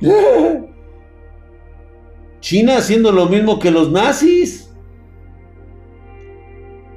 China 2.40 2.78
haciendo 2.78 3.12
lo 3.12 3.26
mismo 3.26 3.60
que 3.60 3.70
los 3.70 3.92
nazis. 3.92 4.70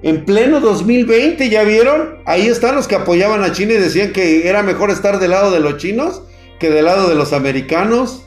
En 0.01 0.25
pleno 0.25 0.59
2020, 0.59 1.49
¿ya 1.49 1.63
vieron? 1.63 2.19
Ahí 2.25 2.47
están 2.47 2.75
los 2.75 2.87
que 2.87 2.95
apoyaban 2.95 3.43
a 3.43 3.51
China 3.51 3.73
y 3.73 3.77
decían 3.77 4.13
que 4.13 4.47
era 4.47 4.63
mejor 4.63 4.89
estar 4.89 5.19
del 5.19 5.31
lado 5.31 5.51
de 5.51 5.59
los 5.59 5.77
chinos 5.77 6.23
que 6.59 6.69
del 6.69 6.85
lado 6.85 7.09
de 7.09 7.15
los 7.15 7.33
americanos. 7.33 8.23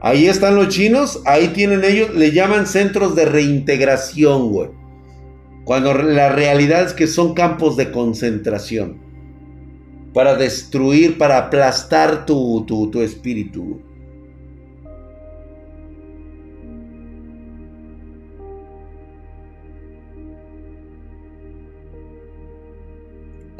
Ahí 0.00 0.28
están 0.28 0.56
los 0.56 0.68
chinos, 0.68 1.22
ahí 1.26 1.48
tienen 1.48 1.84
ellos, 1.84 2.14
le 2.14 2.32
llaman 2.32 2.66
centros 2.66 3.14
de 3.14 3.26
reintegración, 3.26 4.50
güey. 4.50 4.79
Cuando 5.64 5.94
la 5.94 6.30
realidad 6.30 6.84
es 6.84 6.94
que 6.94 7.06
son 7.06 7.34
campos 7.34 7.76
de 7.76 7.90
concentración. 7.90 8.98
Para 10.12 10.34
destruir, 10.34 11.18
para 11.18 11.38
aplastar 11.38 12.26
tu, 12.26 12.64
tu, 12.66 12.90
tu 12.90 13.00
espíritu. 13.00 13.80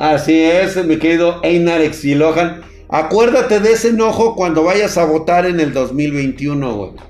Así 0.00 0.42
es, 0.42 0.82
mi 0.86 0.96
querido 0.96 1.40
Einar 1.42 1.82
Exilohan. 1.82 2.62
Acuérdate 2.88 3.60
de 3.60 3.72
ese 3.72 3.90
enojo 3.90 4.34
cuando 4.34 4.64
vayas 4.64 4.96
a 4.96 5.04
votar 5.04 5.44
en 5.44 5.60
el 5.60 5.74
2021, 5.74 6.74
güey. 6.74 7.09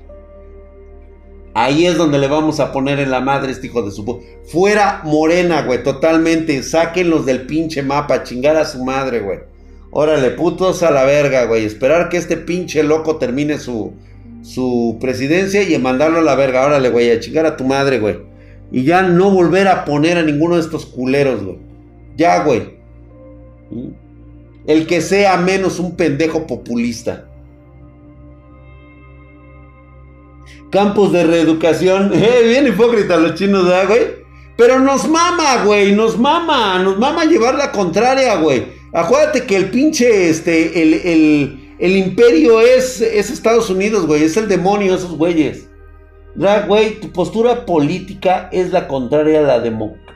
Ahí 1.53 1.85
es 1.85 1.97
donde 1.97 2.17
le 2.17 2.27
vamos 2.27 2.59
a 2.59 2.71
poner 2.71 2.99
en 2.99 3.11
la 3.11 3.19
madre 3.19 3.51
este 3.51 3.67
hijo 3.67 3.81
de 3.81 3.91
su... 3.91 4.21
Fuera 4.45 5.01
morena, 5.03 5.63
güey, 5.63 5.83
totalmente. 5.83 6.63
Sáquenlos 6.63 7.25
del 7.25 7.45
pinche 7.45 7.83
mapa, 7.83 8.23
chingar 8.23 8.55
a 8.55 8.65
su 8.65 8.83
madre, 8.83 9.19
güey. 9.19 9.39
Órale, 9.91 10.31
putos 10.31 10.81
a 10.83 10.91
la 10.91 11.03
verga, 11.03 11.45
güey. 11.45 11.65
Esperar 11.65 12.07
que 12.07 12.17
este 12.17 12.37
pinche 12.37 12.83
loco 12.83 13.17
termine 13.17 13.59
su, 13.59 13.93
su 14.41 14.97
presidencia 15.01 15.63
y 15.63 15.77
mandarlo 15.77 16.19
a 16.19 16.23
la 16.23 16.35
verga. 16.35 16.65
Órale, 16.65 16.89
güey, 16.89 17.11
a 17.11 17.19
chingar 17.19 17.45
a 17.45 17.57
tu 17.57 17.65
madre, 17.65 17.99
güey. 17.99 18.19
Y 18.71 18.83
ya 18.83 19.01
no 19.01 19.31
volver 19.31 19.67
a 19.67 19.83
poner 19.83 20.17
a 20.17 20.23
ninguno 20.23 20.55
de 20.55 20.61
estos 20.61 20.85
culeros, 20.85 21.43
güey. 21.43 21.57
Ya, 22.15 22.43
güey. 22.43 22.79
El 24.65 24.87
que 24.87 25.01
sea 25.01 25.35
menos 25.35 25.79
un 25.79 25.97
pendejo 25.97 26.47
populista. 26.47 27.27
Campos 30.71 31.11
de 31.11 31.23
reeducación. 31.23 32.11
Eh, 32.15 32.47
bien 32.47 32.67
hipócrita 32.67 33.17
los 33.17 33.35
chinos, 33.35 33.65
¿verdad, 33.65 33.87
güey? 33.87 34.01
Pero 34.57 34.79
nos 34.79 35.07
mama, 35.07 35.63
güey. 35.65 35.93
Nos 35.93 36.17
mama. 36.17 36.79
Nos 36.79 36.97
mama 36.97 37.25
llevar 37.25 37.55
la 37.55 37.71
contraria, 37.71 38.35
güey. 38.37 38.65
Acuérdate 38.93 39.45
que 39.45 39.55
el 39.55 39.69
pinche, 39.69 40.29
este, 40.29 40.81
el, 40.81 41.59
el, 41.79 41.95
imperio 41.95 42.61
es, 42.61 43.01
es 43.01 43.29
Estados 43.29 43.69
Unidos, 43.69 44.05
güey. 44.07 44.23
Es 44.23 44.37
el 44.37 44.47
demonio, 44.47 44.95
esos 44.95 45.17
güeyes. 45.17 45.67
¿Verdad, 46.35 46.67
güey? 46.67 46.99
Tu 46.99 47.11
postura 47.11 47.65
política 47.65 48.49
es 48.51 48.71
la 48.71 48.87
contraria 48.87 49.39
a 49.39 49.59
la, 49.59 49.63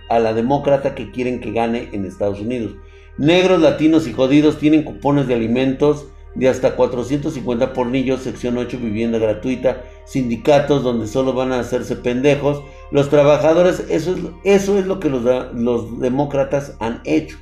a 0.09 0.19
la 0.19 0.33
demócrata 0.33 0.95
que 0.95 1.11
quieren 1.11 1.41
que 1.41 1.51
gane 1.51 1.89
en 1.91 2.05
Estados 2.05 2.39
Unidos. 2.39 2.75
Negros, 3.17 3.61
latinos 3.61 4.07
y 4.07 4.13
jodidos 4.13 4.59
tienen 4.59 4.83
cupones 4.83 5.27
de 5.27 5.33
alimentos 5.33 6.07
de 6.35 6.49
hasta 6.49 6.75
450 6.75 7.73
por 7.73 7.87
niño, 7.87 8.17
sección 8.17 8.57
8, 8.57 8.77
vivienda 8.77 9.17
gratuita, 9.17 9.83
sindicatos 10.05 10.83
donde 10.83 11.07
solo 11.07 11.33
van 11.33 11.53
a 11.53 11.61
hacerse 11.61 11.95
pendejos. 11.95 12.61
Los 12.91 13.09
trabajadores, 13.09 13.83
eso 13.89 14.13
es, 14.13 14.19
eso 14.43 14.77
es 14.77 14.85
lo 14.85 14.99
que 14.99 15.09
los, 15.09 15.23
los 15.53 15.99
demócratas 15.99 16.75
han 16.79 17.01
hecho. 17.05 17.37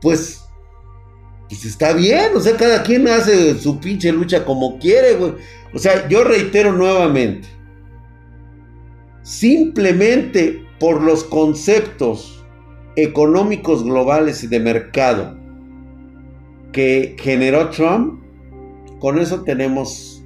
Pues, 0.00 0.44
pues 1.48 1.64
está 1.64 1.92
bien, 1.92 2.36
o 2.36 2.40
sea, 2.40 2.56
cada 2.56 2.82
quien 2.84 3.08
hace 3.08 3.58
su 3.58 3.80
pinche 3.80 4.12
lucha 4.12 4.44
como 4.44 4.78
quiere, 4.78 5.14
güey. 5.14 5.34
O 5.74 5.78
sea, 5.78 6.08
yo 6.08 6.22
reitero 6.22 6.72
nuevamente, 6.72 7.48
simplemente 9.22 10.64
por 10.78 11.02
los 11.02 11.24
conceptos 11.24 12.44
económicos 12.94 13.84
globales 13.84 14.44
y 14.44 14.46
de 14.46 14.60
mercado 14.60 15.41
que 16.72 17.16
generó 17.18 17.70
Trump, 17.70 18.22
con 18.98 19.18
eso 19.18 19.42
tenemos 19.42 20.22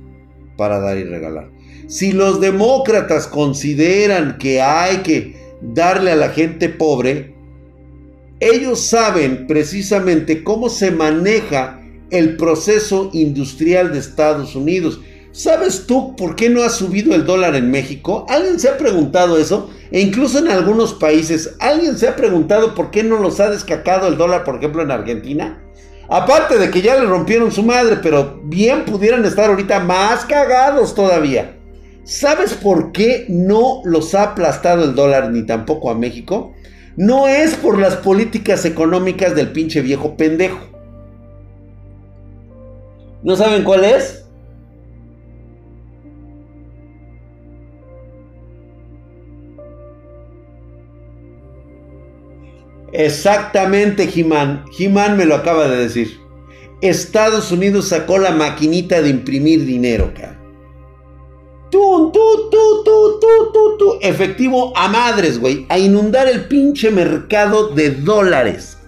para 0.57 0.79
dar 0.81 0.97
y 0.97 1.05
regalar. 1.05 1.51
Si 1.89 2.13
los 2.13 2.41
demócratas 2.41 3.27
consideran 3.27 4.39
que 4.39 4.61
hay 4.61 4.99
que 4.99 5.37
darle 5.61 6.13
a 6.13 6.17
la 6.17 6.31
gente 6.31 6.69
pobre, 6.69 7.35
ellos 8.41 8.81
saben 8.81 9.47
precisamente 9.47 10.45
cómo 10.45 10.69
se 10.69 10.91
maneja 10.91 11.81
el 12.11 12.37
proceso 12.37 13.11
industrial 13.13 13.93
de 13.93 13.99
Estados 13.99 14.55
Unidos. 14.55 15.01
¿Sabes 15.33 15.87
tú 15.87 16.17
por 16.17 16.35
qué 16.35 16.49
no 16.49 16.63
ha 16.63 16.71
subido 16.71 17.15
el 17.15 17.25
dólar 17.25 17.57
en 17.57 17.71
México? 17.71 18.27
¿Alguien 18.29 18.59
se 18.59 18.69
ha 18.69 18.79
preguntado 18.79 19.39
eso? 19.39 19.71
E 19.91 20.01
incluso 20.01 20.39
en 20.39 20.49
algunos 20.49 20.95
países, 20.95 21.55
¿alguien 21.61 21.97
se 21.99 22.09
ha 22.09 22.17
preguntado 22.17 22.75
por 22.75 22.91
qué 22.91 23.03
no 23.03 23.19
los 23.19 23.39
ha 23.41 23.51
descacado 23.51 24.09
el 24.09 24.17
dólar, 24.17 24.45
por 24.45 24.57
ejemplo, 24.57 24.83
en 24.83 24.91
Argentina? 24.91 25.63
Aparte 26.09 26.59
de 26.59 26.71
que 26.71 26.83
ya 26.83 26.97
le 26.97 27.07
rompieron 27.07 27.51
su 27.51 27.63
madre, 27.63 27.99
pero 28.03 28.41
bien 28.45 28.85
pudieran 28.85 29.25
estar 29.25 29.51
ahorita 29.51 29.81
más 29.81 30.25
cagados 30.25 30.95
todavía. 30.95 31.57
¿Sabes 32.05 32.55
por 32.55 32.93
qué 32.93 33.27
no 33.29 33.81
los 33.85 34.15
ha 34.15 34.23
aplastado 34.23 34.85
el 34.85 34.95
dólar 34.95 35.31
ni 35.31 35.45
tampoco 35.45 35.91
a 35.91 35.97
México? 35.97 36.53
No 36.97 37.27
es 37.27 37.57
por 37.57 37.79
las 37.79 37.97
políticas 37.97 38.65
económicas 38.65 39.35
del 39.35 39.51
pinche 39.51 39.81
viejo 39.81 40.17
pendejo. 40.17 40.61
¿No 43.25 43.35
saben 43.35 43.65
cuál 43.65 43.85
es? 43.85 44.26
Exactamente, 52.99 54.07
Jimán. 54.07 54.65
Jimán 54.73 55.19
me 55.19 55.27
lo 55.27 55.35
acaba 55.35 55.69
de 55.69 55.77
decir. 55.77 56.19
Estados 56.81 57.53
Unidos 57.53 57.89
sacó 57.89 58.17
la 58.17 58.31
maquinita 58.31 59.03
de 59.03 59.11
imprimir 59.11 59.67
dinero, 59.67 60.15
cara. 60.15 60.41
Tú, 61.71 62.11
tú, 62.11 62.49
tú, 62.51 62.83
tú, 62.85 63.21
tú, 63.21 63.77
tú, 63.79 63.99
Efectivo 64.01 64.73
a 64.75 64.89
madres, 64.89 65.39
güey. 65.39 65.67
A 65.69 65.79
inundar 65.79 66.27
el 66.27 66.47
pinche 66.47 66.91
mercado 66.91 67.69
de 67.69 67.91
dólares. 67.91 68.79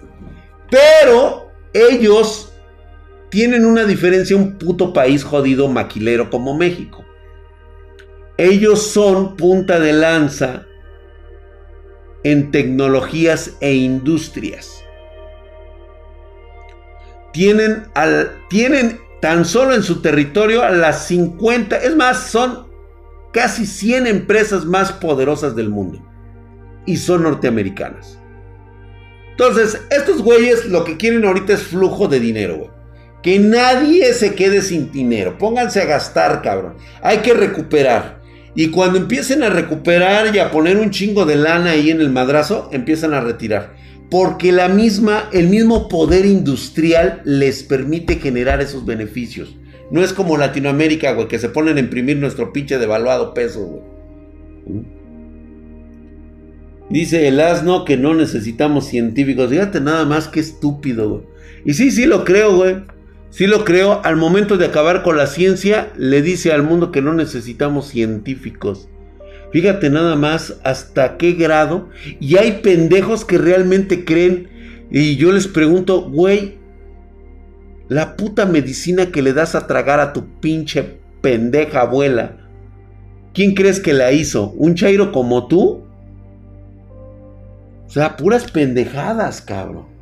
Pero 0.71 1.51
ellos 1.73 2.51
tienen 3.29 3.63
una 3.63 3.83
diferencia, 3.85 4.35
un 4.35 4.57
puto 4.57 4.91
país 4.91 5.23
jodido 5.23 5.67
maquilero 5.67 6.31
como 6.31 6.57
México. 6.57 7.05
Ellos 8.37 8.81
son 8.81 9.35
punta 9.35 9.79
de 9.79 9.93
lanza 9.93 10.65
en 12.23 12.51
tecnologías 12.51 13.51
e 13.61 13.73
industrias. 13.73 14.83
Tienen, 17.31 17.85
al, 17.93 18.31
tienen 18.49 18.99
tan 19.21 19.45
solo 19.45 19.75
en 19.75 19.83
su 19.83 20.01
territorio 20.01 20.67
las 20.69 21.05
50, 21.07 21.77
es 21.77 21.95
más, 21.95 22.27
son 22.29 22.67
casi 23.31 23.65
100 23.65 24.07
empresas 24.07 24.65
más 24.65 24.91
poderosas 24.91 25.55
del 25.55 25.69
mundo. 25.69 26.01
Y 26.85 26.97
son 26.97 27.23
norteamericanas. 27.23 28.19
Entonces, 29.31 29.81
estos 29.89 30.21
güeyes 30.21 30.65
lo 30.65 30.83
que 30.83 30.97
quieren 30.97 31.23
ahorita 31.23 31.53
es 31.53 31.63
flujo 31.63 32.07
de 32.07 32.19
dinero, 32.19 32.73
Que 33.21 33.37
nadie 33.37 34.13
se 34.13 34.33
quede 34.33 34.61
sin 34.61 34.91
dinero. 34.91 35.37
Pónganse 35.37 35.81
a 35.81 35.85
gastar, 35.85 36.41
cabrón. 36.41 36.75
Hay 37.01 37.19
que 37.19 37.33
recuperar. 37.33 38.18
Y 38.55 38.69
cuando 38.69 38.97
empiecen 38.97 39.43
a 39.43 39.49
recuperar 39.49 40.35
y 40.35 40.39
a 40.39 40.51
poner 40.51 40.77
un 40.77 40.91
chingo 40.91 41.25
de 41.25 41.35
lana 41.35 41.71
ahí 41.71 41.91
en 41.91 42.01
el 42.01 42.09
madrazo, 42.09 42.69
empiezan 42.71 43.13
a 43.13 43.21
retirar. 43.21 43.73
Porque 44.09 44.51
la 44.51 44.69
misma, 44.69 45.29
el 45.31 45.49
mismo 45.49 45.87
poder 45.87 46.25
industrial 46.25 47.21
les 47.25 47.63
permite 47.63 48.15
generar 48.15 48.59
esos 48.59 48.85
beneficios. 48.85 49.55
No 49.91 50.03
es 50.03 50.13
como 50.13 50.37
Latinoamérica, 50.37 51.13
güey, 51.13 51.27
que 51.27 51.39
se 51.39 51.49
ponen 51.49 51.77
a 51.77 51.79
imprimir 51.79 52.17
nuestro 52.17 52.51
pinche 52.51 52.77
devaluado 52.77 53.33
peso, 53.33 53.65
güey. 53.65 53.83
Dice 56.89 57.27
el 57.27 57.39
asno 57.39 57.85
que 57.85 57.97
no 57.97 58.15
necesitamos 58.15 58.87
científicos. 58.87 59.49
Fíjate 59.49 59.79
nada 59.79 60.05
más 60.05 60.27
que 60.27 60.39
estúpido, 60.39 61.09
güey. 61.09 61.21
Y 61.65 61.73
sí, 61.73 61.91
sí 61.91 62.05
lo 62.05 62.23
creo, 62.23 62.55
güey. 62.55 62.77
Sí 63.29 63.45
lo 63.45 63.63
creo, 63.63 64.01
al 64.03 64.15
momento 64.15 64.57
de 64.57 64.65
acabar 64.65 65.03
con 65.03 65.17
la 65.17 65.27
ciencia, 65.27 65.91
le 65.97 66.21
dice 66.21 66.51
al 66.51 66.63
mundo 66.63 66.91
que 66.91 67.01
no 67.01 67.13
necesitamos 67.13 67.87
científicos. 67.87 68.89
Fíjate 69.51 69.89
nada 69.89 70.15
más 70.15 70.59
hasta 70.63 71.17
qué 71.17 71.33
grado. 71.33 71.89
Y 72.19 72.37
hay 72.37 72.59
pendejos 72.63 73.25
que 73.25 73.37
realmente 73.37 74.05
creen. 74.05 74.49
Y 74.91 75.15
yo 75.15 75.31
les 75.31 75.47
pregunto, 75.47 76.09
güey, 76.09 76.57
la 77.87 78.15
puta 78.15 78.45
medicina 78.45 79.11
que 79.11 79.21
le 79.21 79.33
das 79.33 79.55
a 79.55 79.67
tragar 79.67 79.99
a 79.99 80.13
tu 80.13 80.39
pinche 80.39 80.99
pendeja 81.21 81.81
abuela. 81.81 82.37
¿Quién 83.33 83.53
crees 83.53 83.79
que 83.79 83.93
la 83.93 84.11
hizo? 84.11 84.51
¿Un 84.51 84.75
chairo 84.75 85.11
como 85.11 85.47
tú? 85.47 85.83
O 87.85 87.91
sea, 87.91 88.17
puras 88.17 88.49
pendejadas, 88.51 89.41
cabrón. 89.41 89.98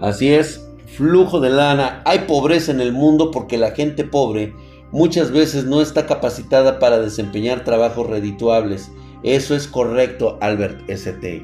Así 0.00 0.32
es, 0.32 0.64
flujo 0.96 1.40
de 1.40 1.50
lana. 1.50 2.02
Hay 2.04 2.20
pobreza 2.20 2.70
en 2.70 2.80
el 2.80 2.92
mundo 2.92 3.30
porque 3.30 3.58
la 3.58 3.72
gente 3.72 4.04
pobre 4.04 4.54
muchas 4.92 5.32
veces 5.32 5.64
no 5.64 5.82
está 5.82 6.06
capacitada 6.06 6.78
para 6.78 7.00
desempeñar 7.00 7.64
trabajos 7.64 8.06
redituables. 8.06 8.90
Eso 9.22 9.56
es 9.56 9.66
correcto, 9.66 10.38
Albert 10.40 10.88
ST. 10.88 11.42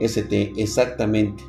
ST, 0.00 0.52
exactamente. 0.56 1.42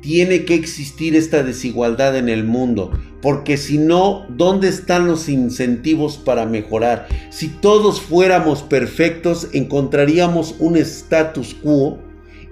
Tiene 0.00 0.44
que 0.44 0.54
existir 0.54 1.14
esta 1.14 1.42
desigualdad 1.42 2.16
en 2.16 2.28
el 2.28 2.44
mundo, 2.44 2.90
porque 3.20 3.56
si 3.56 3.78
no, 3.78 4.26
¿dónde 4.28 4.68
están 4.68 5.06
los 5.06 5.28
incentivos 5.28 6.18
para 6.18 6.44
mejorar? 6.44 7.06
Si 7.30 7.48
todos 7.48 8.00
fuéramos 8.00 8.62
perfectos, 8.62 9.48
encontraríamos 9.52 10.56
un 10.58 10.76
status 10.76 11.54
quo 11.54 11.98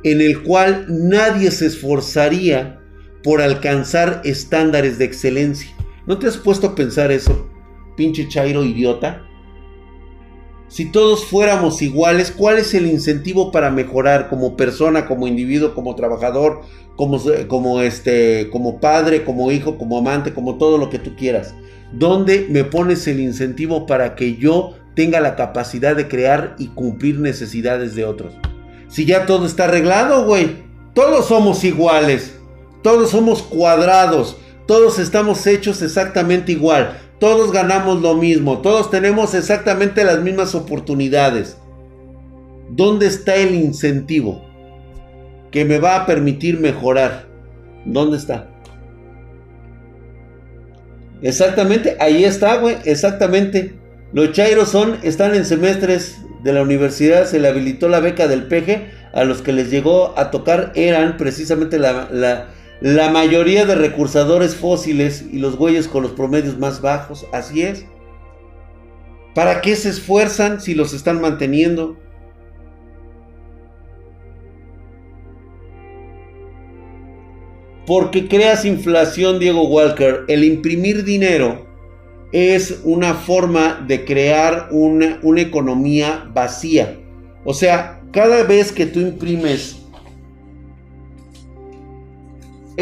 en 0.04 0.20
el 0.20 0.42
cual 0.42 0.86
nadie 0.88 1.50
se 1.50 1.66
esforzaría 1.66 2.79
por 3.22 3.40
alcanzar 3.40 4.22
estándares 4.24 4.98
de 4.98 5.04
excelencia. 5.04 5.70
¿No 6.06 6.18
te 6.18 6.26
has 6.26 6.36
puesto 6.36 6.68
a 6.68 6.74
pensar 6.74 7.12
eso, 7.12 7.48
pinche 7.96 8.28
Chairo 8.28 8.64
idiota? 8.64 9.26
Si 10.68 10.92
todos 10.92 11.24
fuéramos 11.24 11.82
iguales, 11.82 12.30
¿cuál 12.30 12.58
es 12.58 12.74
el 12.74 12.86
incentivo 12.86 13.50
para 13.50 13.70
mejorar 13.70 14.28
como 14.28 14.56
persona, 14.56 15.06
como 15.06 15.26
individuo, 15.26 15.74
como 15.74 15.96
trabajador, 15.96 16.62
como, 16.94 17.20
como, 17.48 17.80
este, 17.80 18.48
como 18.50 18.78
padre, 18.78 19.24
como 19.24 19.50
hijo, 19.50 19.76
como 19.76 19.98
amante, 19.98 20.32
como 20.32 20.58
todo 20.58 20.78
lo 20.78 20.88
que 20.88 21.00
tú 21.00 21.16
quieras? 21.16 21.54
¿Dónde 21.92 22.46
me 22.48 22.62
pones 22.62 23.08
el 23.08 23.18
incentivo 23.18 23.84
para 23.84 24.14
que 24.14 24.36
yo 24.36 24.74
tenga 24.94 25.20
la 25.20 25.34
capacidad 25.34 25.96
de 25.96 26.06
crear 26.06 26.54
y 26.56 26.68
cumplir 26.68 27.18
necesidades 27.18 27.96
de 27.96 28.04
otros? 28.04 28.32
Si 28.86 29.04
ya 29.04 29.26
todo 29.26 29.46
está 29.46 29.64
arreglado, 29.64 30.24
güey. 30.24 30.70
Todos 30.94 31.26
somos 31.26 31.64
iguales. 31.64 32.39
Todos 32.82 33.10
somos 33.10 33.42
cuadrados. 33.42 34.36
Todos 34.66 34.98
estamos 34.98 35.46
hechos 35.46 35.82
exactamente 35.82 36.52
igual. 36.52 36.98
Todos 37.18 37.52
ganamos 37.52 38.00
lo 38.00 38.14
mismo. 38.14 38.58
Todos 38.58 38.90
tenemos 38.90 39.34
exactamente 39.34 40.04
las 40.04 40.20
mismas 40.20 40.54
oportunidades. 40.54 41.56
¿Dónde 42.70 43.06
está 43.06 43.34
el 43.34 43.54
incentivo 43.54 44.44
que 45.50 45.64
me 45.64 45.78
va 45.78 45.96
a 45.96 46.06
permitir 46.06 46.58
mejorar? 46.60 47.26
¿Dónde 47.84 48.16
está? 48.16 48.48
Exactamente, 51.20 51.96
ahí 52.00 52.24
está, 52.24 52.56
güey, 52.56 52.76
exactamente. 52.84 53.74
Los 54.12 54.32
chairos 54.32 54.70
son, 54.70 54.98
están 55.02 55.34
en 55.34 55.44
semestres 55.44 56.18
de 56.42 56.52
la 56.52 56.62
universidad, 56.62 57.26
se 57.26 57.40
le 57.40 57.48
habilitó 57.48 57.88
la 57.88 58.00
beca 58.00 58.28
del 58.28 58.44
PG, 58.44 59.12
a 59.12 59.24
los 59.24 59.42
que 59.42 59.52
les 59.52 59.70
llegó 59.70 60.16
a 60.16 60.30
tocar 60.30 60.72
eran 60.76 61.16
precisamente 61.16 61.78
la 61.78 62.48
la 62.80 63.10
mayoría 63.10 63.66
de 63.66 63.74
recursadores 63.74 64.56
fósiles 64.56 65.24
y 65.30 65.38
los 65.38 65.56
güeyes 65.56 65.86
con 65.86 66.02
los 66.02 66.12
promedios 66.12 66.58
más 66.58 66.80
bajos, 66.80 67.26
así 67.32 67.62
es. 67.62 67.84
¿Para 69.34 69.60
qué 69.60 69.76
se 69.76 69.90
esfuerzan 69.90 70.60
si 70.60 70.74
los 70.74 70.94
están 70.94 71.20
manteniendo? 71.20 71.96
Porque 77.86 78.28
creas 78.28 78.64
inflación, 78.64 79.38
Diego 79.38 79.68
Walker. 79.68 80.24
El 80.28 80.44
imprimir 80.44 81.04
dinero 81.04 81.66
es 82.32 82.80
una 82.84 83.14
forma 83.14 83.84
de 83.86 84.04
crear 84.04 84.68
una, 84.70 85.18
una 85.22 85.40
economía 85.42 86.30
vacía. 86.32 86.98
O 87.44 87.52
sea, 87.52 88.00
cada 88.12 88.44
vez 88.44 88.72
que 88.72 88.86
tú 88.86 89.00
imprimes 89.00 89.79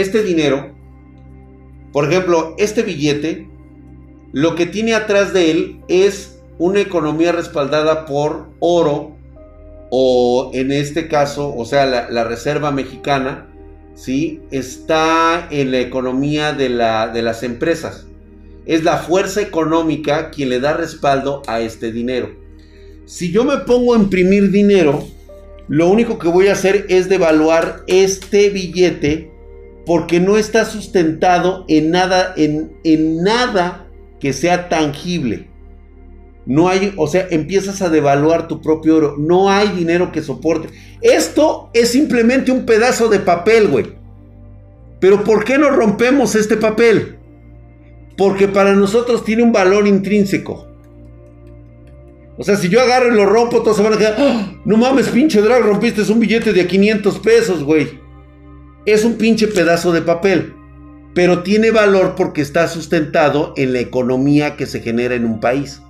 este 0.00 0.22
dinero, 0.22 0.74
por 1.92 2.10
ejemplo, 2.10 2.54
este 2.58 2.82
billete, 2.82 3.48
lo 4.32 4.54
que 4.54 4.66
tiene 4.66 4.94
atrás 4.94 5.32
de 5.32 5.50
él 5.50 5.80
es 5.88 6.40
una 6.58 6.80
economía 6.80 7.32
respaldada 7.32 8.06
por 8.06 8.50
oro 8.60 9.16
o 9.90 10.50
en 10.54 10.70
este 10.70 11.08
caso, 11.08 11.54
o 11.54 11.64
sea, 11.64 11.86
la, 11.86 12.24
reserva 12.24 12.70
mexicana, 12.70 13.48
¿sí? 13.94 14.42
Está 14.50 15.48
en 15.50 15.70
la 15.70 15.80
economía 15.80 16.52
de, 16.52 16.68
la, 16.68 17.08
de 17.08 17.22
las 17.22 17.42
empresas. 17.42 18.06
Es 18.66 18.84
la 18.84 18.98
fuerza 18.98 19.40
económica 19.40 20.30
quien 20.30 20.50
le 20.50 20.60
da 20.60 20.74
respaldo 20.74 21.42
a 21.46 21.60
este 21.60 21.90
dinero. 21.90 22.30
Si 23.06 23.32
yo 23.32 23.44
me 23.44 23.56
pongo 23.58 23.94
a 23.94 23.98
imprimir 23.98 24.50
dinero, 24.50 25.06
lo 25.68 25.88
único 25.88 26.18
que 26.18 26.28
voy 26.28 26.48
a 26.48 26.52
hacer 26.52 26.84
es 26.90 27.08
devaluar 27.08 27.82
este 27.86 28.50
billete 28.50 29.32
porque 29.88 30.20
no 30.20 30.36
está 30.36 30.66
sustentado 30.66 31.64
en 31.66 31.90
nada, 31.90 32.34
en, 32.36 32.74
en 32.84 33.22
nada 33.22 33.86
que 34.20 34.34
sea 34.34 34.68
tangible. 34.68 35.48
No 36.44 36.68
hay, 36.68 36.92
o 36.98 37.06
sea, 37.06 37.26
empiezas 37.30 37.80
a 37.80 37.88
devaluar 37.88 38.48
tu 38.48 38.60
propio 38.60 38.96
oro. 38.96 39.16
No 39.16 39.48
hay 39.48 39.68
dinero 39.68 40.12
que 40.12 40.20
soporte. 40.20 40.68
Esto 41.00 41.70
es 41.72 41.88
simplemente 41.88 42.52
un 42.52 42.66
pedazo 42.66 43.08
de 43.08 43.20
papel, 43.20 43.68
güey. 43.68 43.86
Pero 45.00 45.24
¿por 45.24 45.42
qué 45.46 45.56
no 45.56 45.70
rompemos 45.70 46.34
este 46.34 46.58
papel? 46.58 47.16
Porque 48.18 48.46
para 48.46 48.74
nosotros 48.74 49.24
tiene 49.24 49.42
un 49.42 49.52
valor 49.52 49.86
intrínseco. 49.86 50.66
O 52.36 52.44
sea, 52.44 52.56
si 52.56 52.68
yo 52.68 52.82
agarro 52.82 53.10
y 53.10 53.16
lo 53.16 53.24
rompo, 53.24 53.62
todos 53.62 53.78
se 53.78 53.82
van 53.82 53.94
a 53.94 53.96
quedar. 53.96 54.16
¡Ah! 54.18 54.52
No 54.66 54.76
mames, 54.76 55.08
pinche 55.08 55.40
drag, 55.40 55.62
rompiste 55.62 56.02
un 56.12 56.20
billete 56.20 56.52
de 56.52 56.66
500 56.66 57.18
pesos, 57.20 57.64
güey. 57.64 58.06
Es 58.86 59.04
un 59.04 59.14
pinche 59.14 59.48
pedazo 59.48 59.92
de 59.92 60.02
papel. 60.02 60.54
Pero 61.14 61.42
tiene 61.42 61.70
valor 61.70 62.14
porque 62.16 62.40
está 62.40 62.68
sustentado 62.68 63.52
en 63.56 63.72
la 63.72 63.80
economía 63.80 64.56
que 64.56 64.66
se 64.66 64.80
genera 64.80 65.14
en 65.14 65.24
un 65.24 65.40
país. 65.40 65.82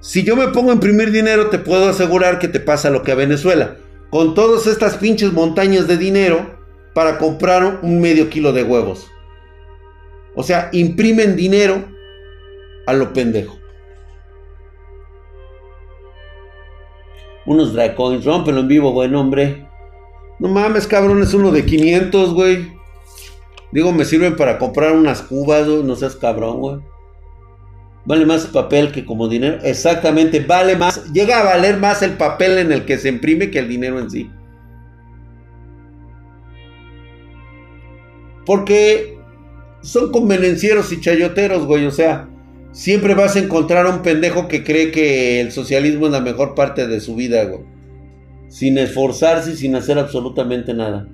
Si 0.00 0.22
yo 0.22 0.36
me 0.36 0.48
pongo 0.48 0.70
a 0.70 0.74
imprimir 0.74 1.10
dinero, 1.10 1.48
te 1.48 1.58
puedo 1.58 1.88
asegurar 1.88 2.38
que 2.38 2.48
te 2.48 2.60
pasa 2.60 2.90
lo 2.90 3.02
que 3.02 3.12
a 3.12 3.16
Venezuela. 3.16 3.76
Con 4.10 4.34
todas 4.34 4.66
estas 4.66 4.96
pinches 4.96 5.32
montañas 5.32 5.88
de 5.88 5.96
dinero 5.96 6.58
para 6.94 7.18
comprar 7.18 7.80
un 7.82 8.00
medio 8.00 8.30
kilo 8.30 8.52
de 8.52 8.62
huevos. 8.62 9.10
O 10.34 10.42
sea, 10.42 10.68
imprimen 10.72 11.36
dinero 11.36 11.84
a 12.86 12.92
lo 12.92 13.12
pendejo. 13.12 13.58
Unos 17.46 17.74
Dracoins, 17.74 18.24
rómpelo 18.24 18.60
en 18.60 18.68
vivo, 18.68 18.92
buen 18.92 19.14
hombre. 19.14 19.66
No 20.38 20.48
mames, 20.48 20.86
cabrón, 20.86 21.22
es 21.22 21.32
uno 21.34 21.50
de 21.50 21.64
500, 21.64 22.34
güey. 22.34 22.72
Digo, 23.72 23.92
me 23.92 24.04
sirven 24.04 24.36
para 24.36 24.58
comprar 24.58 24.92
unas 24.92 25.22
cubas, 25.22 25.66
no 25.66 25.96
seas 25.96 26.16
cabrón, 26.16 26.60
güey. 26.60 26.80
Vale 28.04 28.26
más 28.26 28.46
papel 28.46 28.92
que 28.92 29.04
como 29.04 29.28
dinero. 29.28 29.58
Exactamente, 29.62 30.40
vale 30.40 30.76
más. 30.76 31.12
Llega 31.12 31.40
a 31.40 31.44
valer 31.44 31.78
más 31.78 32.02
el 32.02 32.12
papel 32.12 32.58
en 32.58 32.70
el 32.70 32.84
que 32.84 32.98
se 32.98 33.08
imprime 33.08 33.50
que 33.50 33.58
el 33.58 33.68
dinero 33.68 33.98
en 33.98 34.10
sí. 34.10 34.30
Porque 38.44 39.18
son 39.80 40.12
convenencieros 40.12 40.92
y 40.92 41.00
chayoteros, 41.00 41.64
güey. 41.64 41.86
O 41.86 41.90
sea, 41.90 42.28
siempre 42.72 43.14
vas 43.14 43.36
a 43.36 43.38
encontrar 43.38 43.86
a 43.86 43.90
un 43.90 44.02
pendejo 44.02 44.48
que 44.48 44.62
cree 44.64 44.90
que 44.90 45.40
el 45.40 45.50
socialismo 45.50 46.06
es 46.06 46.12
la 46.12 46.20
mejor 46.20 46.54
parte 46.54 46.86
de 46.86 47.00
su 47.00 47.16
vida, 47.16 47.44
güey. 47.44 47.73
Sin 48.54 48.78
esforzarse 48.78 49.50
y 49.50 49.56
sin 49.56 49.74
hacer 49.74 49.98
absolutamente 49.98 50.74
nada. 50.74 51.08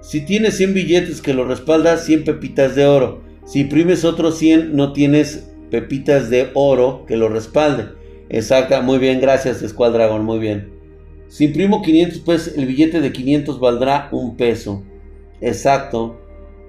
Si 0.00 0.22
tienes 0.22 0.56
100 0.56 0.74
billetes 0.74 1.22
que 1.22 1.34
lo 1.34 1.44
respaldas, 1.44 2.04
100 2.04 2.24
pepitas 2.24 2.74
de 2.74 2.84
oro. 2.84 3.22
Si 3.44 3.60
imprimes 3.60 4.04
otros 4.04 4.38
100, 4.38 4.74
no 4.74 4.92
tienes 4.92 5.52
pepitas 5.70 6.30
de 6.30 6.50
oro 6.54 7.04
que 7.06 7.16
lo 7.16 7.28
respalden. 7.28 7.90
Exacto, 8.28 8.82
muy 8.82 8.98
bien, 8.98 9.20
gracias 9.20 9.60
Squad 9.64 9.92
Dragon, 9.92 10.24
muy 10.24 10.40
bien. 10.40 10.72
Si 11.28 11.44
imprimo 11.44 11.80
500, 11.80 12.18
pues 12.22 12.54
el 12.56 12.66
billete 12.66 13.00
de 13.00 13.12
500 13.12 13.60
valdrá 13.60 14.08
un 14.10 14.36
peso. 14.36 14.82
Exacto. 15.40 16.20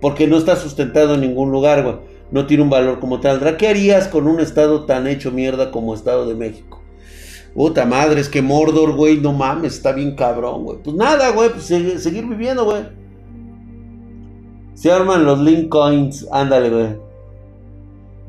Porque 0.01 0.28
no 0.28 0.38
está 0.38 0.56
sustentado 0.56 1.16
en 1.16 1.22
ningún 1.22 1.49
lugar. 1.49 2.03
No 2.32 2.48
tiene 2.48 2.64
un 2.64 2.70
valor 2.70 3.00
como 3.00 3.20
tal. 3.20 3.58
¿Qué 3.58 3.68
harías 3.68 4.08
con 4.08 4.28
un 4.28 4.40
estado 4.40 4.86
tan 4.86 5.08
hecho 5.08 5.32
mierda 5.32 5.72
como 5.72 5.94
Estado 5.94 6.28
de 6.28 6.36
México? 6.36 6.82
Puta 7.54 7.86
madre, 7.86 8.20
es 8.20 8.28
que 8.28 8.42
Mordor, 8.42 8.96
güey, 8.96 9.18
no 9.18 9.32
mames, 9.32 9.76
está 9.76 9.94
bien 9.94 10.16
cabrón, 10.16 10.66
güey. 10.66 10.78
Pues 10.84 10.96
nada, 10.96 11.32
güey, 11.32 11.50
pues 11.52 11.64
seguir 11.66 12.26
viviendo, 12.26 12.66
güey. 12.66 12.84
Se 14.74 14.92
arman 14.92 15.24
los 15.24 15.40
link 15.40 15.70
coins, 15.70 16.28
ándale, 16.32 16.70
güey. 16.70 17.06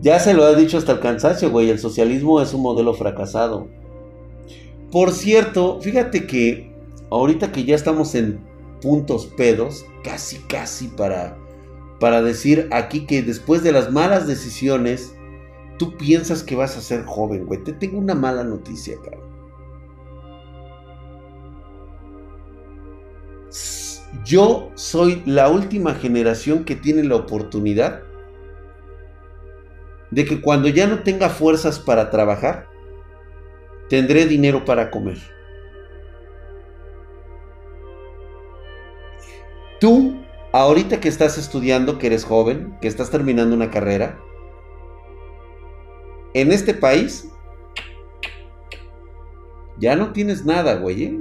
Ya 0.01 0.21
se 0.21 0.33
lo 0.33 0.45
ha 0.45 0.55
dicho 0.55 0.79
hasta 0.79 0.93
el 0.93 1.01
cansancio, 1.01 1.51
güey. 1.51 1.71
El 1.71 1.81
socialismo 1.81 2.41
es 2.41 2.55
un 2.55 2.63
modelo 2.63 2.95
fracasado. 2.95 3.67
Por 4.93 5.11
cierto, 5.11 5.81
fíjate 5.81 6.27
que 6.27 6.73
ahorita 7.11 7.51
que 7.51 7.65
ya 7.65 7.75
estamos 7.75 8.15
en 8.15 8.39
puntos 8.81 9.27
pedos, 9.27 9.85
casi, 10.05 10.39
casi 10.47 10.87
para, 10.87 11.37
para 12.01 12.23
decir 12.23 12.69
aquí 12.73 13.07
que 13.07 13.23
después 13.23 13.63
de 13.63 13.73
las 13.73 13.91
malas 13.91 14.27
decisiones, 14.27 15.15
tú 15.79 15.97
piensas 15.97 16.43
que 16.43 16.57
vas 16.57 16.77
a 16.77 16.81
ser 16.81 17.05
joven, 17.05 17.47
güey. 17.47 17.63
Te 17.63 17.73
tengo 17.73 17.99
una 17.99 18.15
mala 18.15 18.45
noticia, 18.45 18.97
cabrón. 19.03 19.27
Yo 24.25 24.71
soy 24.75 25.23
la 25.27 25.49
última 25.49 25.95
generación 25.95 26.65
que 26.65 26.77
tiene 26.77 27.05
la 27.05 27.17
oportunidad 27.17 28.03
de 30.11 30.25
que 30.25 30.41
cuando 30.41 30.69
ya 30.69 30.87
no 30.87 31.03
tenga 31.03 31.29
fuerzas 31.29 31.79
para 31.79 32.11
trabajar, 32.11 32.67
tendré 33.89 34.27
dinero 34.27 34.65
para 34.65 34.91
comer. 34.91 35.19
Tú, 39.81 40.26
ahorita 40.61 41.01
que 41.01 41.09
estás 41.09 41.37
estudiando, 41.37 41.99
que 41.99 42.07
eres 42.07 42.25
joven, 42.25 42.77
que 42.81 42.89
estás 42.89 43.11
terminando 43.11 43.55
una 43.55 43.71
carrera, 43.71 44.19
en 46.33 46.51
este 46.51 46.73
país 46.75 47.29
ya 49.79 49.97
no 49.97 50.13
tienes 50.13 50.47
nada, 50.47 50.77
güey. 50.77 51.05
¿eh? 51.05 51.21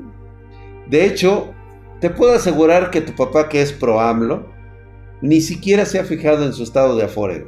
De 0.87 1.05
hecho, 1.05 1.53
te 1.99 2.09
puedo 2.09 2.33
asegurar 2.33 2.91
que 2.91 3.01
tu 3.01 3.13
papá, 3.13 3.49
que 3.49 3.61
es 3.61 3.73
pro 3.73 3.99
AMLO, 3.99 4.47
ni 5.21 5.41
siquiera 5.41 5.85
se 5.85 5.99
ha 5.99 6.05
fijado 6.05 6.45
en 6.45 6.53
su 6.53 6.63
estado 6.63 6.95
de 6.95 7.03
afore. 7.03 7.47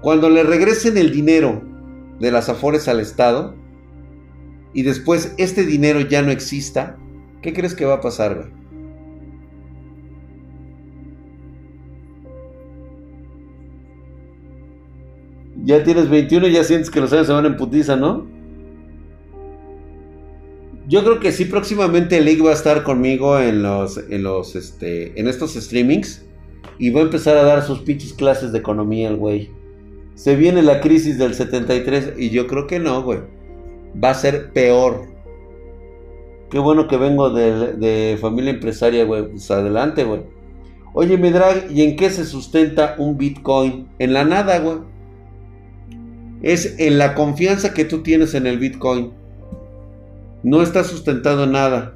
Cuando 0.00 0.28
le 0.28 0.42
regresen 0.42 0.96
el 0.98 1.12
dinero 1.12 1.62
de 2.18 2.32
las 2.32 2.48
afores 2.48 2.88
al 2.88 3.00
Estado 3.00 3.54
y 4.72 4.82
después 4.82 5.34
este 5.38 5.64
dinero 5.64 6.00
ya 6.00 6.22
no 6.22 6.30
exista, 6.30 6.96
¿qué 7.42 7.52
crees 7.52 7.74
que 7.74 7.84
va 7.84 7.94
a 7.94 8.00
pasar, 8.00 8.34
güey? 8.34 8.58
Ya 15.64 15.82
tienes 15.82 16.08
21 16.08 16.48
y 16.48 16.52
ya 16.52 16.64
sientes 16.64 16.90
que 16.90 17.00
los 17.00 17.12
años 17.12 17.26
se 17.26 17.32
van 17.32 17.44
en 17.44 17.56
putiza, 17.56 17.96
¿no? 17.96 18.26
Yo 20.88 21.04
creo 21.04 21.20
que 21.20 21.32
sí, 21.32 21.44
próximamente 21.44 22.22
League 22.22 22.40
va 22.40 22.50
a 22.50 22.54
estar 22.54 22.82
conmigo 22.82 23.38
en 23.38 23.62
los, 23.62 23.98
en 23.98 24.22
los, 24.22 24.56
este, 24.56 25.20
en 25.20 25.28
estos 25.28 25.52
streamings. 25.52 26.24
Y 26.78 26.90
va 26.90 27.00
a 27.00 27.04
empezar 27.04 27.36
a 27.36 27.42
dar 27.42 27.62
sus 27.62 27.80
pinches 27.80 28.14
clases 28.14 28.52
de 28.52 28.58
economía 28.60 29.08
el 29.08 29.16
güey. 29.16 29.50
Se 30.14 30.36
viene 30.36 30.62
la 30.62 30.80
crisis 30.80 31.18
del 31.18 31.34
73 31.34 32.14
y 32.16 32.30
yo 32.30 32.46
creo 32.46 32.66
que 32.66 32.78
no, 32.78 33.02
güey. 33.02 33.20
Va 34.02 34.10
a 34.10 34.14
ser 34.14 34.52
peor. 34.52 35.06
Qué 36.50 36.58
bueno 36.58 36.88
que 36.88 36.96
vengo 36.96 37.30
de, 37.30 38.18
familia 38.20 38.52
empresaria, 38.52 39.04
güey. 39.04 39.28
Pues 39.28 39.50
adelante, 39.50 40.04
güey. 40.04 40.22
Oye, 40.94 41.18
mi 41.18 41.30
drag, 41.30 41.70
¿y 41.70 41.82
en 41.82 41.96
qué 41.96 42.10
se 42.10 42.24
sustenta 42.24 42.94
un 42.98 43.18
Bitcoin? 43.18 43.88
En 43.98 44.14
la 44.14 44.24
nada, 44.24 44.58
güey. 44.58 44.78
Es 46.42 46.78
en 46.78 46.98
la 46.98 47.14
confianza 47.14 47.74
que 47.74 47.84
tú 47.84 48.02
tienes 48.02 48.34
en 48.34 48.46
el 48.46 48.58
Bitcoin 48.58 49.12
no 50.42 50.62
está 50.62 50.84
sustentado 50.84 51.44
en 51.44 51.52
nada, 51.52 51.94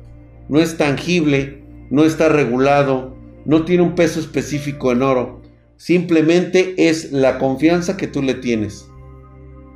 no 0.49 0.61
es 0.61 0.77
tangible, 0.77 1.63
no 1.91 2.05
está 2.05 2.29
regulado, 2.29 3.15
no 3.45 3.65
tiene 3.65 3.83
un 3.83 3.95
peso 3.95 4.21
específico 4.21 4.93
en 4.93 5.03
oro, 5.03 5.43
simplemente 5.77 6.75
es 6.77 7.13
la 7.13 7.39
confianza 7.39 7.97
que 7.97 8.07
tú 8.07 8.23
le 8.23 8.35
tienes. 8.35 8.89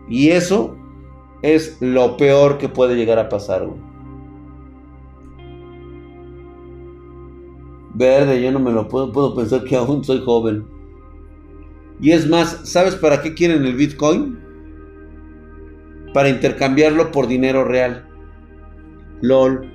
Y 0.09 0.31
eso 0.31 0.77
es 1.43 1.77
lo 1.81 2.17
peor 2.17 2.59
que 2.59 2.69
puede 2.69 2.97
llegar 2.97 3.19
a 3.19 3.29
pasar, 3.29 3.67
güey. 3.67 3.86
Verde, 7.97 8.43
yo 8.43 8.53
no 8.53 8.61
me 8.61 8.73
lo 8.73 8.89
puedo, 8.89 9.11
puedo 9.11 9.35
pensar 9.35 9.65
que 9.65 9.75
aún 9.75 10.05
soy 10.05 10.23
joven. 10.23 10.67
Y 11.99 12.11
es 12.11 12.29
más, 12.29 12.61
¿sabes 12.65 12.95
para 12.95 13.23
qué 13.23 13.33
quieren 13.33 13.65
el 13.65 13.75
Bitcoin? 13.75 14.39
Para 16.13 16.29
intercambiarlo 16.29 17.11
por 17.11 17.27
dinero 17.27 17.65
real. 17.65 18.07
LOL. 19.23 19.73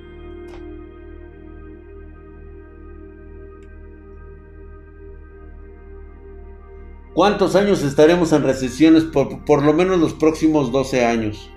¿Cuántos 7.12 7.56
años 7.56 7.82
estaremos 7.82 8.32
en 8.32 8.44
recesiones? 8.44 9.02
Por, 9.02 9.44
por, 9.44 9.64
lo 9.64 9.72
menos 9.72 9.98
los 9.98 10.14
próximos 10.14 10.70
12 10.70 11.04
años. 11.04 11.50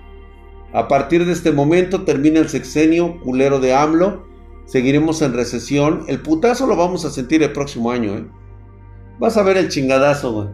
A 0.72 0.88
partir 0.88 1.24
de 1.24 1.32
este 1.32 1.52
momento 1.52 2.02
termina 2.02 2.40
el 2.40 2.48
sexenio 2.48 3.20
culero 3.20 3.60
de 3.60 3.72
AMLO. 3.72 4.25
Seguiremos 4.66 5.22
en 5.22 5.32
recesión. 5.32 6.04
El 6.08 6.20
putazo 6.20 6.66
lo 6.66 6.76
vamos 6.76 7.04
a 7.04 7.10
sentir 7.10 7.42
el 7.42 7.52
próximo 7.52 7.90
año, 7.90 8.18
¿eh? 8.18 8.26
Vas 9.18 9.36
a 9.36 9.42
ver 9.42 9.56
el 9.56 9.68
chingadazo, 9.68 10.32
güey. 10.32 10.48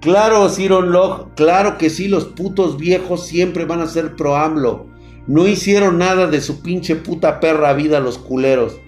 Claro, 0.00 0.48
Ciron 0.48 0.90
Log, 0.90 1.34
claro 1.34 1.78
que 1.78 1.88
sí, 1.88 2.08
los 2.08 2.24
putos 2.24 2.76
viejos 2.76 3.26
siempre 3.26 3.66
van 3.66 3.80
a 3.80 3.86
ser 3.86 4.16
pro 4.16 4.34
AMLO. 4.34 4.86
No 5.28 5.46
hicieron 5.46 5.98
nada 5.98 6.26
de 6.26 6.40
su 6.40 6.60
pinche 6.62 6.96
puta 6.96 7.38
perra 7.38 7.72
vida 7.74 8.00
los 8.00 8.18
culeros. 8.18 8.80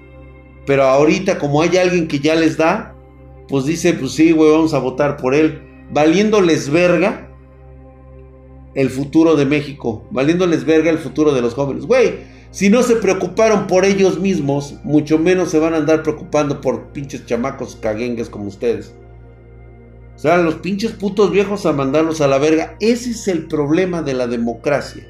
Pero 0.67 0.85
ahorita, 0.85 1.39
como 1.39 1.63
hay 1.63 1.77
alguien 1.77 2.09
que 2.09 2.19
ya 2.19 2.35
les 2.35 2.57
da, 2.57 2.97
pues 3.49 3.65
dice, 3.65 3.93
pues 3.93 4.13
sí, 4.13 4.33
güey, 4.33 4.51
vamos 4.51 4.75
a 4.75 4.79
votar 4.79 5.17
por 5.17 5.35
él. 5.35 5.63
Valiéndoles 5.93 6.71
verga 6.71 7.31
el 8.75 8.91
futuro 8.91 9.37
de 9.37 9.47
México. 9.47 10.07
Valiéndoles 10.11 10.65
verga 10.65 10.91
el 10.91 10.99
futuro 10.99 11.33
de 11.33 11.43
los 11.43 11.55
jóvenes. 11.55 11.87
Güey, 11.87 12.15
si 12.51 12.71
no 12.71 12.83
se 12.83 12.97
preocuparon 12.97 13.67
por 13.67 13.85
ellos 13.85 14.21
mismos, 14.21 14.77
mucho 14.85 15.19
menos 15.19 15.51
se 15.51 15.59
van 15.59 15.75
a 15.75 15.79
andar 15.79 16.03
preocupando 16.03 16.61
por 16.61 16.93
pinches 16.93 17.27
chamacos 17.27 17.77
caguengues 17.77 18.31
como 18.31 18.47
ustedes. 18.47 18.95
O 20.15 20.19
sea, 20.19 20.37
los 20.39 20.57
pinches 20.57 20.93
putos 20.93 21.31
viejos 21.31 21.67
a 21.67 21.73
mandarlos 21.73 22.21
a 22.21 22.29
la 22.29 22.39
verga. 22.39 22.77
Ese 22.81 23.11
es 23.11 23.27
el 23.29 23.47
problema 23.47 24.03
de 24.03 24.15
la 24.15 24.27
democracia. 24.27 25.05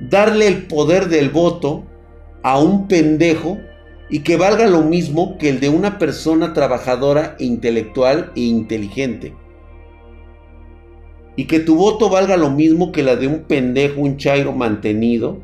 Darle 0.00 0.48
el 0.48 0.66
poder 0.66 1.08
del 1.08 1.30
voto 1.30 1.84
a 2.42 2.58
un 2.58 2.88
pendejo 2.88 3.58
y 4.10 4.20
que 4.20 4.36
valga 4.36 4.66
lo 4.66 4.82
mismo 4.82 5.38
que 5.38 5.48
el 5.48 5.60
de 5.60 5.68
una 5.68 5.98
persona 5.98 6.52
trabajadora 6.52 7.36
intelectual 7.38 8.32
e 8.34 8.40
inteligente. 8.40 9.34
Y 11.36 11.46
que 11.46 11.60
tu 11.60 11.76
voto 11.76 12.10
valga 12.10 12.36
lo 12.36 12.50
mismo 12.50 12.92
que 12.92 13.02
la 13.02 13.16
de 13.16 13.26
un 13.26 13.44
pendejo, 13.44 14.00
un 14.00 14.16
chairo 14.16 14.52
mantenido 14.52 15.38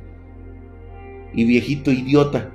y 1.34 1.44
viejito 1.44 1.90
idiota. 1.90 2.50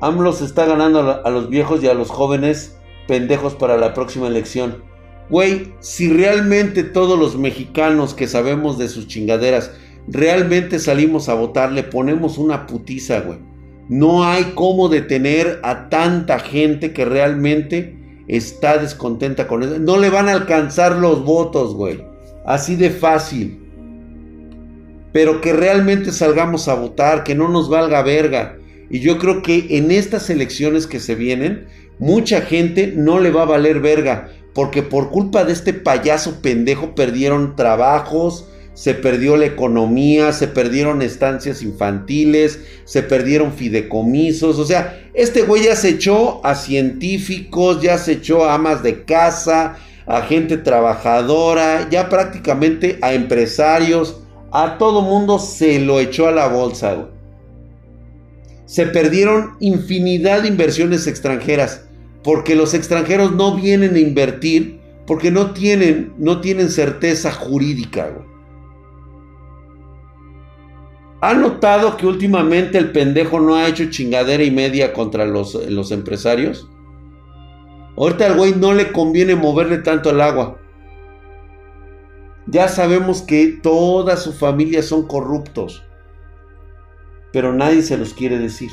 AMLO 0.00 0.32
se 0.32 0.44
está 0.46 0.64
ganando 0.64 1.24
a 1.24 1.30
los 1.30 1.50
viejos 1.50 1.82
y 1.82 1.88
a 1.88 1.94
los 1.94 2.08
jóvenes 2.08 2.78
pendejos 3.06 3.54
para 3.54 3.76
la 3.76 3.92
próxima 3.92 4.28
elección. 4.28 4.82
Güey, 5.28 5.74
si 5.78 6.12
realmente 6.12 6.82
todos 6.82 7.18
los 7.18 7.36
mexicanos 7.36 8.14
que 8.14 8.26
sabemos 8.26 8.78
de 8.78 8.88
sus 8.88 9.06
chingaderas 9.06 9.72
realmente 10.08 10.78
salimos 10.78 11.28
a 11.28 11.34
votar, 11.34 11.70
le 11.70 11.82
ponemos 11.82 12.38
una 12.38 12.66
putiza, 12.66 13.20
güey. 13.20 13.38
No 13.88 14.24
hay 14.24 14.52
cómo 14.54 14.88
detener 14.88 15.60
a 15.62 15.88
tanta 15.88 16.38
gente 16.38 16.92
que 16.92 17.04
realmente 17.04 17.96
está 18.36 18.78
descontenta 18.78 19.46
con 19.48 19.62
eso. 19.62 19.78
No 19.78 19.96
le 19.96 20.08
van 20.08 20.28
a 20.28 20.32
alcanzar 20.32 20.96
los 20.96 21.24
votos, 21.24 21.74
güey. 21.74 22.04
Así 22.46 22.76
de 22.76 22.90
fácil. 22.90 23.60
Pero 25.12 25.40
que 25.40 25.52
realmente 25.52 26.12
salgamos 26.12 26.68
a 26.68 26.74
votar, 26.74 27.24
que 27.24 27.34
no 27.34 27.48
nos 27.48 27.68
valga 27.68 28.02
verga. 28.02 28.56
Y 28.88 29.00
yo 29.00 29.18
creo 29.18 29.42
que 29.42 29.66
en 29.76 29.90
estas 29.90 30.30
elecciones 30.30 30.86
que 30.86 31.00
se 31.00 31.16
vienen, 31.16 31.66
mucha 31.98 32.40
gente 32.42 32.92
no 32.96 33.18
le 33.18 33.30
va 33.30 33.42
a 33.42 33.46
valer 33.46 33.80
verga. 33.80 34.28
Porque 34.54 34.82
por 34.82 35.10
culpa 35.10 35.44
de 35.44 35.52
este 35.52 35.72
payaso 35.72 36.40
pendejo 36.40 36.94
perdieron 36.94 37.56
trabajos, 37.56 38.48
se 38.80 38.94
perdió 38.94 39.36
la 39.36 39.44
economía, 39.44 40.32
se 40.32 40.48
perdieron 40.48 41.02
estancias 41.02 41.60
infantiles, 41.60 42.60
se 42.86 43.02
perdieron 43.02 43.52
fideicomisos, 43.52 44.58
o 44.58 44.64
sea, 44.64 44.98
este 45.12 45.42
güey 45.42 45.64
ya 45.64 45.76
se 45.76 45.90
echó 45.90 46.40
a 46.46 46.54
científicos, 46.54 47.82
ya 47.82 47.98
se 47.98 48.12
echó 48.12 48.46
a 48.46 48.54
amas 48.54 48.82
de 48.82 49.04
casa, 49.04 49.76
a 50.06 50.22
gente 50.22 50.56
trabajadora, 50.56 51.90
ya 51.90 52.08
prácticamente 52.08 52.98
a 53.02 53.12
empresarios, 53.12 54.22
a 54.50 54.78
todo 54.78 55.02
mundo 55.02 55.38
se 55.38 55.78
lo 55.78 56.00
echó 56.00 56.28
a 56.28 56.32
la 56.32 56.48
bolsa, 56.48 56.94
güey. 56.94 57.08
Se 58.64 58.86
perdieron 58.86 59.56
infinidad 59.60 60.40
de 60.40 60.48
inversiones 60.48 61.06
extranjeras, 61.06 61.82
porque 62.24 62.54
los 62.54 62.72
extranjeros 62.72 63.32
no 63.32 63.56
vienen 63.56 63.94
a 63.96 63.98
invertir 63.98 64.80
porque 65.06 65.30
no 65.30 65.52
tienen, 65.52 66.14
no 66.16 66.40
tienen 66.40 66.70
certeza 66.70 67.30
jurídica, 67.30 68.08
güey. 68.08 68.29
¿Ha 71.22 71.34
notado 71.34 71.96
que 71.96 72.06
últimamente 72.06 72.78
el 72.78 72.92
pendejo 72.92 73.40
no 73.40 73.54
ha 73.54 73.68
hecho 73.68 73.90
chingadera 73.90 74.42
y 74.42 74.50
media 74.50 74.92
contra 74.92 75.26
los, 75.26 75.54
los 75.68 75.92
empresarios? 75.92 76.68
Ahorita 77.96 78.26
al 78.26 78.36
güey 78.36 78.54
no 78.54 78.72
le 78.72 78.92
conviene 78.92 79.34
moverle 79.34 79.78
tanto 79.78 80.10
el 80.10 80.20
agua. 80.22 80.58
Ya 82.46 82.68
sabemos 82.68 83.20
que 83.20 83.58
toda 83.62 84.16
su 84.16 84.32
familia 84.32 84.82
son 84.82 85.06
corruptos. 85.06 85.84
Pero 87.32 87.52
nadie 87.52 87.82
se 87.82 87.98
los 87.98 88.14
quiere 88.14 88.38
decir. 88.38 88.70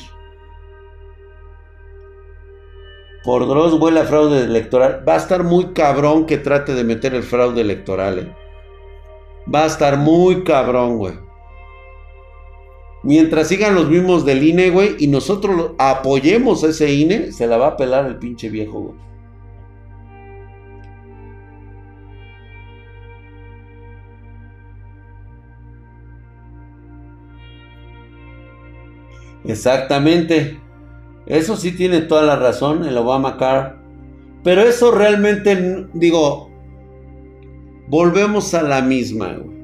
Por 3.25 3.45
Dross 3.45 3.77
vuela 3.77 4.05
fraude 4.05 4.45
electoral. 4.45 5.03
Va 5.05 5.15
a 5.15 5.17
estar 5.17 5.43
muy 5.43 5.73
cabrón 5.73 6.25
que 6.25 6.37
trate 6.37 6.73
de 6.73 6.85
meter 6.85 7.13
el 7.13 7.23
fraude 7.23 7.59
electoral. 7.59 8.19
Eh. 8.19 8.35
Va 9.53 9.63
a 9.63 9.67
estar 9.67 9.97
muy 9.97 10.45
cabrón, 10.45 10.97
güey. 10.97 11.26
Mientras 13.03 13.47
sigan 13.47 13.75
los 13.75 13.89
mismos 13.89 14.25
del 14.25 14.43
INE, 14.43 14.69
güey, 14.69 14.95
y 14.99 15.07
nosotros 15.07 15.71
apoyemos 15.77 16.63
a 16.63 16.69
ese 16.69 16.93
INE, 16.93 17.31
se 17.31 17.47
la 17.47 17.57
va 17.57 17.67
a 17.67 17.77
pelar 17.77 18.05
el 18.05 18.17
pinche 18.17 18.49
viejo, 18.49 18.81
güey. 18.81 19.07
Exactamente. 29.45 30.59
Eso 31.25 31.55
sí 31.55 31.71
tiene 31.71 32.01
toda 32.01 32.23
la 32.23 32.35
razón, 32.35 32.85
el 32.85 32.97
Obamacare. 32.97 33.75
Pero 34.43 34.61
eso 34.61 34.91
realmente, 34.91 35.87
digo, 35.93 36.49
volvemos 37.87 38.53
a 38.53 38.63
la 38.63 38.81
misma, 38.81 39.33
güey. 39.33 39.56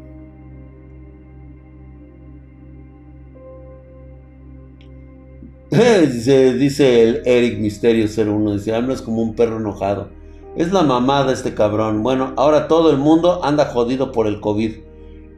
dice, 6.59 7.03
el 7.03 7.21
Eric 7.26 7.57
Misterio 7.57 8.05
01, 8.05 8.53
dice, 8.53 8.76
AMLO 8.76 8.93
es 8.93 9.01
como 9.01 9.24
un 9.24 9.36
perro 9.36 9.57
enojado. 9.57 10.11
Es 10.55 10.71
la 10.71 10.84
mamada 10.84 11.34
este 11.34 11.55
cabrón. 11.55 12.03
Bueno, 12.03 12.34
ahora 12.38 12.67
todo 12.67 12.91
el 12.91 12.97
mundo 12.97 13.43
anda 13.43 13.65
jodido 13.65 14.11
por 14.11 14.28
el 14.28 14.39
COVID. 14.39 14.71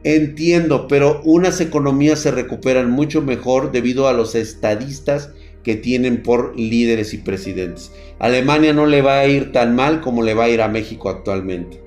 Entiendo, 0.04 0.88
pero 0.88 1.22
unas 1.24 1.60
economías 1.60 2.18
se 2.18 2.30
recuperan 2.30 2.90
mucho 2.90 3.22
mejor 3.22 3.72
debido 3.72 4.08
a 4.08 4.12
los 4.12 4.34
estadistas 4.34 5.32
que 5.62 5.74
tienen 5.74 6.22
por 6.22 6.58
líderes 6.58 7.14
y 7.14 7.18
presidentes. 7.18 7.92
Alemania 8.18 8.74
no 8.74 8.86
le 8.86 9.00
va 9.00 9.20
a 9.20 9.26
ir 9.26 9.52
tan 9.52 9.74
mal 9.74 10.02
como 10.02 10.22
le 10.22 10.34
va 10.34 10.44
a 10.44 10.48
ir 10.50 10.60
a 10.60 10.68
México 10.68 11.08
actualmente. 11.08 11.82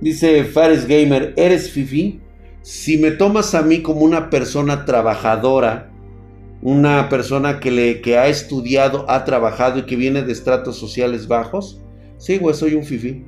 Dice 0.00 0.44
Fares 0.44 0.86
Gamer, 0.86 1.34
¿eres 1.36 1.70
Fifi? 1.70 2.20
Si 2.68 2.98
me 2.98 3.12
tomas 3.12 3.54
a 3.54 3.62
mí 3.62 3.80
como 3.80 4.02
una 4.02 4.28
persona 4.28 4.84
trabajadora, 4.84 5.90
una 6.60 7.08
persona 7.08 7.60
que, 7.60 7.70
le, 7.70 8.02
que 8.02 8.18
ha 8.18 8.28
estudiado, 8.28 9.06
ha 9.08 9.24
trabajado 9.24 9.78
y 9.78 9.82
que 9.84 9.96
viene 9.96 10.20
de 10.20 10.32
estratos 10.32 10.76
sociales 10.76 11.28
bajos, 11.28 11.80
sí, 12.18 12.36
güey, 12.36 12.54
soy 12.54 12.74
un 12.74 12.84
fifi. 12.84 13.24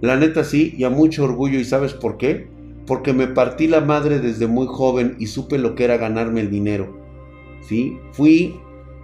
La 0.00 0.16
neta 0.16 0.44
sí, 0.44 0.74
y 0.78 0.84
a 0.84 0.88
mucho 0.88 1.24
orgullo, 1.24 1.58
¿y 1.58 1.64
sabes 1.66 1.92
por 1.92 2.16
qué? 2.16 2.48
Porque 2.86 3.12
me 3.12 3.26
partí 3.26 3.66
la 3.66 3.82
madre 3.82 4.18
desde 4.18 4.46
muy 4.46 4.66
joven 4.66 5.14
y 5.18 5.26
supe 5.26 5.58
lo 5.58 5.74
que 5.74 5.84
era 5.84 5.98
ganarme 5.98 6.40
el 6.40 6.50
dinero. 6.50 6.96
¿Sí? 7.68 7.98
Fui 8.12 8.58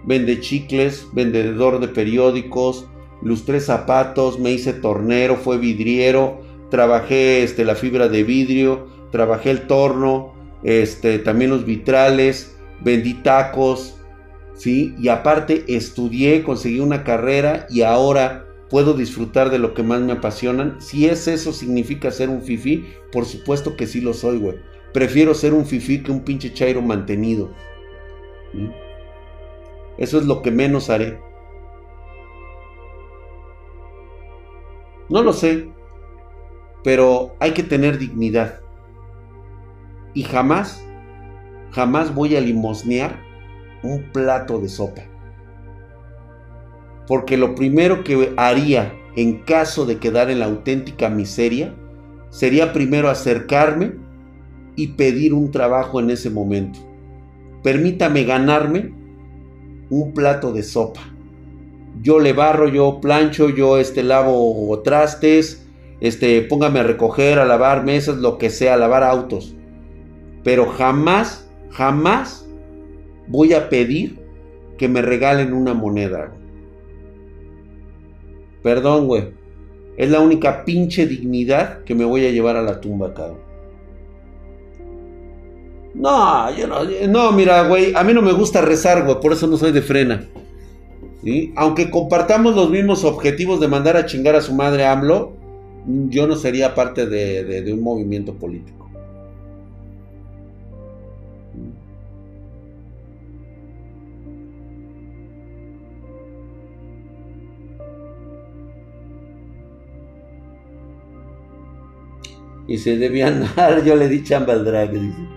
vende 0.07 0.39
chicles, 0.39 1.05
vendedor 1.13 1.79
de 1.79 1.89
periódicos, 1.89 2.87
lustré 3.21 3.59
zapatos, 3.59 4.39
me 4.39 4.51
hice 4.53 4.73
tornero, 4.73 5.35
fue 5.35 5.59
vidriero, 5.59 6.41
trabajé 6.71 7.43
este, 7.43 7.63
la 7.63 7.75
fibra 7.75 8.07
de 8.07 8.23
vidrio, 8.23 8.96
trabajé 9.11 9.51
el 9.51 9.67
torno, 9.67 10.33
este, 10.63 11.19
también 11.19 11.51
los 11.51 11.65
vitrales, 11.65 12.57
vendí 12.81 13.15
tacos, 13.15 13.97
¿sí? 14.55 14.95
Y 14.99 15.09
aparte 15.09 15.65
estudié, 15.67 16.43
conseguí 16.43 16.79
una 16.79 17.03
carrera 17.03 17.67
y 17.69 17.81
ahora 17.81 18.45
puedo 18.69 18.93
disfrutar 18.93 19.49
de 19.49 19.59
lo 19.59 19.73
que 19.73 19.83
más 19.83 20.01
me 20.01 20.13
apasionan. 20.13 20.81
Si 20.81 21.05
es 21.07 21.27
eso 21.27 21.53
significa 21.53 22.11
ser 22.11 22.29
un 22.29 22.41
fifi, 22.41 22.85
por 23.11 23.25
supuesto 23.25 23.75
que 23.75 23.87
sí 23.87 24.01
lo 24.01 24.13
soy, 24.13 24.37
güey. 24.39 24.57
Prefiero 24.93 25.33
ser 25.33 25.53
un 25.53 25.65
fifi 25.65 26.01
que 26.03 26.11
un 26.11 26.23
pinche 26.23 26.53
chairo 26.53 26.81
mantenido. 26.81 27.51
Eso 29.97 30.17
es 30.19 30.25
lo 30.25 30.41
que 30.41 30.51
menos 30.51 30.89
haré. 30.89 31.19
No 35.09 35.23
lo 35.23 35.31
sé, 35.31 35.69
pero 36.83 37.35
hay 37.39 37.51
que 37.51 37.63
tener 37.63 37.97
dignidad. 37.97 38.59
Y 40.13 40.23
jamás, 40.23 40.83
jamás 41.71 42.13
voy 42.13 42.35
a 42.35 42.41
limosnear 42.41 43.19
un 43.83 44.03
plato 44.11 44.59
de 44.59 44.69
sopa. 44.69 45.03
Porque 47.07 47.37
lo 47.37 47.55
primero 47.55 48.03
que 48.03 48.33
haría 48.37 48.93
en 49.15 49.39
caso 49.39 49.85
de 49.85 49.97
quedar 49.97 50.29
en 50.29 50.39
la 50.39 50.45
auténtica 50.45 51.09
miseria 51.09 51.73
sería 52.29 52.73
primero 52.73 53.09
acercarme 53.09 53.93
y 54.75 54.89
pedir 54.89 55.33
un 55.33 55.51
trabajo 55.51 55.99
en 55.99 56.11
ese 56.11 56.29
momento. 56.29 56.79
Permítame 57.63 58.23
ganarme 58.23 58.93
un 59.89 60.13
plato 60.13 60.53
de 60.53 60.63
sopa. 60.63 61.01
Yo 62.01 62.19
le 62.19 62.33
barro, 62.33 62.67
yo 62.67 62.99
plancho, 63.01 63.49
yo 63.49 63.77
este 63.77 64.03
lavo 64.03 64.79
trastes, 64.83 65.67
este 65.99 66.41
póngame 66.43 66.79
a 66.79 66.83
recoger, 66.83 67.39
a 67.39 67.45
lavar 67.45 67.83
mesas, 67.83 68.17
lo 68.17 68.37
que 68.37 68.51
sea, 68.51 68.75
a 68.75 68.77
lavar 68.77 69.03
autos. 69.03 69.56
Pero 70.43 70.67
jamás, 70.67 71.49
jamás 71.71 72.47
voy 73.27 73.53
a 73.53 73.69
pedir 73.69 74.19
que 74.77 74.87
me 74.87 75.01
regalen 75.01 75.53
una 75.53 75.73
moneda. 75.73 76.31
Perdón, 78.63 79.07
güey. 79.07 79.29
Es 79.97 80.09
la 80.11 80.19
única 80.19 80.63
pinche 80.63 81.07
dignidad 81.07 81.83
que 81.83 81.95
me 81.95 82.05
voy 82.05 82.25
a 82.25 82.31
llevar 82.31 82.55
a 82.55 82.61
la 82.61 82.79
tumba, 82.79 83.13
cabrón. 83.13 83.39
No, 85.95 86.55
yo 86.55 86.67
no, 86.67 86.83
no, 87.07 87.31
mira, 87.31 87.67
güey, 87.67 87.93
a 87.95 88.03
mí 88.03 88.13
no 88.13 88.21
me 88.21 88.31
gusta 88.31 88.61
rezar, 88.61 89.03
güey, 89.03 89.19
por 89.19 89.33
eso 89.33 89.47
no 89.47 89.57
soy 89.57 89.71
de 89.71 89.81
frena. 89.81 90.27
Aunque 91.55 91.89
compartamos 91.89 92.55
los 92.55 92.69
mismos 92.69 93.03
objetivos 93.03 93.59
de 93.59 93.67
mandar 93.67 93.97
a 93.97 94.05
chingar 94.05 94.35
a 94.35 94.41
su 94.41 94.53
madre 94.53 94.85
AMLO, 94.85 95.33
yo 96.09 96.27
no 96.27 96.35
sería 96.35 96.75
parte 96.75 97.07
de 97.07 97.73
un 97.73 97.81
movimiento 97.81 98.35
político. 98.35 98.86
Y 112.67 112.77
se 112.77 112.97
debía 112.97 113.27
andar, 113.55 113.83
yo 113.83 113.95
le 113.95 114.09
di 114.09 114.23
chamba 114.23 114.53
al 114.53 114.65
drag, 114.65 114.91
dice. 114.91 115.27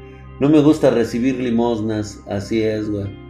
No 0.40 0.48
me 0.48 0.60
gusta 0.60 0.90
recibir 0.90 1.38
limosnas, 1.38 2.22
así 2.26 2.62
es, 2.62 2.90
güey. 2.90 3.20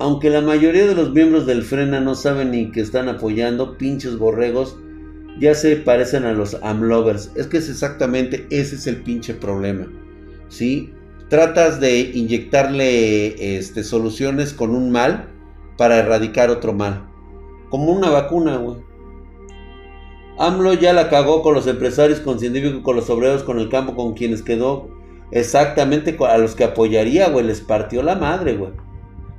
Aunque 0.00 0.28
la 0.28 0.40
mayoría 0.40 0.86
de 0.86 0.94
los 0.94 1.12
miembros 1.12 1.46
del 1.46 1.62
Frena 1.62 2.00
no 2.00 2.14
saben 2.14 2.50
ni 2.50 2.72
que 2.72 2.80
están 2.80 3.08
apoyando, 3.08 3.78
pinches 3.78 4.18
borregos, 4.18 4.76
ya 5.38 5.54
se 5.54 5.76
parecen 5.76 6.24
a 6.24 6.32
los 6.32 6.54
amlovers. 6.62 7.30
Es 7.36 7.46
que 7.46 7.58
es 7.58 7.68
exactamente 7.68 8.46
ese 8.50 8.74
es 8.76 8.86
el 8.86 9.02
pinche 9.02 9.34
problema. 9.34 9.86
¿Sí? 10.48 10.92
Tratas 11.28 11.80
de 11.80 12.00
inyectarle 12.00 13.56
este, 13.56 13.82
soluciones 13.82 14.52
con 14.52 14.70
un 14.70 14.90
mal 14.90 15.28
para 15.76 15.98
erradicar 15.98 16.50
otro 16.50 16.72
mal. 16.72 17.13
Como 17.74 17.90
una 17.90 18.08
vacuna, 18.08 18.56
güey. 18.58 18.76
AMLO 20.38 20.74
ya 20.74 20.92
la 20.92 21.10
cagó 21.10 21.42
con 21.42 21.54
los 21.54 21.66
empresarios, 21.66 22.20
con 22.20 22.38
científicos, 22.38 22.82
con 22.84 22.94
los 22.94 23.10
obreros, 23.10 23.42
con 23.42 23.58
el 23.58 23.68
campo, 23.68 23.96
con 23.96 24.14
quienes 24.14 24.44
quedó. 24.44 24.90
Exactamente 25.32 26.16
a 26.20 26.38
los 26.38 26.54
que 26.54 26.62
apoyaría, 26.62 27.30
güey. 27.30 27.44
Les 27.44 27.60
partió 27.60 28.04
la 28.04 28.14
madre, 28.14 28.56
güey. 28.56 28.70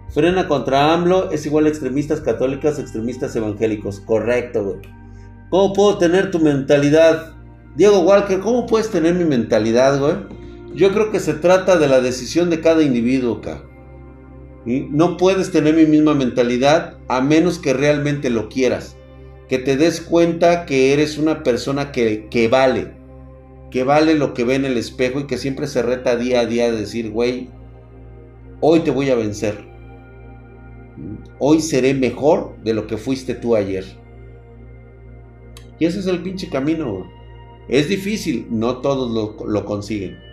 Frena 0.10 0.50
contra 0.50 0.94
AMLO 0.94 1.32
es 1.32 1.46
igual 1.46 1.66
a 1.66 1.70
extremistas 1.70 2.20
católicos, 2.20 2.78
extremistas 2.78 3.34
evangélicos. 3.38 4.02
Correcto, 4.02 4.66
güey. 4.66 4.80
¿Cómo 5.50 5.72
puedo 5.72 5.98
tener 5.98 6.30
tu 6.30 6.40
mentalidad? 6.40 7.38
Diego 7.78 8.02
Walker, 8.02 8.42
¿cómo 8.42 8.66
puedes 8.66 8.90
tener 8.90 9.14
mi 9.14 9.24
mentalidad, 9.24 9.98
güey? 9.98 10.16
Yo 10.74 10.92
creo 10.92 11.10
que 11.10 11.22
se 11.22 11.36
trata 11.36 11.78
de 11.78 11.88
la 11.88 12.02
decisión 12.02 12.50
de 12.50 12.60
cada 12.60 12.84
individuo, 12.84 13.40
No 14.66 15.18
puedes 15.18 15.52
tener 15.52 15.76
mi 15.76 15.86
misma 15.86 16.16
mentalidad 16.16 16.98
a 17.08 17.22
menos 17.22 17.60
que 17.60 17.74
realmente 17.74 18.32
lo 18.32 18.50
quieras. 18.50 18.98
Que 19.48 19.60
te 19.60 19.78
des 19.78 20.02
cuenta 20.02 20.66
que 20.66 20.92
eres 20.92 21.20
una 21.20 21.44
persona 21.44 21.92
que, 21.92 22.28
que 22.32 22.48
vale. 22.48 22.94
Que 23.70 23.84
vale 23.84 24.16
lo 24.16 24.34
que 24.34 24.44
ve 24.44 24.56
en 24.56 24.66
el 24.66 24.78
espejo 24.78 25.20
y 25.20 25.28
que 25.28 25.38
siempre 25.38 25.68
se 25.68 25.84
reta 25.84 26.16
día 26.16 26.40
a 26.40 26.46
día 26.48 26.72
de 26.72 26.80
decir, 26.80 27.12
güey, 27.12 27.50
hoy 28.60 28.80
te 28.80 28.90
voy 28.90 29.12
a 29.12 29.16
vencer. 29.16 29.64
Hoy 31.38 31.62
seré 31.62 31.94
mejor 31.94 32.56
de 32.64 32.74
lo 32.74 32.88
que 32.88 32.98
fuiste 32.98 33.36
tú 33.36 33.56
ayer. 33.56 33.86
Y 35.78 35.86
ese 35.86 36.00
es 36.00 36.08
el 36.08 36.24
pinche 36.24 36.50
camino. 36.50 37.06
Es 37.68 37.88
difícil, 37.88 38.48
no 38.50 38.78
todos 38.78 39.38
lo 39.46 39.66
consiguen. 39.66 40.25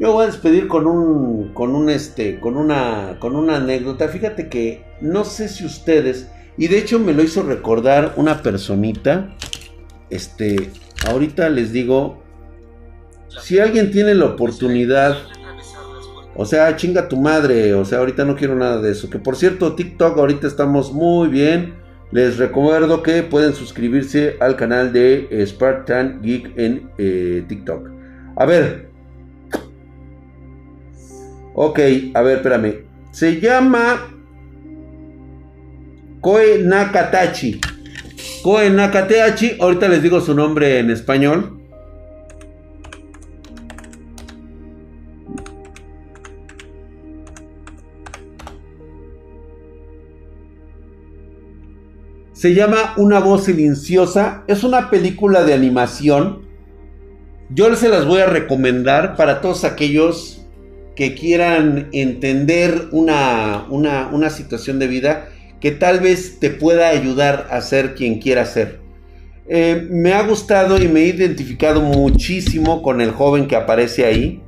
Yo 0.00 0.14
voy 0.14 0.22
a 0.22 0.28
despedir 0.28 0.66
con 0.66 0.86
un, 0.86 1.52
con 1.52 1.74
un, 1.74 1.90
este, 1.90 2.40
con 2.40 2.56
una, 2.56 3.18
con 3.20 3.36
una 3.36 3.56
anécdota. 3.56 4.08
Fíjate 4.08 4.48
que 4.48 4.82
no 5.02 5.24
sé 5.24 5.46
si 5.46 5.66
ustedes, 5.66 6.30
y 6.56 6.68
de 6.68 6.78
hecho 6.78 6.98
me 6.98 7.12
lo 7.12 7.22
hizo 7.22 7.42
recordar 7.42 8.14
una 8.16 8.42
personita. 8.42 9.36
Este, 10.08 10.70
ahorita 11.06 11.50
les 11.50 11.70
digo, 11.74 12.22
si 13.42 13.58
alguien 13.58 13.90
tiene 13.90 14.14
la 14.14 14.24
oportunidad, 14.24 15.18
o 16.34 16.46
sea, 16.46 16.74
chinga 16.76 17.06
tu 17.06 17.18
madre, 17.18 17.74
o 17.74 17.84
sea, 17.84 17.98
ahorita 17.98 18.24
no 18.24 18.36
quiero 18.36 18.56
nada 18.56 18.80
de 18.80 18.92
eso. 18.92 19.10
Que 19.10 19.18
por 19.18 19.36
cierto, 19.36 19.74
TikTok 19.74 20.16
ahorita 20.16 20.46
estamos 20.46 20.94
muy 20.94 21.28
bien. 21.28 21.74
Les 22.10 22.38
recuerdo 22.38 23.02
que 23.02 23.22
pueden 23.22 23.52
suscribirse 23.52 24.38
al 24.40 24.56
canal 24.56 24.94
de 24.94 25.28
Spartan 25.46 26.22
Geek 26.22 26.56
en 26.56 26.90
eh, 26.96 27.44
TikTok. 27.46 27.90
A 28.36 28.46
ver, 28.46 28.89
Ok, 31.54 31.78
a 32.14 32.22
ver, 32.22 32.36
espérame. 32.36 32.84
Se 33.10 33.40
llama 33.40 34.14
Koe 36.20 36.62
Nakatachi. 36.62 37.60
Koe 38.42 38.70
Nakatachi, 38.70 39.56
ahorita 39.60 39.88
les 39.88 40.02
digo 40.02 40.20
su 40.20 40.34
nombre 40.34 40.78
en 40.78 40.90
español. 40.90 41.60
Se 52.32 52.54
llama 52.54 52.94
Una 52.96 53.20
voz 53.20 53.44
silenciosa. 53.44 54.44
Es 54.46 54.64
una 54.64 54.88
película 54.88 55.42
de 55.42 55.52
animación. 55.52 56.46
Yo 57.50 57.74
se 57.76 57.90
las 57.90 58.06
voy 58.06 58.20
a 58.20 58.26
recomendar 58.26 59.14
para 59.14 59.42
todos 59.42 59.64
aquellos 59.64 60.39
que 60.94 61.14
quieran 61.14 61.88
entender 61.92 62.88
una, 62.90 63.66
una, 63.70 64.30
situación 64.30 64.78
de 64.78 64.86
vida 64.86 65.28
que 65.60 65.70
tal 65.70 66.00
vez 66.00 66.38
te 66.40 66.50
pueda 66.50 66.88
ayudar 66.88 67.48
a 67.50 67.60
ser 67.60 67.94
quien 67.94 68.18
quiera 68.18 68.44
ser. 68.44 68.80
Eh, 69.48 69.86
me 69.90 70.12
ha 70.12 70.22
gustado 70.22 70.80
y 70.80 70.88
me 70.88 71.00
he 71.00 71.06
identificado 71.06 71.80
muchísimo 71.80 72.82
con 72.82 73.00
el 73.00 73.10
joven 73.10 73.46
que 73.46 73.56
aparece 73.56 74.04
ahí. 74.04 74.42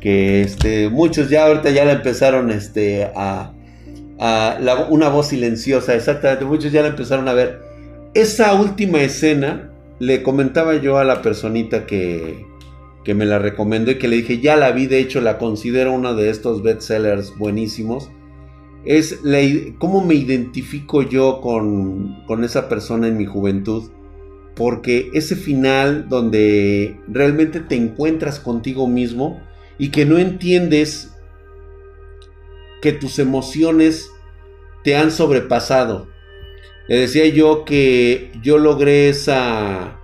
Que 0.00 0.42
este, 0.42 0.88
muchos 0.88 1.28
ya 1.28 1.46
ahorita 1.46 1.70
ya 1.70 1.84
la 1.84 1.92
empezaron 1.92 2.50
este, 2.50 3.10
a, 3.14 3.52
una 4.88 5.08
voz 5.08 5.28
silenciosa, 5.28 5.94
exactamente. 5.94 6.44
Muchos 6.44 6.72
ya 6.72 6.82
la 6.82 6.88
empezaron 6.88 7.28
a 7.28 7.34
ver. 7.34 7.60
Esa 8.14 8.54
última 8.54 9.00
escena 9.00 9.70
le 9.98 10.22
comentaba 10.22 10.76
yo 10.76 10.98
a 10.98 11.04
la 11.04 11.22
personita 11.22 11.86
que, 11.86 12.47
que 13.04 13.14
me 13.14 13.26
la 13.26 13.38
recomendó 13.38 13.90
y 13.90 13.98
que 13.98 14.08
le 14.08 14.16
dije, 14.16 14.40
ya 14.40 14.56
la 14.56 14.72
vi, 14.72 14.86
de 14.86 15.00
hecho 15.00 15.20
la 15.20 15.38
considero 15.38 15.92
uno 15.92 16.14
de 16.14 16.30
estos 16.30 16.62
bestsellers 16.62 17.36
buenísimos. 17.36 18.10
Es 18.84 19.22
la, 19.22 19.38
cómo 19.78 20.04
me 20.04 20.14
identifico 20.14 21.02
yo 21.02 21.40
con, 21.40 22.24
con 22.26 22.44
esa 22.44 22.68
persona 22.68 23.08
en 23.08 23.16
mi 23.16 23.26
juventud. 23.26 23.90
Porque 24.54 25.10
ese 25.14 25.36
final 25.36 26.08
donde 26.08 27.00
realmente 27.06 27.60
te 27.60 27.76
encuentras 27.76 28.40
contigo 28.40 28.88
mismo 28.88 29.40
y 29.78 29.90
que 29.90 30.04
no 30.04 30.18
entiendes 30.18 31.14
que 32.82 32.92
tus 32.92 33.18
emociones 33.18 34.10
te 34.82 34.96
han 34.96 35.10
sobrepasado. 35.10 36.08
Le 36.88 37.00
decía 37.00 37.26
yo 37.26 37.64
que 37.64 38.32
yo 38.42 38.58
logré 38.58 39.08
esa 39.08 39.97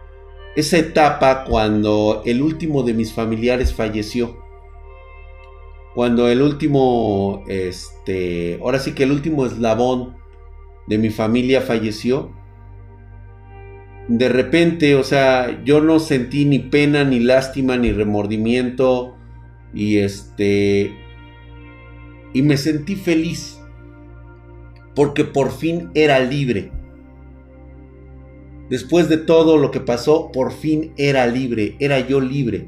esa 0.56 0.78
etapa 0.78 1.44
cuando 1.44 2.22
el 2.24 2.42
último 2.42 2.82
de 2.82 2.94
mis 2.94 3.12
familiares 3.12 3.74
falleció. 3.74 4.42
Cuando 5.94 6.28
el 6.28 6.42
último, 6.42 7.44
este, 7.48 8.58
ahora 8.60 8.78
sí 8.78 8.92
que 8.92 9.04
el 9.04 9.12
último 9.12 9.46
eslabón 9.46 10.16
de 10.86 10.98
mi 10.98 11.10
familia 11.10 11.60
falleció. 11.60 12.32
De 14.08 14.28
repente, 14.28 14.96
o 14.96 15.04
sea, 15.04 15.62
yo 15.64 15.80
no 15.80 15.98
sentí 15.98 16.44
ni 16.44 16.58
pena, 16.58 17.04
ni 17.04 17.20
lástima, 17.20 17.76
ni 17.76 17.92
remordimiento. 17.92 19.16
Y 19.72 19.98
este, 19.98 20.94
y 22.32 22.42
me 22.42 22.56
sentí 22.56 22.96
feliz 22.96 23.58
porque 24.94 25.24
por 25.24 25.52
fin 25.52 25.90
era 25.94 26.20
libre. 26.20 26.70
Después 28.70 29.08
de 29.08 29.18
todo 29.18 29.58
lo 29.58 29.70
que 29.70 29.80
pasó, 29.80 30.30
por 30.32 30.52
fin 30.52 30.92
era 30.96 31.26
libre, 31.26 31.76
era 31.78 32.00
yo 32.00 32.20
libre. 32.20 32.66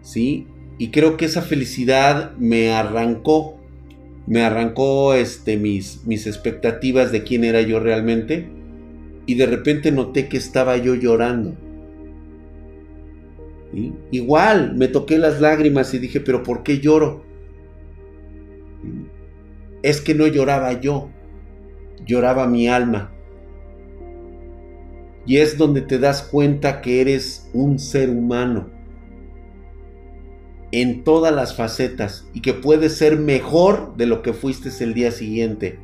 ¿Sí? 0.00 0.46
Y 0.78 0.90
creo 0.90 1.16
que 1.16 1.24
esa 1.24 1.42
felicidad 1.42 2.36
me 2.38 2.72
arrancó, 2.72 3.58
me 4.26 4.42
arrancó 4.42 5.14
este, 5.14 5.56
mis, 5.56 6.04
mis 6.06 6.26
expectativas 6.26 7.12
de 7.12 7.24
quién 7.24 7.44
era 7.44 7.60
yo 7.62 7.80
realmente. 7.80 8.48
Y 9.26 9.34
de 9.34 9.46
repente 9.46 9.92
noté 9.92 10.28
que 10.28 10.36
estaba 10.36 10.76
yo 10.76 10.94
llorando. 10.94 11.56
Igual 14.10 14.74
me 14.76 14.88
toqué 14.88 15.18
las 15.18 15.40
lágrimas 15.40 15.94
y 15.94 15.98
dije, 15.98 16.20
pero 16.20 16.42
¿por 16.42 16.62
qué 16.62 16.78
lloro? 16.78 17.24
Es 19.82 20.00
que 20.00 20.14
no 20.14 20.26
lloraba 20.26 20.78
yo, 20.80 21.10
lloraba 22.04 22.46
mi 22.46 22.68
alma. 22.68 23.11
Y 25.26 25.38
es 25.38 25.56
donde 25.56 25.82
te 25.82 25.98
das 25.98 26.22
cuenta 26.22 26.80
que 26.80 27.00
eres 27.00 27.48
un 27.52 27.78
ser 27.78 28.10
humano 28.10 28.70
en 30.72 31.04
todas 31.04 31.32
las 31.34 31.54
facetas 31.54 32.26
y 32.32 32.40
que 32.40 32.54
puedes 32.54 32.96
ser 32.96 33.18
mejor 33.18 33.94
de 33.96 34.06
lo 34.06 34.22
que 34.22 34.32
fuiste 34.32 34.70
el 34.82 34.94
día 34.94 35.12
siguiente. 35.12 35.78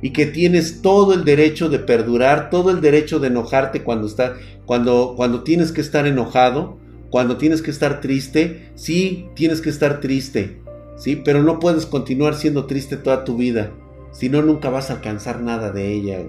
Y 0.00 0.10
que 0.10 0.26
tienes 0.26 0.80
todo 0.80 1.12
el 1.12 1.24
derecho 1.24 1.68
de 1.68 1.80
perdurar, 1.80 2.50
todo 2.50 2.70
el 2.70 2.80
derecho 2.80 3.18
de 3.18 3.26
enojarte 3.26 3.82
cuando 3.82 4.06
está 4.06 4.36
cuando 4.64 5.14
cuando 5.16 5.42
tienes 5.42 5.72
que 5.72 5.80
estar 5.80 6.06
enojado, 6.06 6.78
cuando 7.10 7.36
tienes 7.36 7.62
que 7.62 7.72
estar 7.72 8.00
triste, 8.00 8.70
sí, 8.76 9.26
tienes 9.34 9.60
que 9.60 9.70
estar 9.70 10.00
triste, 10.00 10.60
sí, 10.96 11.16
pero 11.16 11.42
no 11.42 11.58
puedes 11.58 11.84
continuar 11.86 12.34
siendo 12.34 12.66
triste 12.66 12.96
toda 12.96 13.24
tu 13.24 13.36
vida, 13.36 13.72
si 14.12 14.28
no 14.28 14.42
nunca 14.42 14.70
vas 14.70 14.90
a 14.90 14.94
alcanzar 14.94 15.40
nada 15.40 15.72
de 15.72 15.92
ella. 15.92 16.20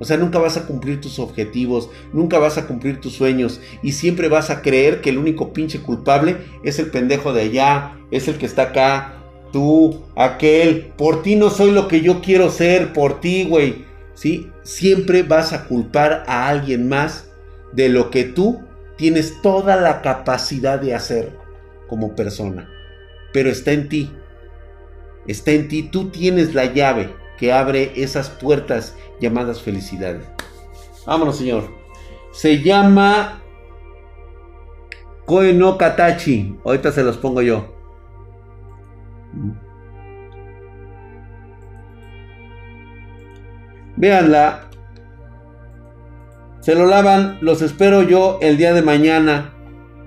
O 0.00 0.04
sea, 0.04 0.16
nunca 0.16 0.38
vas 0.38 0.56
a 0.56 0.66
cumplir 0.66 1.00
tus 1.00 1.18
objetivos, 1.18 1.88
nunca 2.12 2.38
vas 2.38 2.58
a 2.58 2.66
cumplir 2.66 3.00
tus 3.00 3.12
sueños 3.12 3.60
y 3.82 3.92
siempre 3.92 4.28
vas 4.28 4.50
a 4.50 4.60
creer 4.60 5.00
que 5.00 5.10
el 5.10 5.18
único 5.18 5.52
pinche 5.52 5.80
culpable 5.80 6.36
es 6.64 6.78
el 6.78 6.90
pendejo 6.90 7.32
de 7.32 7.42
allá, 7.42 7.96
es 8.10 8.26
el 8.26 8.36
que 8.36 8.46
está 8.46 8.62
acá, 8.62 9.22
tú, 9.52 10.02
aquel, 10.16 10.92
por 10.96 11.22
ti 11.22 11.36
no 11.36 11.48
soy 11.48 11.70
lo 11.70 11.86
que 11.86 12.00
yo 12.00 12.20
quiero 12.20 12.50
ser, 12.50 12.92
por 12.92 13.20
ti, 13.20 13.44
güey. 13.44 13.84
¿Sí? 14.14 14.50
Siempre 14.62 15.22
vas 15.22 15.52
a 15.52 15.64
culpar 15.66 16.24
a 16.26 16.48
alguien 16.48 16.88
más 16.88 17.28
de 17.72 17.88
lo 17.88 18.10
que 18.10 18.24
tú 18.24 18.62
tienes 18.96 19.40
toda 19.42 19.76
la 19.76 20.02
capacidad 20.02 20.80
de 20.80 20.94
hacer 20.94 21.36
como 21.88 22.14
persona. 22.14 22.68
Pero 23.32 23.50
está 23.50 23.72
en 23.72 23.88
ti. 23.88 24.12
Está 25.26 25.52
en 25.52 25.68
ti, 25.68 25.84
tú 25.84 26.10
tienes 26.10 26.54
la 26.54 26.72
llave 26.72 27.23
que 27.38 27.52
abre 27.52 27.92
esas 27.96 28.30
puertas 28.30 28.96
llamadas 29.20 29.62
felicidades. 29.62 30.26
Vámonos, 31.06 31.36
señor. 31.36 31.68
Se 32.32 32.62
llama 32.62 33.42
Koe 35.26 35.52
no 35.52 35.78
Katachi. 35.78 36.56
Ahorita 36.64 36.92
se 36.92 37.04
los 37.04 37.16
pongo 37.16 37.42
yo. 37.42 37.74
Véanla. 43.96 44.68
Se 46.60 46.74
lo 46.74 46.86
lavan. 46.86 47.38
Los 47.40 47.62
espero 47.62 48.02
yo 48.02 48.38
el 48.42 48.56
día 48.56 48.74
de 48.74 48.82
mañana. 48.82 49.52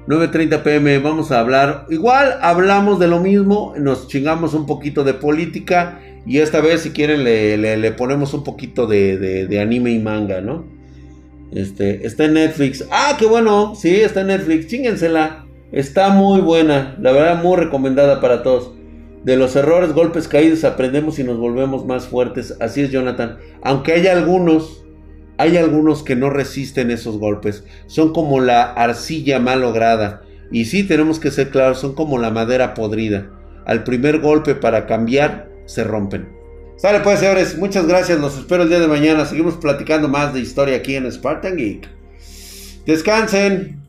9.30 0.07 0.63
pm. 0.63 0.99
Vamos 0.99 1.31
a 1.31 1.39
hablar. 1.39 1.85
Igual 1.89 2.37
hablamos 2.41 2.99
de 2.99 3.07
lo 3.07 3.19
mismo. 3.19 3.73
Nos 3.77 4.07
chingamos 4.07 4.53
un 4.53 4.65
poquito 4.65 5.03
de 5.03 5.13
política. 5.13 5.99
Y 6.27 6.39
esta 6.39 6.59
vez, 6.59 6.81
si 6.81 6.91
quieren, 6.91 7.23
le, 7.23 7.91
ponemos 7.93 8.33
un 8.33 8.43
poquito 8.43 8.85
de, 8.85 9.57
anime 9.61 9.91
y 9.91 9.99
manga, 9.99 10.41
¿no? 10.41 10.65
Este, 11.53 12.05
está 12.05 12.25
en 12.25 12.33
Netflix. 12.33 12.85
Ah, 12.91 13.15
qué 13.17 13.25
bueno. 13.25 13.75
Sí, 13.75 13.95
está 13.95 14.21
en 14.21 14.27
Netflix. 14.27 14.67
Chíngensela. 14.67 15.45
Está 15.71 16.09
muy 16.09 16.41
buena. 16.41 16.97
La 16.99 17.13
verdad, 17.13 17.41
muy 17.41 17.55
recomendada 17.55 18.19
para 18.19 18.43
todos. 18.43 18.73
De 19.23 19.37
los 19.37 19.55
errores, 19.55 19.93
golpes 19.93 20.27
caídos, 20.27 20.65
aprendemos 20.65 21.17
y 21.17 21.23
nos 21.23 21.37
volvemos 21.37 21.85
más 21.85 22.07
fuertes. 22.07 22.57
Así 22.59 22.81
es, 22.81 22.91
Jonathan. 22.91 23.37
Aunque 23.63 23.93
hay 23.93 24.07
algunos, 24.07 24.85
hay 25.37 25.55
algunos 25.55 26.03
que 26.03 26.17
no 26.17 26.29
resisten 26.29 26.91
esos 26.91 27.19
golpes. 27.19 27.63
Son 27.85 28.11
como 28.11 28.41
la 28.41 28.73
arcilla 28.73 29.39
mal 29.39 29.61
lograda. 29.61 30.23
Y 30.51 30.65
sí, 30.65 30.83
tenemos 30.83 31.21
que 31.21 31.31
ser 31.31 31.51
claros, 31.51 31.79
son 31.79 31.95
como 31.95 32.17
la 32.17 32.31
madera 32.31 32.73
podrida. 32.73 33.31
Al 33.65 33.85
primer 33.85 34.19
golpe 34.19 34.55
para 34.55 34.85
cambiar, 34.85 35.56
se 35.67 35.83
rompen. 35.83 36.27
Sale 36.77 37.01
pues, 37.01 37.19
señores, 37.19 37.57
muchas 37.57 37.87
gracias. 37.87 38.19
Los 38.19 38.37
espero 38.37 38.63
el 38.63 38.69
día 38.69 38.79
de 38.79 38.87
mañana. 38.87 39.25
Seguimos 39.25 39.55
platicando 39.55 40.07
más 40.07 40.33
de 40.33 40.39
historia 40.39 40.77
aquí 40.77 40.95
en 40.95 41.11
Spartan 41.11 41.57
Geek. 41.57 41.87
Descansen. 42.85 43.86